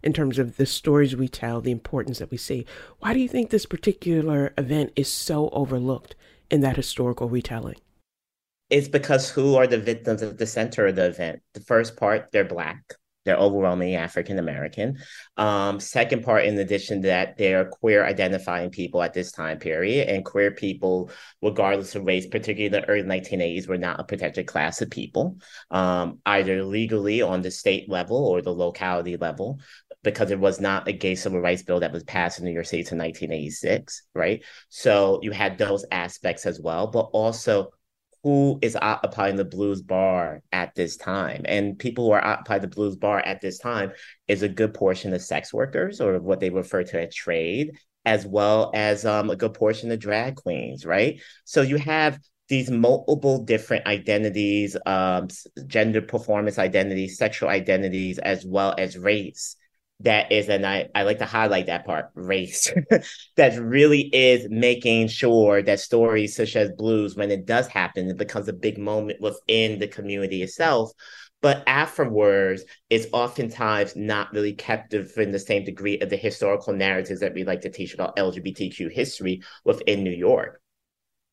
in 0.00 0.12
terms 0.12 0.38
of 0.38 0.58
the 0.58 0.66
stories 0.66 1.16
we 1.16 1.26
tell, 1.26 1.60
the 1.60 1.72
importance 1.72 2.20
that 2.20 2.30
we 2.30 2.36
see. 2.36 2.64
Why 3.00 3.12
do 3.12 3.18
you 3.18 3.26
think 3.26 3.50
this 3.50 3.66
particular 3.66 4.54
event 4.56 4.92
is 4.94 5.10
so 5.12 5.48
overlooked 5.48 6.14
in 6.52 6.60
that 6.60 6.76
historical 6.76 7.28
retelling? 7.28 7.80
It's 8.70 8.86
because 8.86 9.28
who 9.28 9.56
are 9.56 9.66
the 9.66 9.78
victims 9.78 10.22
at 10.22 10.38
the 10.38 10.46
center 10.46 10.86
of 10.86 10.94
the 10.94 11.06
event? 11.06 11.42
The 11.54 11.60
first 11.60 11.96
part, 11.96 12.30
they're 12.30 12.44
Black. 12.44 12.94
They're 13.24 13.36
overwhelmingly 13.36 13.96
African 13.96 14.38
American. 14.38 14.98
Um, 15.36 15.78
second 15.78 16.24
part, 16.24 16.44
in 16.44 16.58
addition 16.58 17.02
to 17.02 17.08
that, 17.08 17.38
they're 17.38 17.66
queer 17.66 18.04
identifying 18.04 18.70
people 18.70 19.02
at 19.02 19.14
this 19.14 19.32
time 19.32 19.58
period, 19.58 20.08
and 20.08 20.24
queer 20.24 20.50
people, 20.50 21.10
regardless 21.40 21.94
of 21.94 22.04
race, 22.04 22.26
particularly 22.26 22.68
the 22.68 22.88
early 22.88 23.02
1980s, 23.02 23.68
were 23.68 23.78
not 23.78 24.00
a 24.00 24.04
protected 24.04 24.46
class 24.46 24.82
of 24.82 24.90
people, 24.90 25.38
um, 25.70 26.18
either 26.26 26.64
legally 26.64 27.22
on 27.22 27.42
the 27.42 27.50
state 27.50 27.88
level 27.88 28.26
or 28.26 28.42
the 28.42 28.50
locality 28.50 29.16
level, 29.16 29.60
because 30.02 30.30
it 30.30 30.40
was 30.40 30.60
not 30.60 30.88
a 30.88 30.92
gay 30.92 31.14
civil 31.14 31.40
rights 31.40 31.62
bill 31.62 31.80
that 31.80 31.92
was 31.92 32.02
passed 32.04 32.38
in 32.38 32.44
New 32.44 32.52
York 32.52 32.66
City 32.66 32.80
in 32.80 32.98
1986, 32.98 34.02
right? 34.14 34.44
So 34.68 35.20
you 35.22 35.30
had 35.30 35.58
those 35.58 35.84
aspects 35.90 36.44
as 36.44 36.60
well, 36.60 36.88
but 36.88 37.10
also 37.12 37.70
who 38.22 38.58
is 38.62 38.76
occupying 38.80 39.36
the 39.36 39.44
blues 39.44 39.82
bar 39.82 40.42
at 40.52 40.74
this 40.74 40.96
time. 40.96 41.42
And 41.44 41.78
people 41.78 42.06
who 42.06 42.12
are 42.12 42.24
occupying 42.24 42.62
the 42.62 42.68
blues 42.68 42.96
bar 42.96 43.20
at 43.20 43.40
this 43.40 43.58
time 43.58 43.92
is 44.28 44.42
a 44.42 44.48
good 44.48 44.74
portion 44.74 45.12
of 45.12 45.22
sex 45.22 45.52
workers 45.52 46.00
or 46.00 46.20
what 46.20 46.40
they 46.40 46.50
refer 46.50 46.84
to 46.84 47.02
as 47.02 47.14
trade, 47.14 47.72
as 48.04 48.24
well 48.24 48.70
as 48.74 49.04
um, 49.04 49.30
a 49.30 49.36
good 49.36 49.54
portion 49.54 49.90
of 49.90 49.98
drag 49.98 50.36
queens, 50.36 50.86
right? 50.86 51.20
So 51.44 51.62
you 51.62 51.78
have 51.78 52.18
these 52.48 52.70
multiple 52.70 53.44
different 53.44 53.86
identities, 53.86 54.76
um, 54.86 55.28
gender 55.66 56.02
performance 56.02 56.58
identities, 56.58 57.16
sexual 57.16 57.48
identities, 57.48 58.18
as 58.18 58.44
well 58.44 58.74
as 58.78 58.98
race 58.98 59.56
that 60.02 60.32
is, 60.32 60.48
and 60.48 60.66
I, 60.66 60.88
I 60.94 61.02
like 61.02 61.18
to 61.18 61.26
highlight 61.26 61.66
that 61.66 61.84
part, 61.84 62.10
race, 62.14 62.72
that 63.36 63.58
really 63.60 64.02
is 64.12 64.46
making 64.48 65.08
sure 65.08 65.62
that 65.62 65.80
stories 65.80 66.36
such 66.36 66.56
as 66.56 66.70
blues, 66.72 67.16
when 67.16 67.30
it 67.30 67.46
does 67.46 67.66
happen, 67.66 68.08
it 68.08 68.16
becomes 68.16 68.48
a 68.48 68.52
big 68.52 68.78
moment 68.78 69.20
within 69.20 69.78
the 69.78 69.88
community 69.88 70.42
itself. 70.42 70.92
But 71.42 71.64
afterwards, 71.66 72.64
it's 72.88 73.08
oftentimes 73.12 73.96
not 73.96 74.32
really 74.32 74.52
captive 74.52 75.12
in 75.16 75.32
the 75.32 75.40
same 75.40 75.64
degree 75.64 75.98
of 75.98 76.08
the 76.08 76.16
historical 76.16 76.72
narratives 76.72 77.20
that 77.20 77.34
we 77.34 77.42
like 77.42 77.62
to 77.62 77.70
teach 77.70 77.94
about 77.94 78.16
LGBTQ 78.16 78.92
history 78.92 79.42
within 79.64 80.04
New 80.04 80.12
York. 80.12 80.61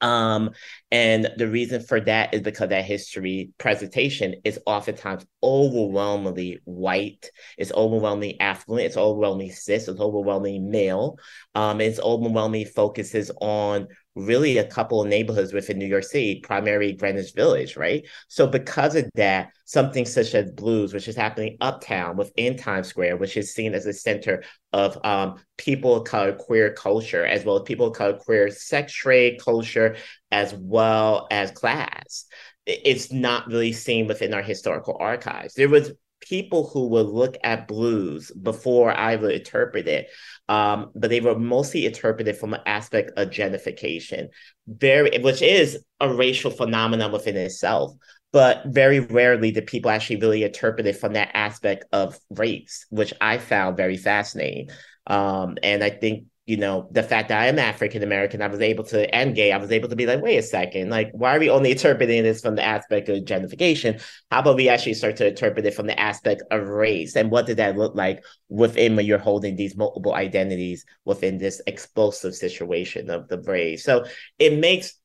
Um, 0.01 0.51
and 0.91 1.29
the 1.37 1.47
reason 1.47 1.81
for 1.81 1.99
that 2.01 2.33
is 2.33 2.41
because 2.41 2.69
that 2.69 2.85
history 2.85 3.51
presentation 3.57 4.35
is 4.43 4.59
oftentimes 4.65 5.25
overwhelmingly 5.43 6.59
white, 6.63 7.29
it's 7.57 7.71
overwhelmingly 7.73 8.39
affluent, 8.39 8.85
it's 8.85 8.97
overwhelmingly 8.97 9.51
cis, 9.51 9.87
it's 9.87 9.99
overwhelmingly 9.99 10.59
male. 10.59 11.17
Um, 11.53 11.81
it's 11.81 11.99
overwhelmingly 11.99 12.65
focuses 12.65 13.31
on 13.41 13.87
really 14.15 14.57
a 14.57 14.65
couple 14.65 15.01
of 15.01 15.07
neighborhoods 15.07 15.53
within 15.53 15.77
New 15.77 15.85
York 15.85 16.03
City, 16.03 16.41
primarily 16.41 16.93
Greenwich 16.93 17.33
Village, 17.33 17.77
right? 17.77 18.05
So 18.27 18.47
because 18.47 18.95
of 18.95 19.09
that, 19.15 19.51
something 19.65 20.05
such 20.05 20.33
as 20.35 20.51
blues, 20.51 20.93
which 20.93 21.07
is 21.07 21.15
happening 21.15 21.57
uptown 21.61 22.17
within 22.17 22.57
Times 22.57 22.87
Square, 22.87 23.17
which 23.17 23.37
is 23.37 23.53
seen 23.53 23.73
as 23.73 23.85
a 23.85 23.93
center 23.93 24.43
of 24.73 24.97
um, 25.05 25.39
people 25.57 25.95
of 25.95 26.05
color 26.05 26.33
queer 26.33 26.73
culture, 26.73 27.25
as 27.25 27.45
well 27.45 27.57
as 27.57 27.63
people 27.63 27.87
of 27.87 27.95
color 27.95 28.17
queer 28.17 28.49
sex 28.49 28.91
trade 28.91 29.39
culture, 29.39 29.95
as 30.31 30.53
well 30.55 31.27
as 31.31 31.51
class. 31.51 32.25
It's 32.65 33.11
not 33.11 33.47
really 33.47 33.73
seen 33.73 34.07
within 34.07 34.33
our 34.33 34.43
historical 34.43 34.97
archives. 34.99 35.53
There 35.53 35.69
was 35.69 35.91
people 36.21 36.67
who 36.67 36.87
would 36.87 37.07
look 37.07 37.37
at 37.43 37.67
blues 37.67 38.31
before 38.31 38.91
I 38.91 39.15
would 39.15 39.33
interpret 39.33 39.87
it, 39.87 40.09
um, 40.47 40.91
but 40.95 41.09
they 41.09 41.21
were 41.21 41.37
mostly 41.37 41.85
interpreted 41.85 42.37
from 42.37 42.53
an 42.53 42.61
aspect 42.65 43.11
of 43.17 43.29
gentrification, 43.29 44.27
very 44.67 45.19
which 45.19 45.41
is 45.41 45.83
a 45.99 46.13
racial 46.13 46.51
phenomenon 46.51 47.11
within 47.11 47.37
itself. 47.37 47.93
But 48.31 48.63
very 48.67 48.99
rarely 48.99 49.51
did 49.51 49.65
people 49.65 49.89
actually 49.89 50.17
really 50.17 50.43
interpret 50.43 50.85
it 50.85 50.97
from 50.97 51.13
that 51.13 51.31
aspect 51.33 51.85
of 51.91 52.19
race, 52.29 52.85
which 52.89 53.11
I 53.19 53.39
found 53.39 53.75
very 53.75 53.97
fascinating. 53.97 54.69
Um, 55.07 55.57
and 55.63 55.83
I 55.83 55.89
think 55.89 56.25
you 56.49 56.57
know, 56.57 56.87
the 56.89 57.03
fact 57.03 57.29
that 57.29 57.39
I 57.39 57.45
am 57.45 57.59
African 57.59 58.01
American, 58.01 58.41
I 58.41 58.47
was 58.47 58.59
able 58.59 58.83
to, 58.85 59.13
and 59.13 59.35
gay, 59.35 59.51
I 59.51 59.57
was 59.57 59.71
able 59.71 59.87
to 59.87 59.95
be 59.95 60.07
like, 60.07 60.23
wait 60.23 60.37
a 60.37 60.41
second, 60.41 60.89
like, 60.89 61.11
why 61.11 61.35
are 61.35 61.39
we 61.39 61.47
only 61.47 61.69
interpreting 61.69 62.23
this 62.23 62.41
from 62.41 62.55
the 62.55 62.65
aspect 62.65 63.07
of 63.07 63.23
gentrification? 63.23 64.03
How 64.31 64.39
about 64.39 64.55
we 64.55 64.67
actually 64.67 64.95
start 64.95 65.17
to 65.17 65.27
interpret 65.27 65.67
it 65.67 65.75
from 65.75 65.85
the 65.85 65.99
aspect 65.99 66.41
of 66.49 66.67
race? 66.67 67.15
And 67.15 67.29
what 67.29 67.45
did 67.45 67.57
that 67.57 67.77
look 67.77 67.93
like 67.93 68.23
within 68.47 68.95
when 68.95 69.05
you're 69.05 69.19
holding 69.19 69.57
these 69.57 69.77
multiple 69.77 70.15
identities 70.15 70.85
within 71.05 71.37
this 71.37 71.61
explosive 71.67 72.33
situation 72.33 73.11
of 73.11 73.27
the 73.27 73.39
race? 73.41 73.83
So 73.83 74.05
it 74.39 74.57
makes 74.57 74.95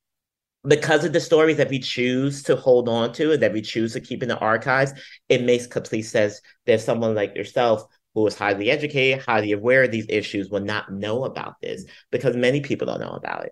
because 0.67 1.05
of 1.05 1.13
the 1.13 1.19
stories 1.19 1.57
that 1.57 1.69
we 1.69 1.77
choose 1.77 2.41
to 2.41 2.55
hold 2.55 2.89
on 2.89 3.13
to 3.13 3.33
and 3.33 3.43
that 3.43 3.53
we 3.53 3.61
choose 3.61 3.93
to 3.93 4.01
keep 4.01 4.23
in 4.23 4.29
the 4.29 4.39
archives, 4.39 4.93
it 5.29 5.43
makes 5.43 5.67
complete 5.67 6.01
sense 6.07 6.41
that 6.65 6.81
someone 6.81 7.13
like 7.13 7.35
yourself 7.35 7.85
who 8.15 8.25
is 8.27 8.35
highly 8.35 8.71
educated, 8.71 9.23
highly 9.23 9.51
aware 9.51 9.83
of 9.83 9.91
these 9.91 10.07
issues 10.09 10.49
will 10.49 10.61
not 10.61 10.91
know 10.91 11.25
about 11.25 11.61
this 11.61 11.85
because 12.11 12.35
many 12.35 12.61
people 12.61 12.87
don't 12.87 13.01
know 13.01 13.11
about 13.11 13.45
it. 13.45 13.51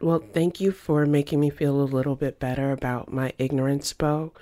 Well, 0.00 0.22
thank 0.32 0.60
you 0.60 0.72
for 0.72 1.06
making 1.06 1.40
me 1.40 1.50
feel 1.50 1.80
a 1.80 1.84
little 1.84 2.16
bit 2.16 2.38
better 2.38 2.72
about 2.72 3.12
my 3.12 3.32
ignorance, 3.38 3.92
Beau. 3.92 4.32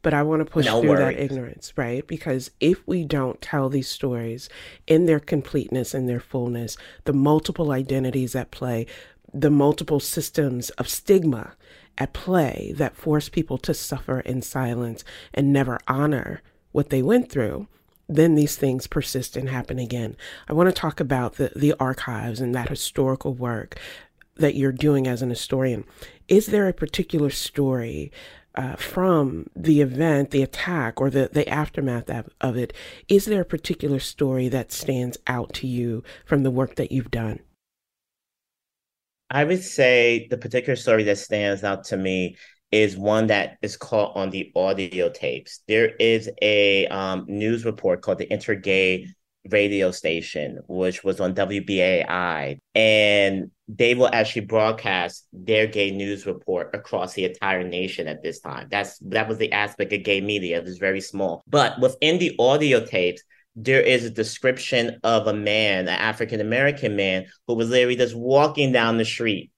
But 0.00 0.14
I 0.14 0.22
want 0.22 0.40
to 0.40 0.44
push 0.50 0.66
no 0.66 0.80
through 0.80 0.90
worries. 0.90 1.16
that 1.16 1.22
ignorance, 1.22 1.72
right? 1.76 2.06
Because 2.06 2.52
if 2.60 2.86
we 2.86 3.04
don't 3.04 3.42
tell 3.42 3.68
these 3.68 3.88
stories 3.88 4.48
in 4.86 5.06
their 5.06 5.18
completeness 5.20 5.92
and 5.92 6.08
their 6.08 6.20
fullness, 6.20 6.76
the 7.04 7.12
multiple 7.12 7.72
identities 7.72 8.36
at 8.36 8.52
play, 8.52 8.86
the 9.34 9.50
multiple 9.50 10.00
systems 10.00 10.70
of 10.70 10.88
stigma 10.88 11.56
at 11.98 12.12
play 12.12 12.72
that 12.76 12.96
force 12.96 13.28
people 13.28 13.58
to 13.58 13.74
suffer 13.74 14.20
in 14.20 14.40
silence 14.40 15.04
and 15.34 15.52
never 15.52 15.80
honor 15.88 16.42
what 16.70 16.90
they 16.90 17.02
went 17.02 17.28
through, 17.30 17.66
then 18.08 18.34
these 18.34 18.56
things 18.56 18.86
persist 18.86 19.36
and 19.36 19.48
happen 19.48 19.78
again. 19.78 20.16
I 20.48 20.52
want 20.52 20.68
to 20.68 20.72
talk 20.80 21.00
about 21.00 21.34
the, 21.34 21.52
the 21.54 21.74
archives 21.78 22.40
and 22.40 22.54
that 22.54 22.68
historical 22.68 23.34
work 23.34 23.78
that 24.36 24.54
you're 24.54 24.72
doing 24.72 25.06
as 25.06 25.20
an 25.20 25.30
historian. 25.30 25.84
Is 26.28 26.46
there 26.46 26.68
a 26.68 26.72
particular 26.72 27.30
story 27.30 28.10
uh, 28.54 28.76
from 28.76 29.48
the 29.54 29.80
event, 29.80 30.30
the 30.30 30.42
attack, 30.42 31.00
or 31.00 31.10
the, 31.10 31.28
the 31.32 31.48
aftermath 31.48 32.08
of, 32.08 32.28
of 32.40 32.56
it? 32.56 32.72
Is 33.08 33.26
there 33.26 33.42
a 33.42 33.46
particular 33.46 34.00
story 34.00 34.48
that 34.48 34.72
stands 34.72 35.18
out 35.26 35.52
to 35.54 35.66
you 35.66 36.02
from 36.24 36.42
the 36.42 36.50
work 36.50 36.76
that 36.76 36.90
you've 36.90 37.10
done? 37.10 37.40
I 39.30 39.44
would 39.44 39.62
say 39.62 40.26
the 40.30 40.38
particular 40.38 40.76
story 40.76 41.02
that 41.04 41.18
stands 41.18 41.62
out 41.62 41.84
to 41.84 41.96
me 41.96 42.36
is 42.70 42.96
one 42.96 43.28
that 43.28 43.56
is 43.62 43.76
caught 43.76 44.14
on 44.16 44.30
the 44.30 44.52
audio 44.54 45.08
tapes. 45.08 45.60
There 45.68 45.88
is 45.88 46.30
a 46.42 46.86
um, 46.88 47.24
news 47.28 47.64
report 47.64 48.02
called 48.02 48.18
the 48.18 48.30
Intergay 48.30 49.06
radio 49.50 49.90
station, 49.90 50.60
which 50.68 51.02
was 51.02 51.20
on 51.20 51.34
WBAI, 51.34 52.58
and 52.74 53.50
they 53.68 53.94
will 53.94 54.10
actually 54.12 54.46
broadcast 54.46 55.26
their 55.32 55.66
gay 55.66 55.90
news 55.90 56.26
report 56.26 56.74
across 56.74 57.14
the 57.14 57.24
entire 57.24 57.64
nation 57.64 58.08
at 58.08 58.22
this 58.22 58.40
time. 58.40 58.68
That's 58.70 58.98
that 59.00 59.28
was 59.28 59.38
the 59.38 59.52
aspect 59.52 59.92
of 59.92 60.02
gay 60.04 60.20
media. 60.20 60.58
It 60.58 60.64
was 60.64 60.78
very 60.78 61.00
small. 61.00 61.42
But 61.46 61.80
within 61.80 62.18
the 62.18 62.34
audio 62.38 62.84
tapes, 62.84 63.22
there 63.56 63.80
is 63.80 64.04
a 64.04 64.10
description 64.10 65.00
of 65.02 65.26
a 65.26 65.34
man, 65.34 65.88
an 65.88 65.88
African 65.88 66.40
American 66.40 66.96
man, 66.96 67.26
who 67.46 67.54
was 67.54 67.70
literally 67.70 67.96
just 67.96 68.16
walking 68.16 68.72
down 68.72 68.98
the 68.98 69.04
street 69.04 69.50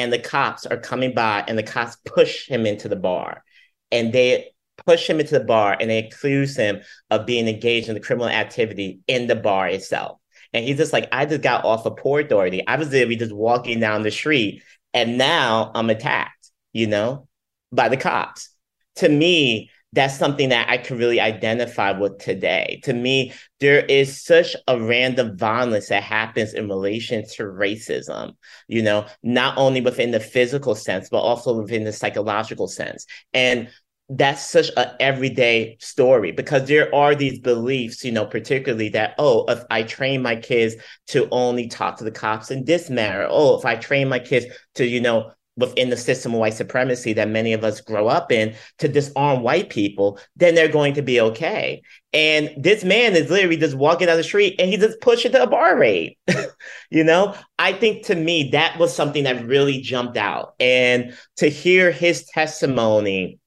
and 0.00 0.10
the 0.10 0.18
cops 0.18 0.64
are 0.64 0.78
coming 0.78 1.14
by 1.14 1.44
and 1.46 1.58
the 1.58 1.62
cops 1.62 1.96
push 2.06 2.48
him 2.48 2.64
into 2.64 2.88
the 2.88 2.96
bar 2.96 3.44
and 3.92 4.14
they 4.14 4.50
push 4.86 5.08
him 5.08 5.20
into 5.20 5.38
the 5.38 5.44
bar 5.44 5.76
and 5.78 5.90
they 5.90 5.98
accuse 5.98 6.56
him 6.56 6.80
of 7.10 7.26
being 7.26 7.46
engaged 7.46 7.88
in 7.88 7.94
the 7.94 8.00
criminal 8.00 8.30
activity 8.30 9.00
in 9.06 9.26
the 9.26 9.36
bar 9.36 9.68
itself. 9.68 10.18
And 10.54 10.64
he's 10.64 10.78
just 10.78 10.94
like, 10.94 11.06
I 11.12 11.26
just 11.26 11.42
got 11.42 11.66
off 11.66 11.84
of 11.84 11.98
Port 11.98 12.24
Authority. 12.24 12.66
I 12.66 12.76
was 12.76 12.90
literally 12.90 13.16
just 13.16 13.32
walking 13.32 13.78
down 13.78 14.02
the 14.02 14.10
street 14.10 14.62
and 14.94 15.18
now 15.18 15.70
I'm 15.74 15.90
attacked, 15.90 16.50
you 16.72 16.86
know, 16.86 17.28
by 17.70 17.90
the 17.90 17.98
cops. 17.98 18.48
To 18.96 19.08
me, 19.08 19.70
that's 19.92 20.16
something 20.16 20.50
that 20.50 20.68
I 20.68 20.78
can 20.78 20.98
really 20.98 21.20
identify 21.20 21.90
with 21.90 22.18
today. 22.18 22.80
To 22.84 22.92
me, 22.92 23.32
there 23.58 23.84
is 23.84 24.22
such 24.22 24.54
a 24.68 24.80
random 24.80 25.36
violence 25.36 25.88
that 25.88 26.04
happens 26.04 26.54
in 26.54 26.68
relation 26.68 27.26
to 27.34 27.44
racism, 27.44 28.34
you 28.68 28.82
know, 28.82 29.06
not 29.22 29.58
only 29.58 29.80
within 29.80 30.12
the 30.12 30.20
physical 30.20 30.74
sense, 30.76 31.08
but 31.08 31.18
also 31.18 31.60
within 31.60 31.84
the 31.84 31.92
psychological 31.92 32.68
sense. 32.68 33.06
And 33.34 33.68
that's 34.08 34.44
such 34.44 34.70
an 34.76 34.90
everyday 34.98 35.76
story 35.80 36.32
because 36.32 36.66
there 36.66 36.92
are 36.94 37.14
these 37.14 37.38
beliefs, 37.38 38.04
you 38.04 38.10
know, 38.10 38.26
particularly 38.26 38.88
that, 38.90 39.14
oh, 39.18 39.44
if 39.48 39.62
I 39.70 39.84
train 39.84 40.20
my 40.20 40.34
kids 40.36 40.74
to 41.08 41.28
only 41.30 41.68
talk 41.68 41.96
to 41.98 42.04
the 42.04 42.10
cops 42.10 42.50
in 42.50 42.64
this 42.64 42.90
manner, 42.90 43.26
oh, 43.28 43.58
if 43.58 43.64
I 43.64 43.76
train 43.76 44.08
my 44.08 44.18
kids 44.18 44.46
to, 44.74 44.86
you 44.86 45.00
know, 45.00 45.32
within 45.60 45.90
the 45.90 45.96
system 45.96 46.34
of 46.34 46.40
white 46.40 46.54
supremacy 46.54 47.12
that 47.12 47.28
many 47.28 47.52
of 47.52 47.62
us 47.62 47.80
grow 47.80 48.08
up 48.08 48.32
in 48.32 48.54
to 48.78 48.88
disarm 48.88 49.42
white 49.42 49.70
people, 49.70 50.18
then 50.36 50.54
they're 50.54 50.68
going 50.68 50.94
to 50.94 51.02
be 51.02 51.20
okay. 51.20 51.82
And 52.12 52.50
this 52.56 52.82
man 52.82 53.14
is 53.14 53.30
literally 53.30 53.56
just 53.56 53.76
walking 53.76 54.08
down 54.08 54.16
the 54.16 54.24
street 54.24 54.56
and 54.58 54.68
he 54.68 54.76
just 54.76 55.00
pushed 55.00 55.24
into 55.24 55.42
a 55.42 55.46
bar 55.46 55.78
raid. 55.78 56.16
you 56.90 57.04
know, 57.04 57.34
I 57.58 57.72
think 57.72 58.06
to 58.06 58.14
me 58.16 58.50
that 58.50 58.78
was 58.78 58.94
something 58.94 59.24
that 59.24 59.46
really 59.46 59.80
jumped 59.80 60.16
out. 60.16 60.54
And 60.58 61.16
to 61.36 61.48
hear 61.48 61.92
his 61.92 62.24
testimony, 62.24 63.38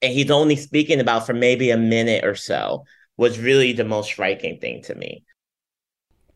and 0.00 0.12
he's 0.12 0.30
only 0.30 0.54
speaking 0.54 1.00
about 1.00 1.26
for 1.26 1.34
maybe 1.34 1.70
a 1.70 1.76
minute 1.76 2.24
or 2.24 2.36
so, 2.36 2.84
was 3.16 3.38
really 3.38 3.72
the 3.72 3.84
most 3.84 4.06
striking 4.06 4.60
thing 4.60 4.82
to 4.82 4.94
me. 4.94 5.24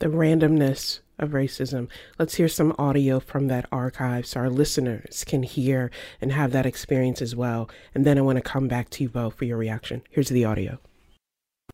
The 0.01 0.09
randomness 0.09 0.99
of 1.23 1.31
racism. 1.31 1.89
Let's 2.19 2.35
hear 2.35 2.49
some 2.49 2.75
audio 2.79 3.21
from 3.21 3.49
that 3.49 3.67
archive 3.73 4.27
so 4.27 4.41
our 4.41 4.51
listeners 4.51 5.25
can 5.25 5.43
hear 5.43 5.91
and 6.21 6.33
have 6.33 6.53
that 6.53 6.67
experience 6.67 7.23
as 7.23 7.35
well. 7.35 7.71
And 7.95 8.05
then 8.05 8.19
I 8.19 8.21
want 8.21 8.37
to 8.37 8.43
come 8.43 8.69
back 8.69 8.91
to 8.91 9.05
you 9.05 9.09
both 9.09 9.35
for 9.35 9.45
your 9.45 9.57
reaction. 9.57 10.03
Here's 10.11 10.29
the 10.29 10.45
audio. 10.45 10.79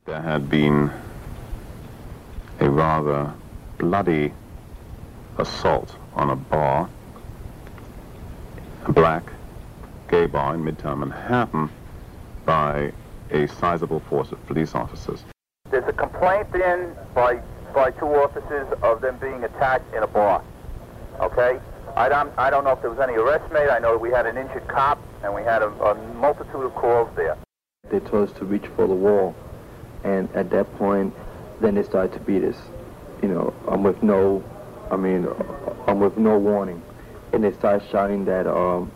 There 0.05 0.21
had 0.21 0.49
been 0.49 0.91
a 2.61 2.71
rather 2.71 3.33
bloody 3.79 4.33
assault 5.39 5.97
on 6.15 6.31
a 6.31 6.37
bar, 6.37 6.89
a 8.85 8.93
black 8.93 9.33
gay 10.09 10.27
bar 10.27 10.55
in 10.55 10.65
Midtown 10.65 10.99
Manhattan, 10.99 11.71
by 12.45 12.93
a 13.31 13.47
sizable 13.47 14.01
force 14.01 14.33
of 14.33 14.45
police 14.47 14.75
officers. 14.75 15.23
There's 15.71 15.87
a 15.87 15.93
complaint 15.93 16.55
in 16.55 16.97
by 17.15 17.41
by 17.79 17.93
two 17.93 18.07
officers 18.07 18.67
of 18.83 19.01
them 19.01 19.17
being 19.19 19.45
attacked 19.45 19.95
in 19.95 20.03
a 20.03 20.07
bar. 20.09 20.43
Okay? 21.21 21.61
I 21.97 22.09
don't, 22.09 22.33
I 22.37 22.51
don't 22.51 22.65
know 22.65 22.73
if 22.73 22.81
there 22.81 22.91
was 22.91 22.99
any 22.99 23.15
arrest 23.15 23.53
made. 23.53 23.69
I 23.69 23.79
know 23.79 23.97
we 23.97 24.11
had 24.11 24.27
an 24.27 24.37
injured 24.37 24.67
cop, 24.67 25.01
and 25.23 25.33
we 25.33 25.43
had 25.45 25.63
a, 25.63 25.69
a 25.69 25.95
multitude 26.15 26.57
of 26.57 26.75
calls 26.75 27.09
there. 27.15 27.37
They 27.89 28.01
told 28.01 28.31
us 28.31 28.37
to 28.39 28.45
reach 28.45 28.67
for 28.75 28.89
the 28.89 28.95
wall, 28.97 29.33
and 30.03 30.29
at 30.35 30.51
that 30.51 30.77
point, 30.77 31.15
then 31.61 31.77
they 31.77 31.85
started 31.85 32.13
to 32.15 32.19
beat 32.19 32.43
us. 32.43 32.57
You 33.23 33.29
know, 33.29 33.55
I'm 33.69 33.85
with 33.85 34.03
no, 34.03 34.43
I 34.91 34.97
mean, 34.97 35.29
I'm 35.87 36.01
with 36.01 36.19
no 36.19 36.37
warning, 36.37 36.83
and 37.33 37.45
they 37.45 37.53
started 37.53 37.89
shouting 37.91 38.25
that 38.25 38.49
um, 38.49 38.91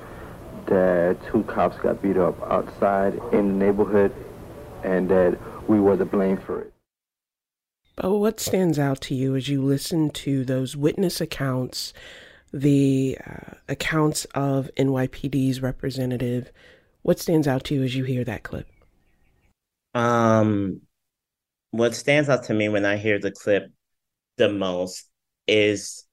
that 0.67 1.19
two 1.31 1.45
cops 1.45 1.77
got 1.79 2.03
beat 2.03 2.17
up 2.17 2.41
outside 2.51 3.15
in 3.33 3.47
the 3.47 3.65
neighborhood, 3.65 4.13
and 4.83 5.09
that 5.09 5.39
we 5.69 5.79
were 5.79 5.97
to 5.97 6.05
blame 6.05 6.39
for 6.39 6.63
it. 6.63 6.73
But 7.97 8.17
what 8.17 8.41
stands 8.41 8.79
out 8.79 9.01
to 9.03 9.15
you 9.15 9.37
as 9.37 9.49
you 9.49 9.63
listen 9.63 10.11
to 10.11 10.45
those 10.45 10.77
witness 10.77 11.21
accounts, 11.21 11.93
the 12.53 13.19
uh, 13.27 13.55
accounts 13.69 14.25
of 14.35 14.71
NYPD's 14.79 15.61
representative? 15.61 16.51
What 17.03 17.19
stands 17.19 17.47
out 17.47 17.65
to 17.65 17.75
you 17.75 17.83
as 17.83 17.95
you 17.95 18.05
hear 18.05 18.25
that 18.25 18.43
clip? 18.43 18.69
Um, 19.95 20.81
what 21.71 21.95
stands 21.95 22.29
out 22.29 22.45
to 22.45 22.55
me 22.55 22.69
when 22.69 22.85
I 22.85 22.97
hear 22.97 23.19
the 23.19 23.33
clip 23.33 23.71
the 24.39 24.49
most 24.49 25.09
is 25.47 26.05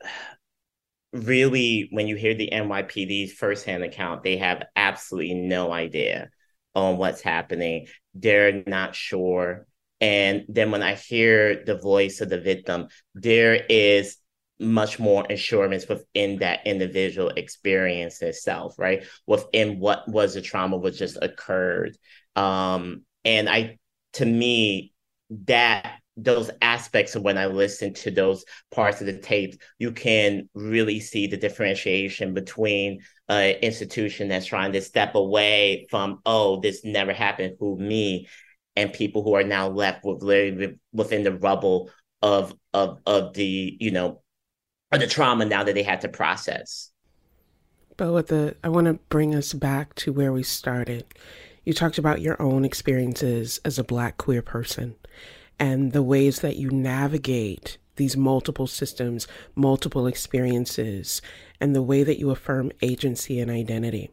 really 1.13 1.87
when 1.91 2.07
you 2.07 2.15
hear 2.15 2.33
the 2.33 2.49
NYPD's 2.51 3.33
firsthand 3.33 3.83
account, 3.83 4.23
they 4.23 4.37
have 4.37 4.63
absolutely 4.75 5.33
no 5.33 5.71
idea 5.71 6.29
on 6.75 6.97
what's 6.97 7.21
happening. 7.21 7.87
They're 8.13 8.63
not 8.67 8.95
sure. 8.95 9.65
And 10.01 10.45
then 10.47 10.71
when 10.71 10.83
I 10.83 10.95
hear 10.95 11.63
the 11.65 11.77
voice 11.77 12.21
of 12.21 12.29
the 12.29 12.39
victim, 12.39 12.87
there 13.15 13.55
is 13.55 14.17
much 14.59 14.99
more 14.99 15.25
assurance 15.29 15.87
within 15.87 16.39
that 16.39 16.65
individual 16.65 17.29
experience 17.29 18.21
itself, 18.21 18.75
right? 18.77 19.05
Within 19.25 19.79
what 19.79 20.07
was 20.07 20.33
the 20.33 20.41
trauma 20.41 20.77
what 20.77 20.93
just 20.93 21.17
occurred. 21.21 21.97
Um, 22.35 23.03
and 23.23 23.49
I, 23.49 23.77
to 24.13 24.25
me, 24.25 24.93
that 25.45 25.99
those 26.17 26.51
aspects 26.61 27.15
of 27.15 27.23
when 27.23 27.37
I 27.37 27.45
listen 27.45 27.93
to 27.95 28.11
those 28.11 28.43
parts 28.71 28.99
of 28.99 29.07
the 29.07 29.17
tape, 29.17 29.55
you 29.77 29.91
can 29.91 30.49
really 30.53 30.99
see 30.99 31.27
the 31.27 31.37
differentiation 31.37 32.33
between 32.33 32.99
an 33.29 33.55
institution 33.61 34.27
that's 34.27 34.45
trying 34.45 34.73
to 34.73 34.81
step 34.81 35.15
away 35.15 35.87
from, 35.89 36.19
oh, 36.25 36.59
this 36.59 36.83
never 36.83 37.13
happened, 37.13 37.55
who 37.59 37.77
me, 37.77 38.27
and 38.79 38.93
people 38.93 39.23
who 39.23 39.33
are 39.33 39.43
now 39.43 39.67
left 39.67 40.05
with 40.05 40.23
living 40.23 40.79
within 40.93 41.23
the 41.23 41.33
rubble 41.33 41.89
of 42.21 42.53
of 42.73 42.99
of 43.05 43.33
the 43.33 43.77
you 43.79 43.91
know 43.91 44.21
of 44.91 44.99
the 44.99 45.07
trauma 45.07 45.45
now 45.45 45.63
that 45.63 45.75
they 45.75 45.83
had 45.83 46.01
to 46.01 46.07
process. 46.07 46.91
But 47.97 48.13
with 48.13 48.27
the, 48.27 48.55
I 48.63 48.69
want 48.69 48.87
to 48.87 48.93
bring 49.09 49.35
us 49.35 49.51
back 49.53 49.93
to 49.95 50.13
where 50.13 50.31
we 50.31 50.41
started. 50.41 51.05
You 51.65 51.73
talked 51.73 51.97
about 51.97 52.21
your 52.21 52.41
own 52.41 52.63
experiences 52.63 53.59
as 53.65 53.77
a 53.77 53.83
Black 53.83 54.17
queer 54.17 54.41
person 54.41 54.95
and 55.59 55.91
the 55.91 56.01
ways 56.01 56.39
that 56.39 56.55
you 56.55 56.69
navigate 56.71 57.77
these 57.97 58.15
multiple 58.15 58.67
systems, 58.67 59.27
multiple 59.53 60.07
experiences, 60.07 61.21
and 61.59 61.75
the 61.75 61.83
way 61.83 62.03
that 62.03 62.17
you 62.17 62.31
affirm 62.31 62.71
agency 62.81 63.41
and 63.41 63.51
identity. 63.51 64.09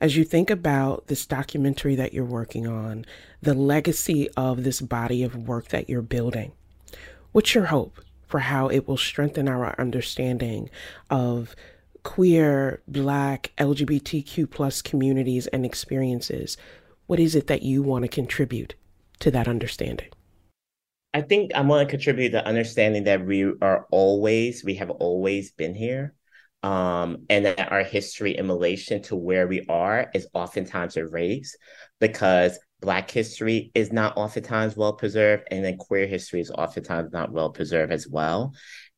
As 0.00 0.16
you 0.16 0.24
think 0.24 0.48
about 0.48 1.08
this 1.08 1.26
documentary 1.26 1.94
that 1.96 2.14
you're 2.14 2.24
working 2.24 2.66
on, 2.66 3.04
the 3.42 3.52
legacy 3.52 4.30
of 4.30 4.64
this 4.64 4.80
body 4.80 5.22
of 5.22 5.46
work 5.46 5.68
that 5.68 5.90
you're 5.90 6.00
building, 6.00 6.52
what's 7.32 7.54
your 7.54 7.66
hope 7.66 8.00
for 8.26 8.40
how 8.40 8.68
it 8.68 8.88
will 8.88 8.96
strengthen 8.96 9.46
our 9.46 9.78
understanding 9.78 10.70
of 11.10 11.54
queer, 12.02 12.80
black, 12.88 13.52
LGBTQ 13.58 14.48
plus 14.48 14.80
communities 14.80 15.46
and 15.48 15.66
experiences? 15.66 16.56
What 17.06 17.20
is 17.20 17.34
it 17.34 17.46
that 17.48 17.62
you 17.62 17.82
want 17.82 18.04
to 18.04 18.08
contribute 18.08 18.74
to 19.18 19.30
that 19.32 19.48
understanding? 19.48 20.08
I 21.12 21.20
think 21.20 21.52
I 21.54 21.60
want 21.60 21.86
to 21.86 21.90
contribute 21.90 22.30
the 22.30 22.46
understanding 22.46 23.04
that 23.04 23.26
we 23.26 23.52
are 23.60 23.86
always, 23.90 24.64
we 24.64 24.76
have 24.76 24.90
always 24.90 25.50
been 25.50 25.74
here. 25.74 26.14
Um, 26.62 27.24
and 27.30 27.46
that 27.46 27.72
our 27.72 27.82
history 27.82 28.36
in 28.36 28.46
relation 28.46 29.00
to 29.04 29.16
where 29.16 29.48
we 29.48 29.64
are 29.68 30.10
is 30.12 30.28
oftentimes 30.34 30.98
erased 30.98 31.56
because 32.00 32.58
Black 32.80 33.10
history 33.10 33.70
is 33.74 33.92
not 33.92 34.16
oftentimes 34.16 34.76
well 34.76 34.94
preserved, 34.94 35.44
and 35.50 35.64
then 35.64 35.76
queer 35.76 36.06
history 36.06 36.40
is 36.40 36.50
oftentimes 36.50 37.12
not 37.12 37.30
well 37.30 37.50
preserved 37.50 37.92
as 37.92 38.08
well. 38.08 38.54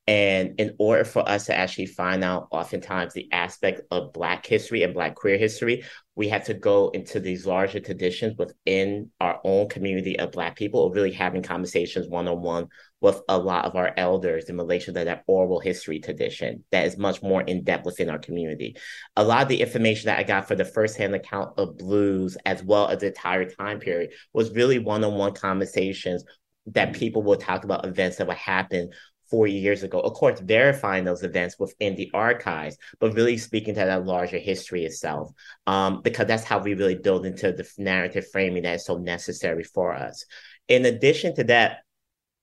And 0.09 0.59
in 0.59 0.75
order 0.81 1.05
for 1.05 1.27
us 1.29 1.47
to 1.47 1.57
actually 1.57 1.87
find 1.87 2.25
out 2.25 2.49
oftentimes 2.51 3.15
the 3.15 3.29
aspect 3.31 3.83
of 3.93 4.13
Black 4.13 4.45
history 4.45 4.83
and 4.83 4.93
Black 4.93 5.15
queer 5.15 5.39
history, 5.39 5.85
we 6.17 6.29
have 6.29 6.45
to 6.47 6.55
go 6.55 6.89
into 6.89 7.21
these 7.21 7.47
larger 7.47 7.79
traditions 7.79 8.37
within 8.37 9.11
our 9.21 9.41
own 9.45 9.69
community 9.69 10.19
of 10.19 10.33
Black 10.33 10.57
people, 10.57 10.81
or 10.81 10.93
really 10.93 11.13
having 11.13 11.43
conversations 11.43 12.09
one 12.09 12.27
on 12.27 12.43
one 12.43 12.67
with 13.01 13.21
a 13.29 13.39
lot 13.39 13.65
of 13.65 13.77
our 13.77 13.93
elders 13.97 14.49
in 14.49 14.57
relation 14.57 14.93
to 14.95 15.05
that 15.05 15.23
oral 15.29 15.61
history 15.61 16.01
tradition 16.01 16.65
that 16.73 16.85
is 16.85 16.99
much 16.99 17.23
more 17.23 17.43
in 17.43 17.63
depth 17.63 17.87
within 17.87 18.11
our 18.11 18.19
community. 18.19 18.77
A 19.15 19.23
lot 19.23 19.43
of 19.43 19.49
the 19.49 19.61
information 19.61 20.07
that 20.07 20.19
I 20.19 20.25
got 20.25 20.49
for 20.49 20.57
the 20.57 20.65
firsthand 20.65 21.15
account 21.15 21.57
of 21.59 21.79
blues, 21.79 22.37
as 22.45 22.61
well 22.65 22.89
as 22.89 22.99
the 22.99 23.07
entire 23.07 23.49
time 23.49 23.79
period, 23.79 24.11
was 24.33 24.53
really 24.53 24.81
one 24.81 25.05
on 25.05 25.15
one 25.15 25.33
conversations 25.33 26.25
that 26.67 26.93
people 26.93 27.23
will 27.23 27.37
talk 27.37 27.65
about 27.65 27.85
events 27.85 28.19
that 28.19 28.27
would 28.29 28.37
happen 28.37 28.91
four 29.33 29.47
years 29.47 29.83
ago. 29.83 29.99
Of 29.99 30.13
course, 30.13 30.41
verifying 30.41 31.05
those 31.05 31.23
events 31.23 31.59
within 31.59 31.97
the 31.97 32.11
archives, 32.13 32.77
but 33.01 33.15
really 33.15 33.39
speaking 33.39 33.73
to 33.73 33.81
that 33.81 34.05
larger 34.05 34.37
history 34.37 34.85
itself, 34.85 35.33
um, 35.67 36.03
because 36.03 36.27
that's 36.27 36.45
how 36.45 36.59
we 36.59 36.75
really 36.75 36.97
build 36.97 37.25
into 37.25 37.51
the 37.51 37.67
narrative 37.79 38.27
framing 38.31 38.65
that 38.65 38.75
is 38.75 38.85
so 38.85 38.99
necessary 38.99 39.65
for 39.65 39.95
us. 39.95 40.27
In 40.69 40.85
addition 40.85 41.35
to 41.37 41.45
that, 41.45 41.79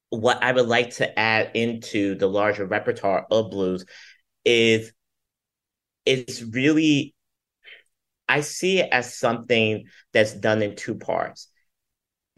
what 0.10 0.42
I 0.42 0.52
would 0.52 0.66
like 0.66 0.96
to 0.96 1.20
add 1.20 1.52
into 1.54 2.16
the 2.16 2.26
larger 2.26 2.66
repertoire 2.66 3.28
of 3.30 3.52
blues 3.52 3.86
is 4.44 4.92
it's 6.08 6.42
really 6.42 7.14
I 8.28 8.42
see 8.42 8.80
it 8.80 8.90
as 8.92 9.16
something 9.16 9.86
that's 10.12 10.34
done 10.34 10.64
in 10.64 10.76
two 10.76 10.96
parts 10.96 11.50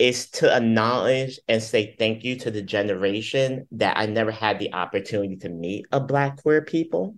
is 0.02 0.32
to 0.32 0.52
acknowledge 0.52 1.40
and 1.48 1.62
say 1.62 1.96
thank 2.00 2.24
you 2.24 2.36
to 2.36 2.50
the 2.50 2.64
generation 2.64 3.68
that 3.72 3.98
I 3.98 4.08
never 4.08 4.32
had 4.32 4.58
the 4.58 4.74
opportunity 4.74 5.36
to 5.38 5.50
meet 5.50 5.86
a 5.92 6.00
Black 6.00 6.42
queer 6.42 6.64
people, 6.64 7.16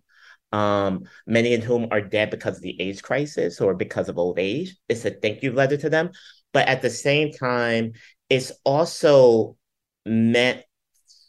um, 0.51 1.05
many 1.25 1.53
of 1.53 1.63
whom 1.63 1.87
are 1.91 2.01
dead 2.01 2.29
because 2.29 2.57
of 2.57 2.61
the 2.61 2.75
AIDS 2.81 3.01
crisis 3.01 3.61
or 3.61 3.73
because 3.73 4.09
of 4.09 4.17
old 4.17 4.37
age. 4.37 4.75
It's 4.89 5.05
a 5.05 5.11
thank 5.11 5.43
you 5.43 5.53
letter 5.53 5.77
to 5.77 5.89
them. 5.89 6.11
But 6.51 6.67
at 6.67 6.81
the 6.81 6.89
same 6.89 7.31
time, 7.31 7.93
it's 8.29 8.51
also 8.65 9.55
meant 10.05 10.63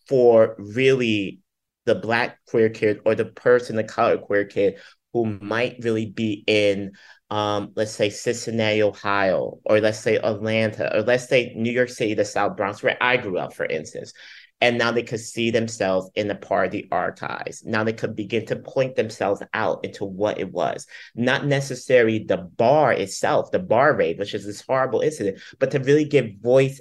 for 0.09 0.57
really 0.59 1.39
the 1.87 1.95
Black 1.95 2.39
queer 2.49 2.69
kid 2.69 3.01
or 3.07 3.15
the 3.15 3.27
person, 3.27 3.77
the 3.77 3.85
color 3.85 4.19
queer 4.19 4.45
kid 4.45 4.81
who 5.13 5.27
might 5.27 5.77
really 5.83 6.07
be 6.07 6.43
in 6.49 6.95
um, 7.35 7.73
let's 7.75 7.91
say 7.91 8.11
Cincinnati, 8.11 8.81
Ohio, 8.81 9.59
or 9.65 9.81
let's 9.81 9.99
say 9.99 10.19
Atlanta, 10.19 10.97
or 10.97 11.03
let's 11.03 11.29
say 11.29 11.53
New 11.57 11.73
York 11.73 11.89
City, 11.89 12.15
the 12.15 12.25
South 12.25 12.57
Bronx, 12.57 12.81
where 12.81 12.97
I 13.01 13.17
grew 13.17 13.39
up, 13.39 13.55
for 13.55 13.67
instance. 13.67 14.13
And 14.61 14.79
now 14.79 14.93
they 14.93 15.03
could 15.03 15.19
see 15.19 15.51
themselves 15.51 16.09
in 16.15 16.29
the 16.29 16.37
part 16.37 16.67
of 16.67 16.71
the 16.71 16.87
archives. 16.93 17.65
Now 17.65 17.83
they 17.83 17.93
could 17.93 18.15
begin 18.15 18.47
to 18.47 18.57
point 18.57 18.95
themselves 18.95 19.43
out 19.53 19.85
into 19.85 20.05
what 20.05 20.39
it 20.39 20.53
was. 20.53 20.87
Not 21.17 21.45
necessarily 21.45 22.21
the 22.21 22.37
bar 22.37 22.93
itself, 22.93 23.51
the 23.51 23.59
bar 23.59 23.97
raid, 23.97 24.21
which 24.21 24.33
is 24.33 24.47
this 24.47 24.63
horrible 24.65 25.01
incident, 25.01 25.41
but 25.59 25.73
to 25.73 25.81
really 25.81 26.05
give 26.05 26.37
voice 26.41 26.81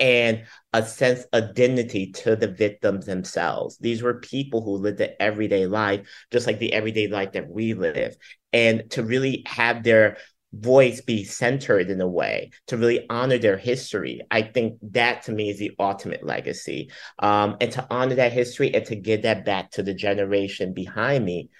and 0.00 0.44
a 0.72 0.84
sense 0.84 1.24
of 1.32 1.54
dignity 1.54 2.12
to 2.12 2.36
the 2.36 2.48
victims 2.48 3.06
themselves. 3.06 3.78
These 3.78 4.02
were 4.02 4.20
people 4.20 4.62
who 4.62 4.76
lived 4.76 4.98
the 4.98 5.20
everyday 5.20 5.66
life, 5.66 6.06
just 6.30 6.46
like 6.46 6.58
the 6.58 6.72
everyday 6.72 7.08
life 7.08 7.32
that 7.32 7.48
we 7.48 7.74
live. 7.74 8.16
And 8.52 8.90
to 8.90 9.02
really 9.02 9.42
have 9.46 9.82
their 9.82 10.18
voice 10.52 11.00
be 11.00 11.24
centered 11.24 11.90
in 11.90 12.00
a 12.00 12.08
way 12.08 12.50
to 12.66 12.76
really 12.76 13.04
honor 13.10 13.36
their 13.36 13.58
history 13.58 14.22
i 14.30 14.40
think 14.40 14.78
that 14.80 15.22
to 15.22 15.30
me 15.30 15.50
is 15.50 15.58
the 15.58 15.72
ultimate 15.78 16.24
legacy 16.24 16.90
um, 17.18 17.56
and 17.60 17.70
to 17.70 17.86
honor 17.90 18.14
that 18.14 18.32
history 18.32 18.74
and 18.74 18.86
to 18.86 18.96
give 18.96 19.22
that 19.22 19.44
back 19.44 19.70
to 19.70 19.82
the 19.82 19.92
generation 19.92 20.72
behind 20.72 21.22
me 21.22 21.50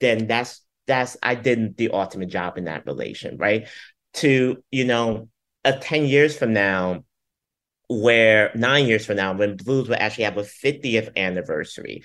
then 0.00 0.26
that's 0.26 0.62
that's 0.86 1.18
i 1.22 1.34
did 1.34 1.76
the 1.76 1.90
ultimate 1.90 2.30
job 2.30 2.56
in 2.56 2.64
that 2.64 2.86
relation 2.86 3.36
right 3.36 3.68
to 4.14 4.56
you 4.70 4.84
know 4.84 5.28
uh, 5.66 5.72
10 5.80 6.06
years 6.06 6.36
from 6.36 6.54
now 6.54 7.04
where 7.90 8.52
nine 8.54 8.86
years 8.86 9.04
from 9.04 9.16
now, 9.16 9.32
when 9.32 9.56
blues 9.56 9.88
will 9.88 9.96
actually 9.98 10.22
have 10.22 10.38
a 10.38 10.42
50th 10.42 11.10
anniversary, 11.16 12.04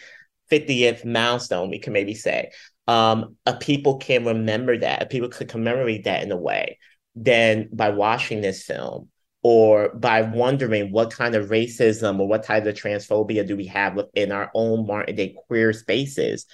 50th 0.51 1.05
milestone, 1.05 1.69
we 1.69 1.77
can 1.77 1.93
maybe 1.93 2.15
say, 2.15 2.49
um, 2.87 3.35
a 3.45 3.53
people 3.53 3.97
can 3.97 4.25
remember 4.25 4.79
that, 4.79 5.11
people 5.11 5.29
could 5.29 5.47
commemorate 5.47 6.05
that 6.05 6.23
in 6.23 6.31
a 6.31 6.37
way, 6.37 6.79
then 7.13 7.69
by 7.71 7.91
watching 7.91 8.41
this 8.41 8.63
film 8.63 9.09
or 9.43 9.89
by 9.93 10.23
wondering 10.23 10.91
what 10.91 11.11
kind 11.11 11.35
of 11.35 11.49
racism 11.49 12.19
or 12.19 12.27
what 12.27 12.41
type 12.41 12.65
of 12.65 12.73
transphobia 12.73 13.47
do 13.47 13.55
we 13.55 13.67
have 13.67 13.93
within 13.93 14.31
our 14.31 14.49
own 14.55 14.87
modern 14.87 15.15
day 15.15 15.35
queer 15.45 15.71
spaces, 15.71 16.47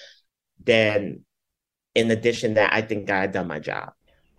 then 0.61 1.23
in 1.95 2.11
addition 2.11 2.55
that 2.55 2.73
I 2.73 2.81
think 2.81 3.09
I 3.09 3.27
done 3.27 3.47
my 3.47 3.59
job. 3.59 3.93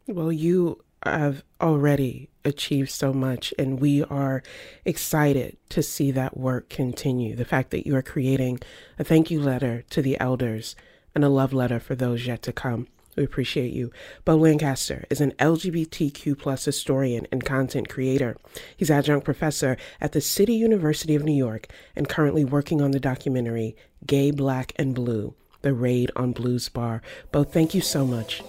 Well, 0.06 0.30
you 0.30 0.84
have 1.04 1.42
already 1.60 2.28
achieved 2.44 2.90
so 2.90 3.12
much, 3.12 3.54
and 3.58 3.80
we 3.80 4.02
are 4.04 4.42
excited 4.84 5.56
to 5.70 5.82
see 5.82 6.10
that 6.10 6.36
work 6.36 6.68
continue. 6.68 7.34
The 7.36 7.44
fact 7.44 7.70
that 7.70 7.86
you 7.86 7.96
are 7.96 8.02
creating 8.02 8.60
a 8.98 9.04
thank 9.04 9.30
you 9.30 9.40
letter 9.40 9.82
to 9.90 10.02
the 10.02 10.18
elders 10.20 10.76
and 11.14 11.24
a 11.24 11.28
love 11.28 11.52
letter 11.52 11.80
for 11.80 11.94
those 11.94 12.26
yet 12.26 12.42
to 12.42 12.52
come. 12.52 12.88
We 13.16 13.24
appreciate 13.24 13.74
you. 13.74 13.92
Beau 14.24 14.36
Lancaster 14.36 15.04
is 15.10 15.20
an 15.20 15.32
LGBTQ 15.32 16.38
plus 16.38 16.64
historian 16.64 17.26
and 17.30 17.44
content 17.44 17.90
creator. 17.90 18.38
He's 18.74 18.90
adjunct 18.90 19.26
professor 19.26 19.76
at 20.00 20.12
the 20.12 20.22
City 20.22 20.54
University 20.54 21.14
of 21.14 21.22
New 21.22 21.34
York 21.34 21.68
and 21.94 22.08
currently 22.08 22.44
working 22.44 22.80
on 22.80 22.92
the 22.92 23.00
documentary 23.00 23.76
Gay, 24.06 24.30
Black, 24.30 24.72
and 24.76 24.94
Blue, 24.94 25.34
The 25.60 25.74
Raid 25.74 26.10
on 26.16 26.32
Blues 26.32 26.70
Bar. 26.70 27.02
Beau, 27.30 27.44
thank 27.44 27.74
you 27.74 27.82
so 27.82 28.06
much. 28.06 28.42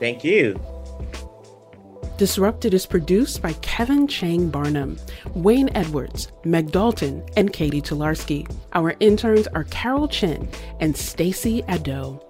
Thank 0.00 0.24
you. 0.24 0.60
Disrupted 2.20 2.74
is 2.74 2.84
produced 2.84 3.40
by 3.40 3.54
Kevin 3.62 4.06
Chang 4.06 4.50
Barnum, 4.50 4.98
Wayne 5.32 5.70
Edwards, 5.74 6.30
Meg 6.44 6.70
Dalton, 6.70 7.24
and 7.34 7.50
Katie 7.50 7.80
Tolarski. 7.80 8.46
Our 8.74 8.94
interns 9.00 9.46
are 9.46 9.64
Carol 9.64 10.06
Chen 10.06 10.46
and 10.80 10.94
Stacy 10.94 11.64
Ado. 11.66 12.20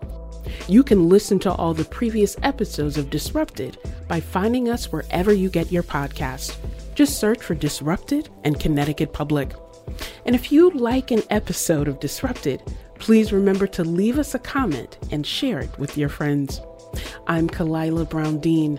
You 0.69 0.85
can 0.85 1.09
listen 1.09 1.41
to 1.41 1.53
all 1.53 1.75
the 1.75 1.85
previous 1.87 2.37
episodes 2.45 2.99
of 2.99 3.11
Disrupted 3.11 3.79
by 4.07 4.21
finding 4.21 4.69
us 4.69 4.93
wherever 4.93 5.33
you 5.33 5.51
get 5.51 5.73
your 5.73 5.83
podcast. 5.83 6.57
Just 6.95 7.19
search 7.19 7.43
for 7.43 7.57
Disrupted 7.57 8.29
and 8.45 8.61
Connecticut 8.61 9.13
Public. 9.13 9.51
And 10.25 10.37
if 10.37 10.53
you 10.53 10.71
like 10.71 11.11
an 11.11 11.25
episode 11.31 11.89
of 11.89 11.99
Disrupted, 11.99 12.63
please 13.01 13.33
remember 13.33 13.67
to 13.67 13.83
leave 13.83 14.21
us 14.21 14.37
a 14.37 14.39
comment 14.39 14.99
and 15.11 15.27
share 15.27 15.59
it 15.59 15.77
with 15.81 15.99
your 15.99 16.09
friends. 16.09 16.61
I'm 17.27 17.51
Khalilah 17.51 18.09
Brown-Dean. 18.09 18.79